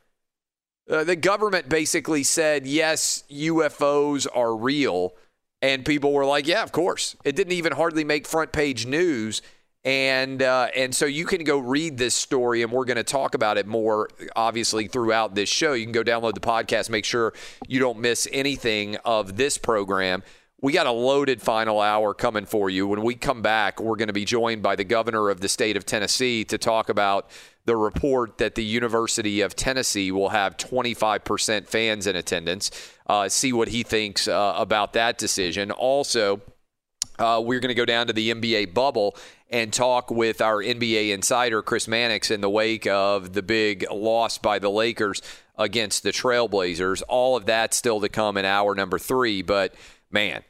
Uh, 0.90 1.04
the 1.04 1.16
government 1.16 1.70
basically 1.70 2.24
said 2.24 2.66
yes 2.66 3.24
UFOs 3.32 4.28
are 4.34 4.56
real. 4.56 5.14
And 5.62 5.84
people 5.84 6.14
were 6.14 6.26
like 6.26 6.48
yeah 6.48 6.64
of 6.64 6.72
course. 6.72 7.16
It 7.26 7.36
didn't 7.36 7.54
even 7.54 7.74
hardly 7.74 8.04
make 8.04 8.26
front 8.26 8.52
page 8.52 8.86
news 8.86 9.42
and 9.86 10.44
uh, 10.44 10.68
and 10.76 10.94
so 10.94 11.06
you 11.06 11.26
can 11.26 11.44
go 11.44 11.58
read 11.58 11.98
this 11.98 12.14
story, 12.14 12.64
and 12.64 12.72
we're 12.72 12.86
going 12.86 12.98
to 12.98 13.04
talk 13.04 13.34
about 13.34 13.58
it 13.58 13.66
more, 13.66 14.10
obviously, 14.36 14.88
throughout 14.88 15.36
this 15.36 15.50
show. 15.50 15.74
You 15.74 15.86
can 15.86 15.94
go 15.94 16.04
download 16.04 16.34
the 16.34 16.42
podcast, 16.42 16.90
make 16.90 17.06
sure 17.06 17.34
you 17.68 17.80
don't 17.80 18.00
miss 18.00 18.28
anything 18.32 18.98
of 19.06 19.38
this 19.38 19.58
program. 19.58 20.24
We 20.62 20.74
got 20.74 20.88
a 20.88 20.92
loaded 20.92 21.42
final 21.42 21.80
hour 21.80 22.14
coming 22.14 22.46
for 22.46 22.70
you. 22.70 22.86
When 22.86 23.02
we 23.02 23.16
come 23.16 23.42
back, 23.42 23.80
we're 23.80 23.96
going 23.96 24.08
to 24.08 24.14
be 24.14 24.26
joined 24.26 24.62
by 24.62 24.76
the 24.76 24.84
governor 24.84 25.30
of 25.30 25.40
the 25.40 25.48
state 25.48 25.78
of 25.78 25.86
Tennessee 25.86 26.44
to 26.46 26.58
talk 26.58 26.90
about 26.90 27.30
the 27.64 27.78
report 27.78 28.40
that 28.40 28.56
the 28.56 28.64
University 28.64 29.40
of 29.40 29.56
Tennessee 29.56 30.12
will 30.12 30.30
have 30.30 30.58
25% 30.58 31.68
fans 31.68 32.08
in 32.08 32.18
attendance. 32.18 32.72
Uh, 33.08 33.30
see 33.30 33.54
what 33.54 33.70
he 33.70 33.84
thinks 33.84 34.28
uh, 34.28 34.54
about 34.58 34.92
that 34.94 35.18
decision. 35.18 35.72
Also, 35.72 36.42
uh, 37.20 37.42
we're 37.44 37.60
going 37.60 37.70
to 37.70 37.76
go 37.76 37.86
down 37.86 38.08
to 38.08 38.14
the 38.14 38.34
NBA 38.34 38.74
bubble 38.74 39.16
and 39.50 39.74
talk 39.74 40.10
with 40.10 40.42
our 40.42 40.64
NBA 40.64 41.12
insider, 41.12 41.62
Chris 41.62 41.88
Mannix, 41.88 42.32
in 42.32 42.42
the 42.42 42.50
wake 42.50 42.88
of 42.88 43.34
the 43.34 43.42
big 43.42 43.86
loss 43.92 44.38
by 44.38 44.60
the 44.60 44.70
Lakers 44.70 45.22
against 45.58 46.04
the 46.04 46.12
Trailblazers. 46.12 47.04
All 47.08 47.36
of 47.36 47.46
that 47.48 47.74
still 47.74 48.00
to 48.02 48.10
come 48.10 48.38
in 48.38 48.46
hour 48.46 48.74
number 48.76 48.98
three. 48.98 49.42
But 49.42 49.76
man, 50.10 50.44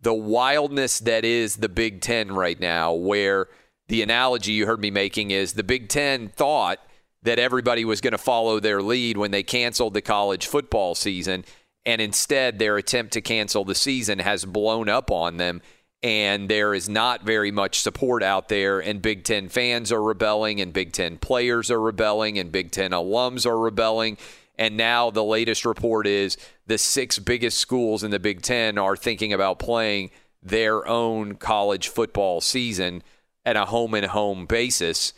the 0.00 0.14
wildness 0.14 1.00
that 1.00 1.24
is 1.24 1.56
the 1.56 1.68
Big 1.68 2.00
Ten 2.00 2.32
right 2.32 2.58
now, 2.58 2.92
where 2.92 3.48
the 3.88 4.02
analogy 4.02 4.52
you 4.52 4.66
heard 4.66 4.80
me 4.80 4.90
making 4.90 5.30
is 5.30 5.54
the 5.54 5.64
Big 5.64 5.88
Ten 5.88 6.28
thought 6.28 6.78
that 7.22 7.38
everybody 7.38 7.84
was 7.84 8.00
going 8.00 8.12
to 8.12 8.18
follow 8.18 8.60
their 8.60 8.82
lead 8.82 9.16
when 9.16 9.30
they 9.30 9.42
canceled 9.42 9.94
the 9.94 10.02
college 10.02 10.46
football 10.46 10.94
season. 10.94 11.44
And 11.84 12.00
instead, 12.00 12.58
their 12.58 12.76
attempt 12.76 13.12
to 13.14 13.20
cancel 13.20 13.64
the 13.64 13.74
season 13.74 14.18
has 14.20 14.44
blown 14.44 14.88
up 14.88 15.10
on 15.10 15.36
them 15.36 15.62
and 16.02 16.48
there 16.48 16.74
is 16.74 16.88
not 16.88 17.22
very 17.22 17.50
much 17.50 17.80
support 17.80 18.22
out 18.22 18.48
there. 18.48 18.80
And 18.80 19.00
Big 19.00 19.24
Ten 19.24 19.48
fans 19.48 19.92
are 19.92 20.02
rebelling, 20.02 20.60
and 20.60 20.72
Big 20.72 20.92
Ten 20.92 21.16
players 21.18 21.70
are 21.70 21.80
rebelling, 21.80 22.38
and 22.38 22.50
Big 22.50 22.70
Ten 22.70 22.90
alums 22.90 23.46
are 23.46 23.58
rebelling. 23.58 24.18
And 24.58 24.76
now 24.76 25.10
the 25.10 25.24
latest 25.24 25.64
report 25.64 26.06
is 26.06 26.36
the 26.66 26.78
six 26.78 27.18
biggest 27.18 27.58
schools 27.58 28.02
in 28.02 28.10
the 28.10 28.18
Big 28.18 28.42
Ten 28.42 28.78
are 28.78 28.96
thinking 28.96 29.32
about 29.32 29.58
playing 29.58 30.10
their 30.42 30.86
own 30.86 31.36
college 31.36 31.88
football 31.88 32.40
season 32.40 33.02
at 33.44 33.56
a 33.56 33.66
home 33.66 33.94
and 33.94 34.06
home 34.06 34.46
basis 34.46 35.12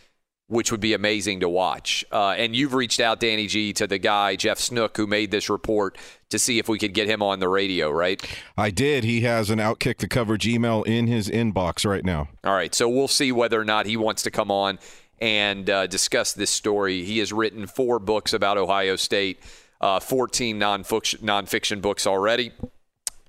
which 0.49 0.71
would 0.71 0.81
be 0.81 0.93
amazing 0.93 1.41
to 1.41 1.49
watch. 1.49 2.05
Uh, 2.13 2.31
and 2.31 2.55
you've 2.55 2.75
reached 2.75 3.01
out, 3.01 3.19
Danny 3.19 3.47
G, 3.47 3.73
to 3.75 3.87
the 3.87 3.99
guy, 3.99 4.37
Jeff 4.37 4.59
Snook, 4.59 4.97
who 4.97 5.07
made 5.07 5.31
this 5.31 5.49
report 5.49 5.97
to 6.29 6.39
see 6.39 6.59
if 6.59 6.69
we 6.69 6.79
could 6.79 6.93
get 6.93 7.09
him 7.09 7.23
on 7.23 7.41
the 7.41 7.49
radio, 7.49 7.91
right? 7.91 8.23
I 8.57 8.71
did. 8.71 9.05
He 9.05 9.23
has 9.23 9.49
an 9.49 9.59
Outkick 9.59 9.99
the 9.99 10.09
Coverage 10.09 10.47
email 10.47 10.83
in 10.83 11.07
his 11.07 11.29
inbox 11.29 11.89
right 11.89 12.05
now. 12.05 12.29
All 12.45 12.55
right. 12.55 12.75
So 12.75 12.89
we'll 12.89 13.09
see 13.09 13.33
whether 13.33 13.59
or 13.59 13.65
not 13.65 13.87
he 13.87 13.97
wants 13.97 14.23
to 14.25 14.31
come 14.31 14.51
on 14.51 14.79
and 15.19 15.71
uh, 15.71 15.87
discuss 15.87 16.35
this 16.35 16.51
story. 16.51 17.05
He 17.05 17.19
has 17.21 17.33
written 17.33 17.67
four 17.67 17.99
books 17.99 18.35
about 18.35 18.59
Ohio 18.59 18.97
State, 18.97 19.41
uh, 19.81 20.01
14 20.01 20.61
nonfiction, 20.61 21.21
nonfiction 21.21 21.81
books 21.81 22.07
already. 22.07 22.53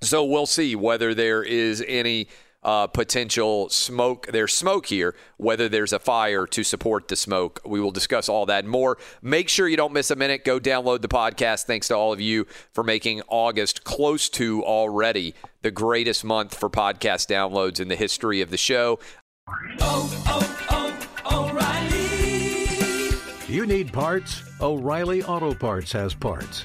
So 0.02 0.24
we'll 0.24 0.46
see 0.46 0.76
whether 0.76 1.14
there 1.14 1.42
is 1.42 1.82
any 1.86 2.28
uh, 2.66 2.88
potential 2.88 3.70
smoke. 3.70 4.26
There's 4.26 4.52
smoke 4.52 4.86
here, 4.86 5.14
whether 5.36 5.68
there's 5.68 5.92
a 5.92 6.00
fire 6.00 6.48
to 6.48 6.64
support 6.64 7.06
the 7.06 7.14
smoke. 7.14 7.60
We 7.64 7.80
will 7.80 7.92
discuss 7.92 8.28
all 8.28 8.44
that 8.46 8.66
more. 8.66 8.98
Make 9.22 9.48
sure 9.48 9.68
you 9.68 9.76
don't 9.76 9.92
miss 9.92 10.10
a 10.10 10.16
minute. 10.16 10.44
Go 10.44 10.58
download 10.58 11.00
the 11.00 11.08
podcast. 11.08 11.64
Thanks 11.64 11.86
to 11.88 11.94
all 11.96 12.12
of 12.12 12.20
you 12.20 12.44
for 12.74 12.82
making 12.82 13.22
August 13.28 13.84
close 13.84 14.28
to 14.30 14.64
already 14.64 15.34
the 15.62 15.70
greatest 15.70 16.24
month 16.24 16.56
for 16.58 16.68
podcast 16.68 17.28
downloads 17.28 17.78
in 17.78 17.86
the 17.86 17.96
history 17.96 18.40
of 18.40 18.50
the 18.50 18.56
show. 18.56 18.98
Oh, 19.80 20.24
oh, 20.26 21.08
oh, 21.30 21.50
O'Reilly. 21.50 23.16
You 23.48 23.64
need 23.64 23.92
parts? 23.92 24.42
O'Reilly 24.60 25.22
Auto 25.22 25.54
Parts 25.54 25.92
has 25.92 26.14
parts. 26.14 26.64